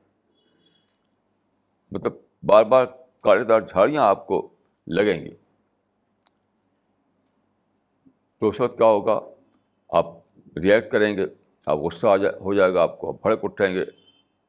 مطلب 1.90 2.12
بار 2.42 2.64
بار 2.64 2.86
کالے 3.20 3.44
دار 3.44 3.60
جھاڑیاں 3.60 4.02
آپ 4.02 4.26
کو 4.26 4.48
لگیں 4.86 5.24
گی۔ 5.24 5.34
تو 8.38 8.48
اس 8.48 8.60
وقت 8.60 8.78
کیا 8.78 8.86
ہوگا؟ 8.86 9.20
آپ 9.88 10.06
ریئیکٹ 10.56 10.92
کریں 10.92 11.16
گے، 11.16 11.26
آپ 11.66 11.78
غصہ 11.78 12.06
آ 12.06 12.16
جائے 12.16 12.38
ہو 12.38 12.54
جائے 12.54 12.74
گا، 12.74 12.82
آپ 12.82 12.98
کو 12.98 13.12
بھڑک 13.12 13.38
اٹھیں 13.42 13.74
گے 13.74 13.82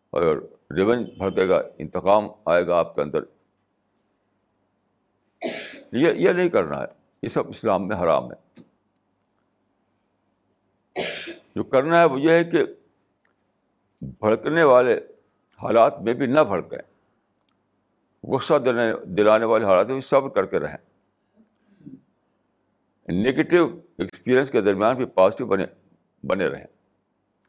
اور 0.09 0.56
ریونج 0.75 1.09
بھڑکے 1.17 1.49
گا، 1.49 1.61
انتقام 1.77 2.27
آئے 2.45 2.67
گا 2.67 2.79
آپ 2.79 2.95
کے 2.95 3.01
اندر۔ 3.01 3.19
یہ 5.91 6.13
یہ 6.13 6.29
نہیں 6.29 6.49
کرنا 6.49 6.81
ہے۔ 6.81 6.85
یہ 7.23 7.29
سب 7.29 7.49
اسلام 7.49 7.87
میں 7.87 7.97
حرام 7.97 8.31
ہے۔ 8.31 8.59
جو 11.55 11.63
کرنا 11.63 11.99
ہے 11.99 12.05
وہ 12.05 12.21
یہ 12.21 12.31
ہے 12.31 12.43
کہ 12.43 12.65
بھڑکنے 14.01 14.63
والے 14.63 14.95
حالات 15.63 16.01
میں 16.01 16.13
بھی 16.13 16.25
نہ 16.25 16.39
بھڑکیں۔ 16.39 16.77
غصہ 18.23 18.53
دینے، 18.53 18.93
دلانے 19.05 19.45
والے 19.45 19.65
حالات 19.65 19.85
میں 19.85 19.93
بھی 19.93 20.01
صبر 20.01 20.29
کر 20.29 20.45
کے 20.45 20.59
رہیں۔ 20.59 20.77
نگیٹو 23.11 23.81
ایکسپیرئنس 23.97 24.51
کے 24.51 24.61
درمیان 24.61 24.95
بھی 24.95 25.05
پازیٹیو 25.05 25.45
بنے 25.45 25.65
بنے 26.23 26.47
رہیں۔ 26.47 26.67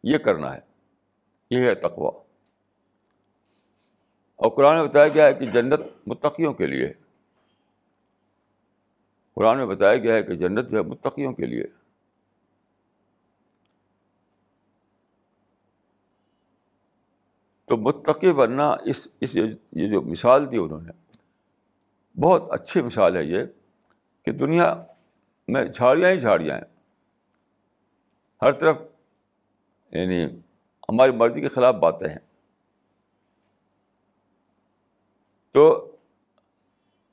یہ 0.03 0.19
کرنا 0.19 0.55
ہے۔ 0.55 0.61
یہ 1.51 1.61
ہے 1.61 1.75
تقوا 1.75 2.11
اور 4.39 4.51
قرآن 4.51 4.77
میں 4.77 4.89
بتایا 4.89 5.09
گیا 5.09 5.27
ہے 5.27 5.35
کہ 5.35 5.47
جنت 5.47 5.81
متقیوں 6.07 6.53
کے 6.53 6.67
لیے 6.67 6.93
قرآن 9.35 9.59
میں 9.59 9.67
بتایا 9.67 9.97
گیا 9.97 10.15
ہے 10.15 10.23
کہ 10.23 10.35
جنت 10.35 10.71
جو 10.71 10.77
ہے 10.77 10.83
متقیوں 10.83 11.33
کے 11.33 11.47
لیے 11.47 11.65
تو 17.65 17.77
متقی 17.77 18.33
بننا 18.33 18.77
اس 18.85 19.09
اس 19.21 19.37
یہ 19.37 19.89
جو 19.89 20.03
مثال 20.03 20.51
دی 20.51 20.57
انہوں 20.57 20.81
نے، 20.81 20.93
بہت 22.21 22.43
اچھی 22.51 22.83
مثال 22.83 23.17
ہے 23.17 23.25
یہ 23.25 23.45
کہ 24.23 24.33
دنیا 24.33 24.85
میں 25.49 25.65
جھاڑیاں 25.65 26.11
ہی 26.11 26.21
جھاڑیاں 26.21 26.57
ہیں۔ 26.57 26.65
ہر 28.43 28.53
طرف 28.53 28.77
یعنی 29.93 30.25
ہماری 30.89 31.13
مرضی 31.13 31.41
کے 31.41 31.49
خلاف 31.49 31.75
باتیں 31.75 32.09
ہیں۔ 32.09 32.28
تو 35.59 35.97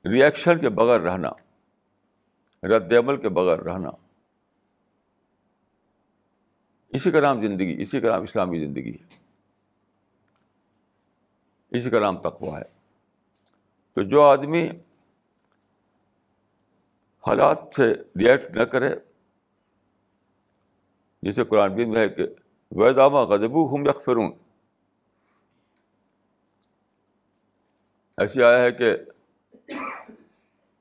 ریئیکشن 0.04 0.58
کے 0.58 0.68
بغیر 0.68 1.00
رہنا، 1.00 1.28
رد 2.62 2.92
عمل 2.92 3.20
کے 3.20 3.28
بغیر 3.28 3.58
رہنا۔ 3.58 3.90
اسی 6.88 7.10
کا 7.10 7.20
نام 7.20 7.42
زندگی، 7.42 7.82
اسی 7.82 8.00
کا 8.00 8.08
نام 8.08 8.22
اسلامی 8.22 8.58
زندگی 8.58 8.92
ہے۔ 8.92 9.18
اسی 11.70 11.90
کا 11.90 12.00
نام 12.00 12.18
تقوا 12.18 12.58
ہے۔ 12.58 12.64
تو 13.94 14.02
جو 14.02 14.22
آدمی 14.22 14.68
حالات 17.26 17.58
سے 17.76 17.94
ریئیکٹ 17.94 18.56
نہ 18.56 18.62
کرے 18.62 18.96
جسے 21.22 21.44
قرآن 21.44 21.74
بین 21.74 21.90
میں 21.90 22.00
ہے 22.00 22.08
کہ 22.08 22.22
ویدامہ 22.70 23.18
غدبو 23.18 23.76
ہم 23.76 23.82
یکفرون 23.82 24.32
ایسی 28.16 28.42
آیا 28.42 28.58
ہے 28.58 28.72
کہ 28.72 28.96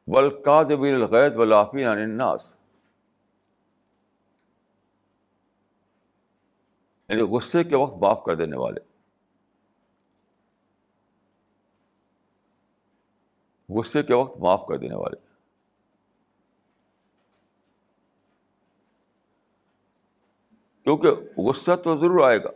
ولقاد 0.07 0.65
الغید 0.65 1.35
ولافین 1.35 1.87
عن 1.87 1.97
الناس۔ 1.97 2.55
یعنی 7.09 7.21
غصے 7.21 7.63
کے 7.63 7.75
وقت 7.75 7.95
معاف 8.01 8.23
کر 8.25 8.35
دینے 8.35 8.57
والے۔ 8.57 8.79
غصے 13.69 14.03
کے 14.03 14.13
وقت 14.13 14.37
معاف 14.37 14.65
کر 14.67 14.77
دینے 14.77 14.95
والے۔ 14.95 15.15
کیونکہ 20.83 21.09
غصہ 21.39 21.71
تو 21.75 21.97
ضرور 21.97 22.29
آئے 22.29 22.43
گا۔ 22.43 22.49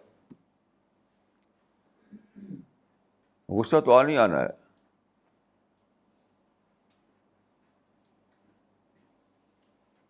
غصہ 3.49 3.75
تو 3.85 3.91
آ 3.91 4.03
آنا 4.17 4.39
ہے۔ 4.39 4.68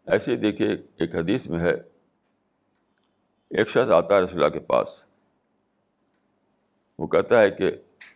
ایسے 0.10 0.36
دیکھیے 0.36 0.68
ایک 0.95 1.16
حدیث 1.16 1.47
میں 1.47 1.60
ہے، 1.60 1.74
ایک 3.49 3.68
شخص 3.68 3.91
آتا 3.91 4.16
ہے 4.16 4.22
رسول 4.22 4.43
اللہ 4.43 4.53
کے 4.53 4.60
پاس۔ 4.60 5.03
وہ 6.99 7.07
کہتا 7.07 7.41
ہے 7.41 7.49
کہ، 7.49 7.72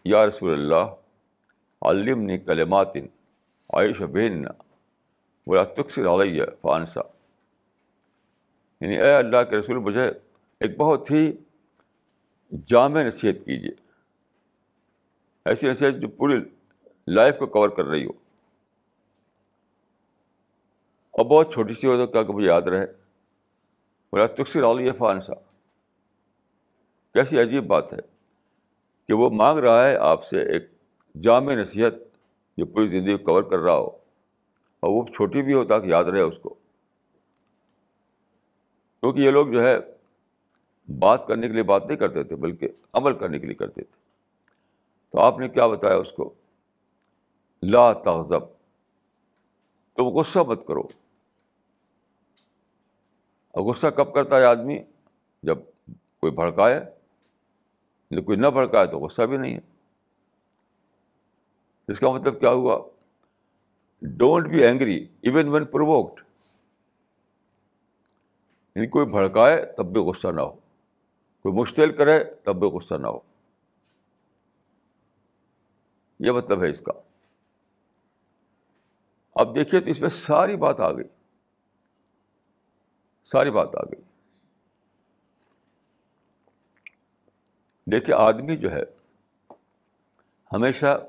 یا 0.06 0.26
رسول 0.26 0.54
اللہ 0.54 0.96
علم 1.82 2.22
نے 2.22 2.38
کلماتن 2.38 3.06
عائش 3.74 4.02
و 4.02 4.08
بین 4.08 4.46
بولا 5.46 5.64
تکسر 5.64 6.08
علیہ 6.08 6.44
فانسا۔ 6.62 7.02
یعنی 8.82 9.02
اے 9.02 9.14
اللہ 9.14 9.44
کے 9.50 9.58
رسول، 9.58 9.78
مجھے 9.78 10.04
ایک 10.60 10.78
بہت 10.78 11.12
ہی 11.12 11.34
جامع 12.66 13.02
نصیحت 13.02 13.46
کیجیے۔ 13.46 13.72
ایسی 15.46 15.70
نصیحت 15.70 15.94
جو 16.02 16.08
پوری 16.08 16.44
لائف 17.08 17.36
کو 17.40 17.46
کور 17.46 17.70
کر 17.70 17.86
رہی 17.86 18.06
ہو۔ 18.06 18.23
اور 21.14 21.26
بہت 21.26 21.54
چھوٹی 21.54 21.74
سی 21.74 21.88
ہو 21.88 21.98
تو 21.98 22.08
کیا 22.08 22.24
کہ 22.24 22.34
مجھے 22.34 22.48
یاد 22.48 22.62
رہے۔ 22.62 22.86
بولا 24.12 24.26
تکسر 24.26 24.64
علیہ 24.64 24.92
فانسا۔ 24.92 25.34
کیسی 27.14 27.42
عجیب 27.42 27.68
بات 27.68 27.94
ہے 27.94 28.00
کہ 29.08 29.14
وہ 29.14 29.30
مانگ 29.30 29.60
رہا 29.60 29.88
ہے 29.88 29.96
آپ 29.96 30.24
سے 30.24 30.54
ایک 30.54 30.64
جامع 31.22 31.54
نصیحت 31.54 31.94
جو 32.58 32.66
پوری 32.66 32.88
زندگی 32.88 33.18
کو 33.18 33.24
کور 33.24 33.44
کر 33.44 33.60
رہا 33.60 33.74
ہو۔ 33.74 33.88
اور 34.80 34.90
وہ 34.90 35.06
چھوٹی 35.06 35.42
بھی 35.42 35.54
ہو 35.54 35.66
تاکہ 35.66 35.88
یاد 35.88 36.04
رہے 36.04 36.22
اس 36.22 36.38
کو۔ 36.38 36.50
کیونکہ 39.00 39.20
یہ 39.20 39.32
لوگ 39.32 39.48
جو 39.48 39.64
ہے 39.68 39.78
بات 41.00 41.28
کرنے 41.28 41.48
کے 41.48 41.54
لیے 41.54 41.64
بات 41.64 41.86
نہیں 41.86 41.98
کرتے 41.98 42.24
تھے، 42.24 42.36
بلکہ 42.36 42.68
عمل 42.94 43.18
کرنے 43.18 43.40
کے 43.40 43.46
لیے 43.46 43.56
کرتے 43.56 43.84
تھے۔ 43.84 44.00
تو 45.10 45.20
آپ 45.20 45.40
نے 45.40 45.50
کیا 45.50 45.68
بتایا 45.68 45.96
اس 45.96 46.12
کو؟ 46.12 46.34
لا 47.64 47.94
تغضب۔ 47.94 48.40
تم 49.96 50.04
غصہ 50.04 50.40
مت 50.40 50.68
کرو۔ 50.68 50.84
اور 53.54 53.64
غصہ 53.64 53.88
کب 53.88 54.14
کرتا 54.14 54.40
ہے 54.40 54.46
آدمی؟ 54.46 54.84
جب 55.44 55.58
کوئی 56.20 56.32
بھڑکائے 56.32 56.82
کوئی 58.26 58.38
نہ 58.38 58.48
بھڑکائے 58.48 58.88
تو 58.88 59.00
غصہ 59.00 59.22
بھی 59.22 59.38
نہیں 59.38 59.54
ہے۔ 59.54 59.60
اس 61.88 62.00
کا 62.00 62.12
مطلب 62.12 62.40
کیا 62.40 62.50
ہوا؟ 62.50 62.90
Don't 64.02 64.48
be 64.48 64.64
angry 64.64 65.08
even 65.22 65.48
when 65.48 65.66
provoked 65.66 66.24
یعنی 68.76 68.88
کوئی 68.88 69.06
بھڑکائے 69.06 69.66
تب 69.78 69.86
بھی 69.86 70.02
غصہ 70.02 70.28
نہ 70.28 70.42
ہو۔ 70.42 70.52
کوئی 71.42 71.62
مشتعل 71.62 71.98
کرے 71.98 72.24
تب 72.24 72.56
بھی 72.56 72.68
غصہ 72.68 72.94
نہ 72.94 73.08
ہو۔ 73.08 73.20
یہ 76.20 76.32
مطلب 76.32 76.64
ہے 76.64 76.70
اس 76.70 76.82
کا۔ 76.82 76.92
اب 79.36 79.56
دیکھیے 79.56 79.82
تو 79.82 79.90
اس 79.90 80.02
میں 80.02 80.10
ساری 80.10 80.58
بات 80.58 80.80
آ 80.80 80.92
گئی۔ 80.92 81.23
ساری 83.26 83.52
بات 83.52 83.76
آ 83.76 83.82
گئی۔ 83.82 84.02
دیکھیے، 87.92 88.16
آدمی 88.16 88.58
جو 88.58 88.72
ہے، 88.72 88.84
ہمیشہ 90.54 91.08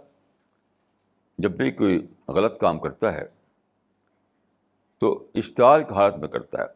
جب 1.38 1.50
بھی 1.50 1.70
کوئی 1.70 2.06
غلط 2.28 2.60
کام 2.60 2.78
کرتا 2.78 3.14
ہے، 3.14 3.28
تو 4.98 5.26
اشتعال 5.34 5.84
کی 5.84 5.94
حالت 5.94 6.14
میں 6.14 6.28
کرتا 6.28 6.58
ہے۔ 6.60 6.66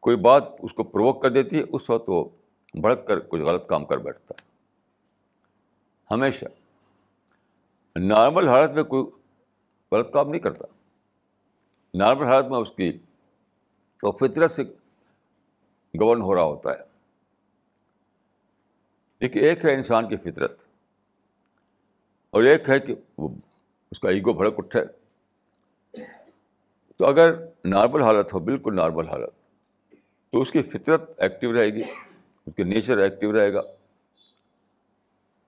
کوئی 0.00 0.16
بات 0.16 0.44
اس 0.62 0.72
کو 0.72 0.84
پروک 0.84 1.22
کر 1.22 1.30
دیتی 1.30 1.58
ہے، 1.58 1.64
اس 1.72 1.90
وقت 1.90 2.04
وہ 2.08 2.28
بھڑک 2.74 3.06
کر 3.06 3.20
کچھ 3.20 3.42
غلط 3.42 3.66
کام 3.66 3.84
کر 3.84 3.98
بیٹھتا 3.98 4.34
ہے۔ 4.40 4.46
ہمیشہ۔ 6.10 6.44
نارمل 7.96 8.48
حالت 8.48 8.70
میں 8.70 8.84
کوئی 8.84 9.04
غلط 9.92 10.12
کام 10.12 10.28
نہیں 10.28 10.40
کرتا۔ 10.40 10.64
نارمل 11.94 12.24
حالت 12.24 12.44
میں 12.44 12.58
اس 12.58 12.70
کی 12.76 12.98
تو 14.00 14.12
فطرت 14.12 14.52
سے 14.52 14.62
گورن 16.00 16.22
ہو 16.22 16.34
رہا 16.34 16.42
ہوتا 16.42 16.70
ہے۔ 16.70 16.96
ایک 19.18 19.36
ایک 19.36 19.64
ہے 19.64 19.74
انسان 19.74 20.08
کی 20.08 20.16
فطرت 20.16 20.58
اور 22.30 22.42
ایک 22.42 22.68
ہے 22.68 22.80
کہ 22.80 22.94
وہ، 23.18 23.28
اس 23.90 24.00
کا 24.00 24.08
ایگو 24.10 24.32
بھڑک 24.32 24.54
اٹھے۔ 24.58 24.80
تو 26.96 27.06
اگر 27.06 27.46
نارمل 27.64 28.02
حالت 28.02 28.32
ہو، 28.32 28.38
بالکل 28.38 28.76
نارمل 28.76 29.08
حالت، 29.08 29.30
تو 30.30 30.42
اس 30.42 30.50
کی 30.50 30.62
فطرت 30.62 31.10
ایکٹیو 31.16 31.52
رہے 31.52 31.66
گی، 31.66 31.82
اس 32.46 32.54
کے 32.56 32.64
نیچر 32.64 32.98
ایکٹیو 32.98 33.32
رہے 33.32 33.52
گا، 33.52 33.60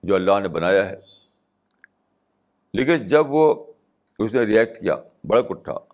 جو 0.03 0.15
اللہ 0.15 0.39
نے 0.39 0.47
بنایا 0.47 0.89
ہے۔ 0.89 0.95
لیکن 2.73 3.07
جب 3.07 3.25
وہ، 3.29 3.73
اس 4.19 4.33
نے 4.33 4.41
ریئیکٹ 4.41 4.81
کیا 4.81 4.95
بڑک 5.27 5.45
اٹھا 5.49 5.88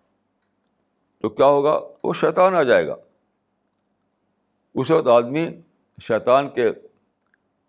تو 1.26 1.30
کیا 1.30 1.46
ہوگا؟ 1.46 1.80
وہ 2.04 2.14
شیطان 2.14 2.56
آ 2.56 2.64
جائے 2.64 2.88
گا۔ 2.88 2.96
اس 4.76 4.92
وقت 4.92 5.08
آدمی 5.08 5.50
شیطان 6.02 6.50
کے 6.50 6.68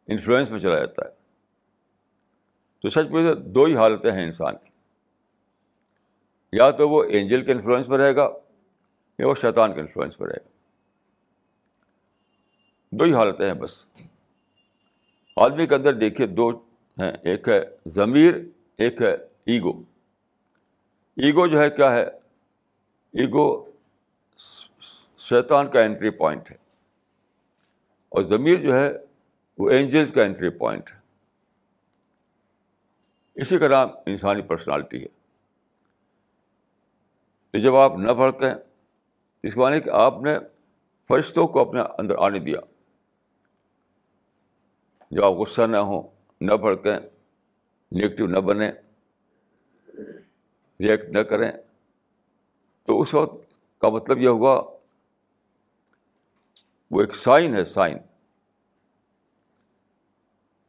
انفلوئنس 0.06 0.50
میں 0.50 0.60
چلا 0.60 0.78
جاتا 0.78 1.04
ہے۔ 1.04 1.14
تو 2.82 2.90
سچ 2.90 3.10
پوچھے 3.10 3.34
دو 3.34 3.64
ہی 3.64 3.76
حالتیں 3.76 4.12
ہیں 4.12 4.24
انسان 4.24 4.54
کی۔ 4.64 4.70
یا 6.52 6.70
تو 6.70 6.88
وہ 6.88 7.04
اینجل 7.04 7.44
کے 7.44 7.52
انفلوئنس 7.52 7.88
میں 7.88 7.98
رہے 7.98 8.16
گا 8.16 8.28
یا 9.18 9.28
وہ 9.28 9.34
شیطان 9.34 9.74
کے 9.74 9.80
انفلوئنس 9.80 10.20
میں 10.20 10.28
رہے 10.28 10.44
گا۔ 10.44 10.50
دو 12.92 13.04
ہی 13.04 13.14
حالتیں 13.14 13.46
ہیں 13.46 13.60
بس۔ 13.60 13.84
آدمی 15.36 15.66
کے 15.66 15.74
اندر 15.74 15.94
دیکھیے 15.94 16.26
دو 16.26 16.50
ہیں۔ 16.98 17.12
ایک 17.22 17.48
ہے 17.48 17.64
ضمیر، 17.86 18.34
ایک 18.76 19.02
ہے 19.02 19.14
ایگو 19.44 19.82
ایگو 21.16 21.46
جو 21.46 21.60
ہے 21.60 21.70
کیا 21.70 21.92
ہے؟ 21.92 22.25
ایگو 23.16 23.70
شیطان 25.18 25.70
کا 25.70 25.80
انٹری 25.80 26.10
پوائنٹ 26.10 26.50
ہے 26.50 26.56
اور 28.08 28.22
ضمیر 28.22 28.60
جو 28.60 28.74
ہے 28.74 28.92
وہ 29.58 29.70
اینجلس 29.70 30.12
کا 30.12 30.22
انٹری 30.22 30.50
پوائنٹ 30.50 30.90
ہے۔ 30.90 30.98
اسی 33.34 33.58
کا 33.58 33.68
نام 33.68 33.88
انسانی 34.06 34.42
پرسنالٹی 34.42 35.02
ہے۔ 35.02 35.08
تو 37.50 37.58
جب 37.58 37.74
آپ 37.74 37.92
نہ 37.98 38.12
بھڑکیں، 38.12 38.54
اس 39.42 39.56
معنی 39.56 39.80
کہ 39.80 39.90
آپ 39.90 40.22
نے 40.22 40.38
فرشتوں 41.08 41.48
کو 41.48 41.68
اپنے 41.68 41.80
اندر 41.98 42.14
آنے 42.18 42.38
دیا۔ 42.38 42.60
جب 45.10 45.24
آپ 45.24 45.32
غصہ 45.32 45.62
نہ 45.62 45.76
ہوں، 45.76 46.02
نہ 46.40 46.54
بھڑکیں 46.54 46.98
نگیٹو 47.92 48.26
نہ 48.26 48.38
بنیں، 48.38 48.72
ریئیکٹ 50.80 51.04
نہ 51.04 51.20
کریں 51.20 51.52
تو 52.86 53.00
اس 53.00 53.14
وقت 53.14 53.36
کا 53.78 53.88
مطلب 53.88 54.18
یہ 54.18 54.28
ہوگا 54.28 54.62
وہ 56.90 57.00
ایک 57.00 57.14
سائن 57.14 57.54
ہے، 57.54 57.64
سائن، 57.64 57.98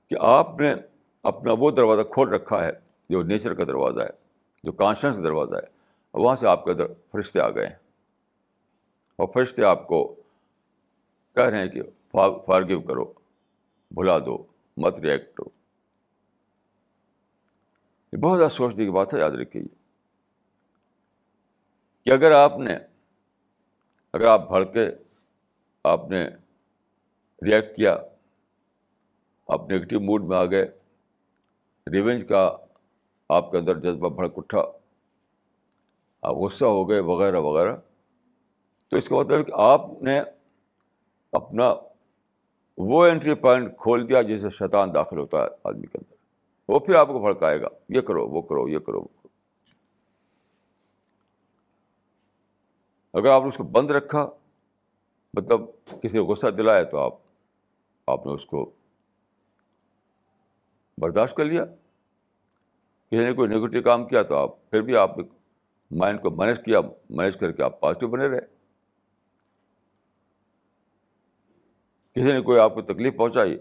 کہ 0.09 0.15
آپ 0.21 0.59
نے 0.59 0.75
اپنا 1.23 1.53
وہ 1.59 1.71
دروازہ 1.71 2.01
کھول 2.01 2.29
رکھا 2.29 2.63
ہے، 2.63 2.71
جو 3.09 3.21
نیچر 3.21 3.53
کا 3.53 3.63
دروازہ 3.63 4.01
ہے، 4.01 4.09
جو 4.63 4.71
کانشنس 4.71 5.15
کا 5.15 5.21
دروازہ 5.21 5.55
ہے 5.55 5.77
وہاں 6.13 6.35
سے 6.35 6.47
آپ 6.47 6.65
کے 6.65 6.71
اندر 6.71 6.87
فرشتے 7.11 7.39
آ 7.39 7.49
گئے 7.49 7.67
ہیں۔ 7.67 7.75
اور 9.15 9.27
فرشتے 9.33 9.63
آپ 9.63 9.87
کو 9.87 10.15
کہہ 11.35 11.43
رہے 11.43 11.57
ہیں 11.57 11.67
کہ 11.67 11.81
فارگیو 12.45 12.81
کرو، 12.81 13.13
بھلا 13.91 14.19
دو، 14.19 14.43
مت 14.77 14.99
ریئیکٹ 14.99 15.37
کرو۔ 15.37 15.49
یہ 18.13 18.17
بہت 18.17 18.37
زیادہ 18.37 18.51
سوچنے 18.51 18.85
کی 18.85 18.91
بات 18.91 19.13
ہے، 19.13 19.19
یاد 19.19 19.31
رکھیے۔ 19.31 19.76
کہ 22.07 22.11
اگر 22.11 22.31
آپ 22.31 22.57
نے، 22.57 22.73
اگر 24.13 24.25
آپ 24.25 24.47
بھڑکے 24.47 24.89
آپ 25.83 26.09
نے 26.09 26.25
ریئیکٹ 27.41 27.75
کیا، 27.75 27.97
آپ 29.47 29.71
نگیٹو 29.71 29.99
موڈ 29.99 30.23
میں 30.23 30.37
آ 30.37 30.45
گئے 30.45 30.65
ریونج 31.87 32.27
کا 32.27 32.57
آپ 33.29 33.51
کے 33.51 33.57
اندر 33.57 33.79
جذبہ 33.79 34.09
بھڑک 34.09 34.33
اٹھا، 34.37 34.63
آپ 36.21 36.35
غصہ 36.35 36.65
ہو 36.65 36.89
گئے 36.89 36.99
وغیرہ 36.99 37.39
وغیرہ، 37.39 37.75
تو 38.89 38.97
اس 38.97 39.09
کا 39.09 39.15
مطلب 39.15 39.47
کہ 39.47 39.51
آپ 39.55 39.81
نے 40.01 40.21
اپنا 41.31 41.73
وہ 42.77 43.05
انٹری 43.05 43.35
پوائنٹ 43.35 43.77
کھول 43.77 44.09
دیا 44.09 44.21
جسے 44.21 44.49
شیطان 44.49 44.93
داخل 44.93 45.17
ہوتا 45.17 45.43
ہے 45.43 45.47
آدمی 45.63 45.87
کے 45.87 45.97
اندر۔ 45.97 46.15
وہ 46.69 46.79
پھر 46.79 46.95
آپ 46.95 47.07
کو 47.07 47.19
بھڑکائے 47.19 47.61
گا، 47.61 47.67
یہ 47.89 48.01
کرو، 48.01 48.27
وہ 48.27 48.41
کرو، 48.41 48.69
یہ 48.69 48.79
کرو، 48.79 48.99
وہ 48.99 49.07
کرو۔ 49.07 49.26
اگر 53.17 53.29
آپ 53.29 53.41
نے 53.41 53.47
اس 53.47 53.57
کو 53.57 53.63
بند 53.63 53.91
رکھا 53.91 54.29
مطلب 55.33 55.61
کسی 56.01 56.19
کو 56.19 56.25
غصہ 56.25 56.47
دلایا 56.47 56.83
تو 56.83 56.97
آپ 56.97 57.13
آپ 58.07 58.25
نے 58.25 58.31
اس 58.31 58.45
کو 58.45 58.71
برداشت 60.97 61.37
کر 61.37 61.45
لیا۔ 61.45 61.65
کسی 63.09 63.25
نے 63.25 63.33
کوئی 63.33 63.49
نگیٹو 63.49 63.81
کام 63.81 64.07
کیا 64.07 64.23
تو 64.23 64.35
آپ، 64.35 64.71
پھر 64.71 64.81
بھی 64.81 64.95
آپ 64.95 65.11
مائنڈ 65.91 66.21
کو 66.21 66.31
مینیج 66.31 66.65
کیا 66.65 66.81
مینیج 67.09 67.37
کر 67.37 67.51
کے 67.51 67.63
آپ 67.63 67.79
پازیٹیو 67.79 68.09
بنے 68.09 68.27
رہے۔ 68.27 68.39
کسی 72.13 72.31
نے 72.31 72.41
کوئی 72.41 72.59
آپ 72.59 72.73
کو 72.73 72.81
تکلیف 72.81 73.17
پہنچائی، 73.17 73.57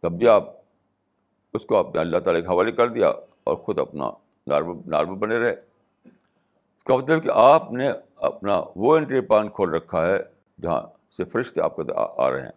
تب 0.00 0.12
بھی 0.12 0.28
آپ 0.28 0.44
اس 1.54 1.64
کو 1.64 1.76
اپنے 1.76 2.00
اللہ 2.00 2.18
تعالیٰ 2.18 2.42
کے 2.42 2.48
حوالے 2.48 2.72
کر 2.72 2.88
دیا 2.88 3.08
اور 3.44 3.56
خود 3.56 3.78
اپنا 3.78 4.10
نارمل 4.46 4.90
نارمل 4.90 5.14
بنے 5.14 5.38
رہے۔ 5.38 5.69
کا 6.84 6.96
مطلب 6.96 7.22
کہ 7.22 7.30
آپ 7.34 7.72
نے 7.72 7.90
اپنا 8.16 8.62
وہ 8.76 8.96
انٹری 8.96 9.20
پوائنٹ 9.20 9.54
کھول 9.54 9.70
رکھا 9.70 10.06
ہے 10.06 10.18
جہاں 10.62 10.82
سے 11.16 11.24
فرشتے 11.24 11.60
آپ 11.60 11.76
کے 11.76 11.82
آ 11.96 12.30
رہے 12.30 12.42
ہیں۔ 12.42 12.50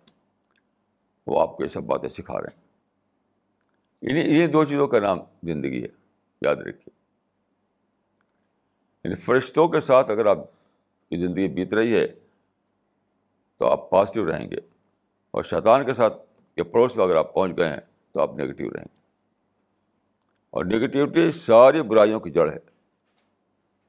وہ 1.28 1.42
آپ 1.42 1.58
کو 1.58 1.64
یہ 1.64 1.70
سب 1.70 1.84
باتیں 1.84 2.10
سکھا 2.10 2.42
رہے 2.42 2.48
ہیں۔ 2.56 2.64
انہیں 4.02 4.36
یہ 4.36 4.48
دو 4.48 4.66
چیزوں 4.66 4.88
کا 4.88 5.00
نام 5.00 5.20
زندگی 5.44 5.84
ہے، 5.84 5.88
یاد 6.42 6.56
رکھیے۔ 6.56 6.90
یعنی 9.04 9.16
فرشتوں 9.16 9.68
کے 9.68 9.82
ساتھ 9.82 10.12
اگر 10.12 10.26
آپ 10.26 10.38
کی 11.10 11.18
زندگی 11.18 11.48
بیت 11.48 11.74
رہی 11.74 12.00
ہے 12.00 12.08
تو 13.58 13.66
آپ 13.66 13.90
پازیٹیو 13.90 14.32
رہیں 14.32 14.52
گے 14.52 14.58
اور 15.32 15.44
شیطان 15.44 15.86
کے 15.86 15.94
ساتھ 15.94 16.14
کے 16.56 16.64
پڑوس 16.64 16.96
میں 16.96 17.06
اگر 17.06 17.16
آپ 17.16 17.34
پہنچ 17.34 17.58
گئے 17.58 17.70
ہیں 17.70 17.82
تو 18.12 18.22
آپ 18.22 18.34
نگیٹیو 18.34 18.70
رہیں 18.70 18.86
گے۔ 18.86 18.98
اور 20.50 20.66
نگیٹیوٹی 20.66 21.32
ساری 21.32 21.82
برائیوں 21.82 22.20
کی 22.20 22.32
جڑ 22.32 22.52
ہے۔ 22.52 22.73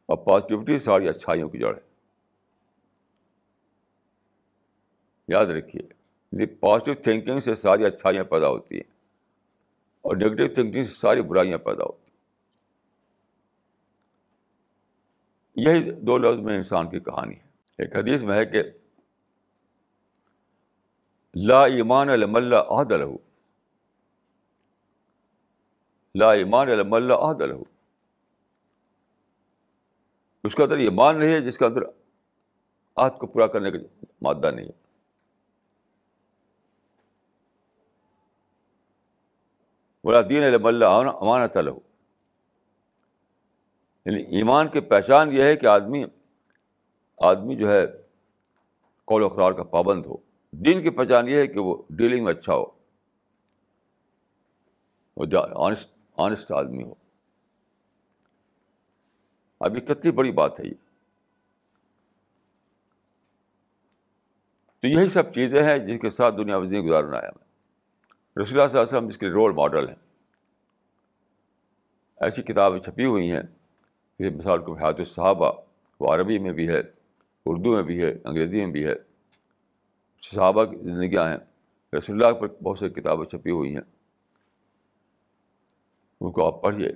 اور 0.07 0.16
پازیٹیوٹی 0.18 0.78
ساری 0.78 1.09
اچھائیوں 1.09 1.48
کی 1.48 1.59
جڑ 1.59 1.74
ہے۔ 1.74 1.80
یاد 5.28 5.46
رکھیے 5.46 5.82
پازیٹیو 6.46 6.94
تھنکنگ 6.94 7.40
سے 7.40 7.55
ساری 7.55 7.84
اچھائیاں 7.84 8.24
پیدا 8.24 8.48
ہوتی 8.48 8.74
ہیں 8.74 8.92
اور 10.00 10.16
نگیٹو 10.16 10.55
تھنکنگ 10.55 10.84
سے 10.84 10.94
ساری 10.94 11.22
برائیاں 11.22 11.59
پیدا 11.59 11.84
ہوتی 11.84 12.11
ہیں۔ 12.11 12.14
یہی 15.57 15.90
دو 15.90 16.18
لفظ 16.18 16.40
میں 16.40 16.57
انسان 16.57 16.90
کی 16.90 17.00
کہانی 17.00 17.34
ہے۔ 17.34 17.46
ایک 17.78 17.96
حدیث 17.96 18.22
میں 18.22 18.36
ہے 18.36 18.44
کہ 18.44 18.62
لا 21.34 21.64
ایمان 21.64 22.09
علم 22.09 22.36
اللہ 22.36 22.57
عہد 22.57 22.92
الح 22.92 23.16
لا 26.14 26.32
ایمان 26.32 26.68
علم 26.68 26.94
اللہ 26.94 27.14
عہد 27.14 27.42
الح 27.42 27.73
اس 30.45 30.55
کا 30.55 30.64
اندر 30.64 30.76
ایمان 30.76 31.18
نہیں 31.18 31.32
ہے، 31.32 31.40
جس 31.40 31.59
کا 31.59 31.66
اندر 31.66 31.82
عہد 32.97 33.18
کو 33.18 33.26
پورا 33.26 33.47
کرنے 33.47 33.70
کا 33.70 33.78
مادہ 34.22 34.51
نہیں 34.51 34.66
ہے۔ 34.66 34.84
بولا 40.05 40.20
دین 40.20 40.42
علم 40.42 40.66
اللہ 40.66 40.84
امانت 40.84 41.57
الح 41.57 41.70
یعنی 44.07 44.22
ایمان 44.22 44.68
کی 44.68 44.80
پہچان 44.80 45.32
یہ 45.32 45.42
ہے 45.42 45.57
کہ 45.57 45.66
آدمی 45.66 46.05
آدمی 47.18 47.57
جو 47.57 47.72
ہے 47.72 47.86
قول 49.05 49.22
و 49.22 49.26
اقرار 49.26 49.53
کا 49.53 49.62
پابند 49.62 50.07
ہو۔ 50.07 50.16
دین 50.51 50.82
کی 50.82 50.90
پہچان 50.90 51.28
یہ 51.28 51.36
ہے 51.36 51.47
کہ 51.47 51.61
وہ 51.61 51.82
ڈیلنگ 51.90 52.24
میں 52.24 52.32
اچھا 52.32 52.55
ہو۔ 52.55 52.66
وہ 55.16 55.26
آنےسٹ 55.55 55.95
آنےسٹ 56.16 56.53
آدمی 56.53 56.82
ہو۔ 56.82 57.03
اب 59.64 59.76
یہ 59.76 59.80
کتنی 59.80 60.10
بڑی 60.10 60.32
بات 60.32 60.60
ہے 60.60 60.66
یہ۔ 60.66 60.74
تو 64.80 64.86
یہی 64.86 65.08
سب 65.08 65.34
چیزیں 65.34 65.62
ہیں 65.62 65.78
جن 65.78 65.98
کے 65.98 66.10
ساتھ 66.10 66.36
دنیا 66.36 66.58
میں 66.58 66.66
زندگی 66.66 66.80
گزارنا 66.80 67.16
آیا 67.16 67.30
میں 67.36 67.44
رسول 68.42 68.60
اللہ 68.60 68.68
صلی 68.68 68.78
اللہ 68.78 68.88
علیہ 68.88 68.98
وسلم 68.98 69.08
جس 69.08 69.18
کے 69.18 69.28
رول 69.28 69.52
ماڈل 69.52 69.88
ہیں۔ 69.88 69.96
ایسی 72.16 72.42
کتابیں 72.42 72.80
چھپی 72.80 73.04
ہوئی 73.04 73.32
ہیں۔ 73.32 73.42
کہ 74.18 74.30
مثال 74.30 74.64
کو 74.64 74.74
حیات 74.74 74.98
الصحابہ، 74.98 75.52
وہ 76.00 76.14
عربی 76.14 76.38
میں 76.38 76.52
بھی 76.52 76.68
ہے، 76.68 76.80
اردو 77.46 77.74
میں 77.74 77.82
بھی 77.82 78.02
ہے، 78.02 78.14
انگریزی 78.24 78.64
میں 78.64 78.72
بھی 78.72 78.86
ہے۔ 78.86 78.94
صحابہ 80.22 80.64
کی 80.64 80.76
زندگیاں 80.76 81.28
ہیں۔ 81.28 81.38
رسول 81.96 82.24
اللہ 82.24 82.38
پر 82.38 82.48
بہت 82.62 82.78
سی 82.78 82.88
کتابیں 82.88 83.24
چھپی 83.24 83.50
ہوئی 83.50 83.74
ہیں۔ 83.74 83.82
ان 86.20 86.32
کو 86.32 86.46
آپ 86.46 86.62
پڑھیے۔ 86.62 86.92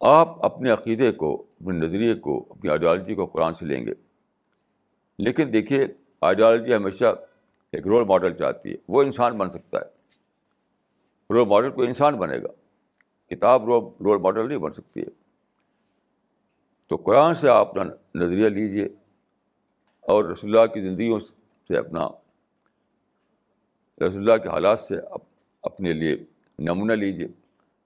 آپ 0.00 0.44
اپنے 0.44 0.70
عقیدے 0.70 1.12
کو، 1.12 1.46
اپنے 1.60 1.78
نظریے 1.78 2.14
کو، 2.14 2.46
اپنی 2.50 2.70
آئیڈیالوجی 2.70 3.14
کو 3.14 3.26
قرآن 3.26 3.54
سے 3.54 3.66
لیں 3.66 3.86
گے۔ 3.86 3.92
لیکن 5.18 5.52
دیکھیے 5.52 5.86
آئیڈیالوجی 6.20 6.74
ہمیشہ 6.74 7.04
ایک 7.72 7.86
رول 7.86 8.04
ماڈل 8.04 8.34
چاہتی 8.34 8.70
ہے۔ 8.70 8.76
وہ 8.88 9.02
انسان 9.02 9.38
بن 9.38 9.50
سکتا 9.50 9.78
ہے۔ 9.78 9.84
رول 11.34 11.48
ماڈل 11.48 11.70
کو 11.70 11.82
انسان 11.82 12.16
بنے 12.16 12.38
گا۔ 12.38 12.48
کتاب 13.26 13.64
رول 13.64 13.84
رول 13.84 14.20
ماڈل 14.20 14.48
نہیں 14.48 14.58
بن 14.58 14.72
سکتی 14.72 15.00
ہے۔ 15.00 15.06
تو 16.86 16.96
قرآن 16.96 17.34
سے 17.34 17.48
آپ 17.48 17.68
اپنا 17.68 17.82
نظریہ 18.14 18.48
لیجیے 18.48 18.84
اور 20.00 20.24
رسول 20.24 20.58
اللہ 20.58 20.72
کی 20.72 20.80
زندگیوں 20.80 21.20
سے 21.68 21.76
اپنا، 21.76 22.08
رسول 23.98 24.30
اللہ 24.30 24.42
کے 24.42 24.48
حالات 24.48 24.80
سے 24.80 24.94
اپنے 25.62 25.92
لیے 25.92 26.16
نمونہ 26.58 26.92
لیجیے 26.92 27.28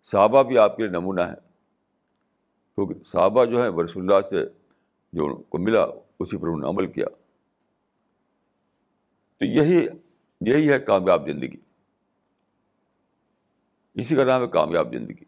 صحابہ 0.05 0.43
بھی 0.43 0.59
آپ 0.59 0.77
کے 0.77 0.83
لیے 0.83 0.93
نمونہ 0.93 1.21
ہے 1.21 1.54
کیونکہ 2.75 2.95
صحابہ 3.05 3.45
جو 3.45 3.63
ہیں 3.63 3.71
رسول 3.85 4.03
اللہ 4.03 4.29
سے 4.29 4.45
جو 5.13 5.27
ان 5.27 5.43
کو 5.43 5.59
ملا، 5.59 5.85
اسی 6.21 6.37
پر 6.37 6.47
انہوں 6.47 6.61
نے 6.61 6.69
عمل 6.69 6.93
کیا۔ 6.93 7.07
تو 9.37 9.45
یہی 9.45 9.87
یہی 10.41 10.71
ہے 10.73 10.79
کامیاب 10.79 11.27
زندگی۔ 11.27 11.57
اسی 13.95 14.17
کا 14.17 14.25
نام 14.25 14.43
ہے 14.43 14.47
کامیاب 14.47 14.93
زندگی۔ 14.93 15.25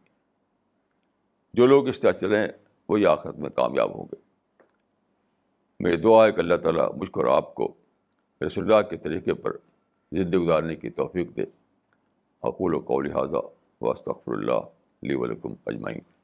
جو 1.55 1.66
لوگ 1.66 1.88
اس 1.88 2.01
طرح 2.01 2.12
چلیں 2.12 2.49
وہی 2.88 3.07
آخرت 3.07 3.36
میں 3.36 3.51
کامیاب 3.51 3.94
ہوں 3.94 4.05
گے۔ 4.05 4.16
میری 5.80 5.97
دعا 5.97 6.26
ہے 6.26 6.32
کہ 6.32 6.40
اللہ 6.40 6.55
تعالیٰ 6.55 6.92
مجھ 6.97 7.11
کو 7.11 7.20
اور 7.20 7.36
آپ 7.36 7.55
کو 7.55 7.74
رسول 8.47 8.72
اللہ 8.72 8.88
کے 8.88 8.97
طریقے 8.97 9.34
پر 9.34 9.57
زندگی 10.12 10.38
گزارنے 10.38 10.76
کی 10.76 10.90
توفیق 10.90 11.36
دے۔ 11.36 11.42
حقول 12.44 12.74
و 12.74 12.78
قول 12.78 13.12
حاضہ 13.12 13.36
واسطر 13.80 14.12
اللہ 14.26 14.53
علیہ 14.53 15.16
ولکم 15.16 15.55
اجمعین۔ 15.66 16.16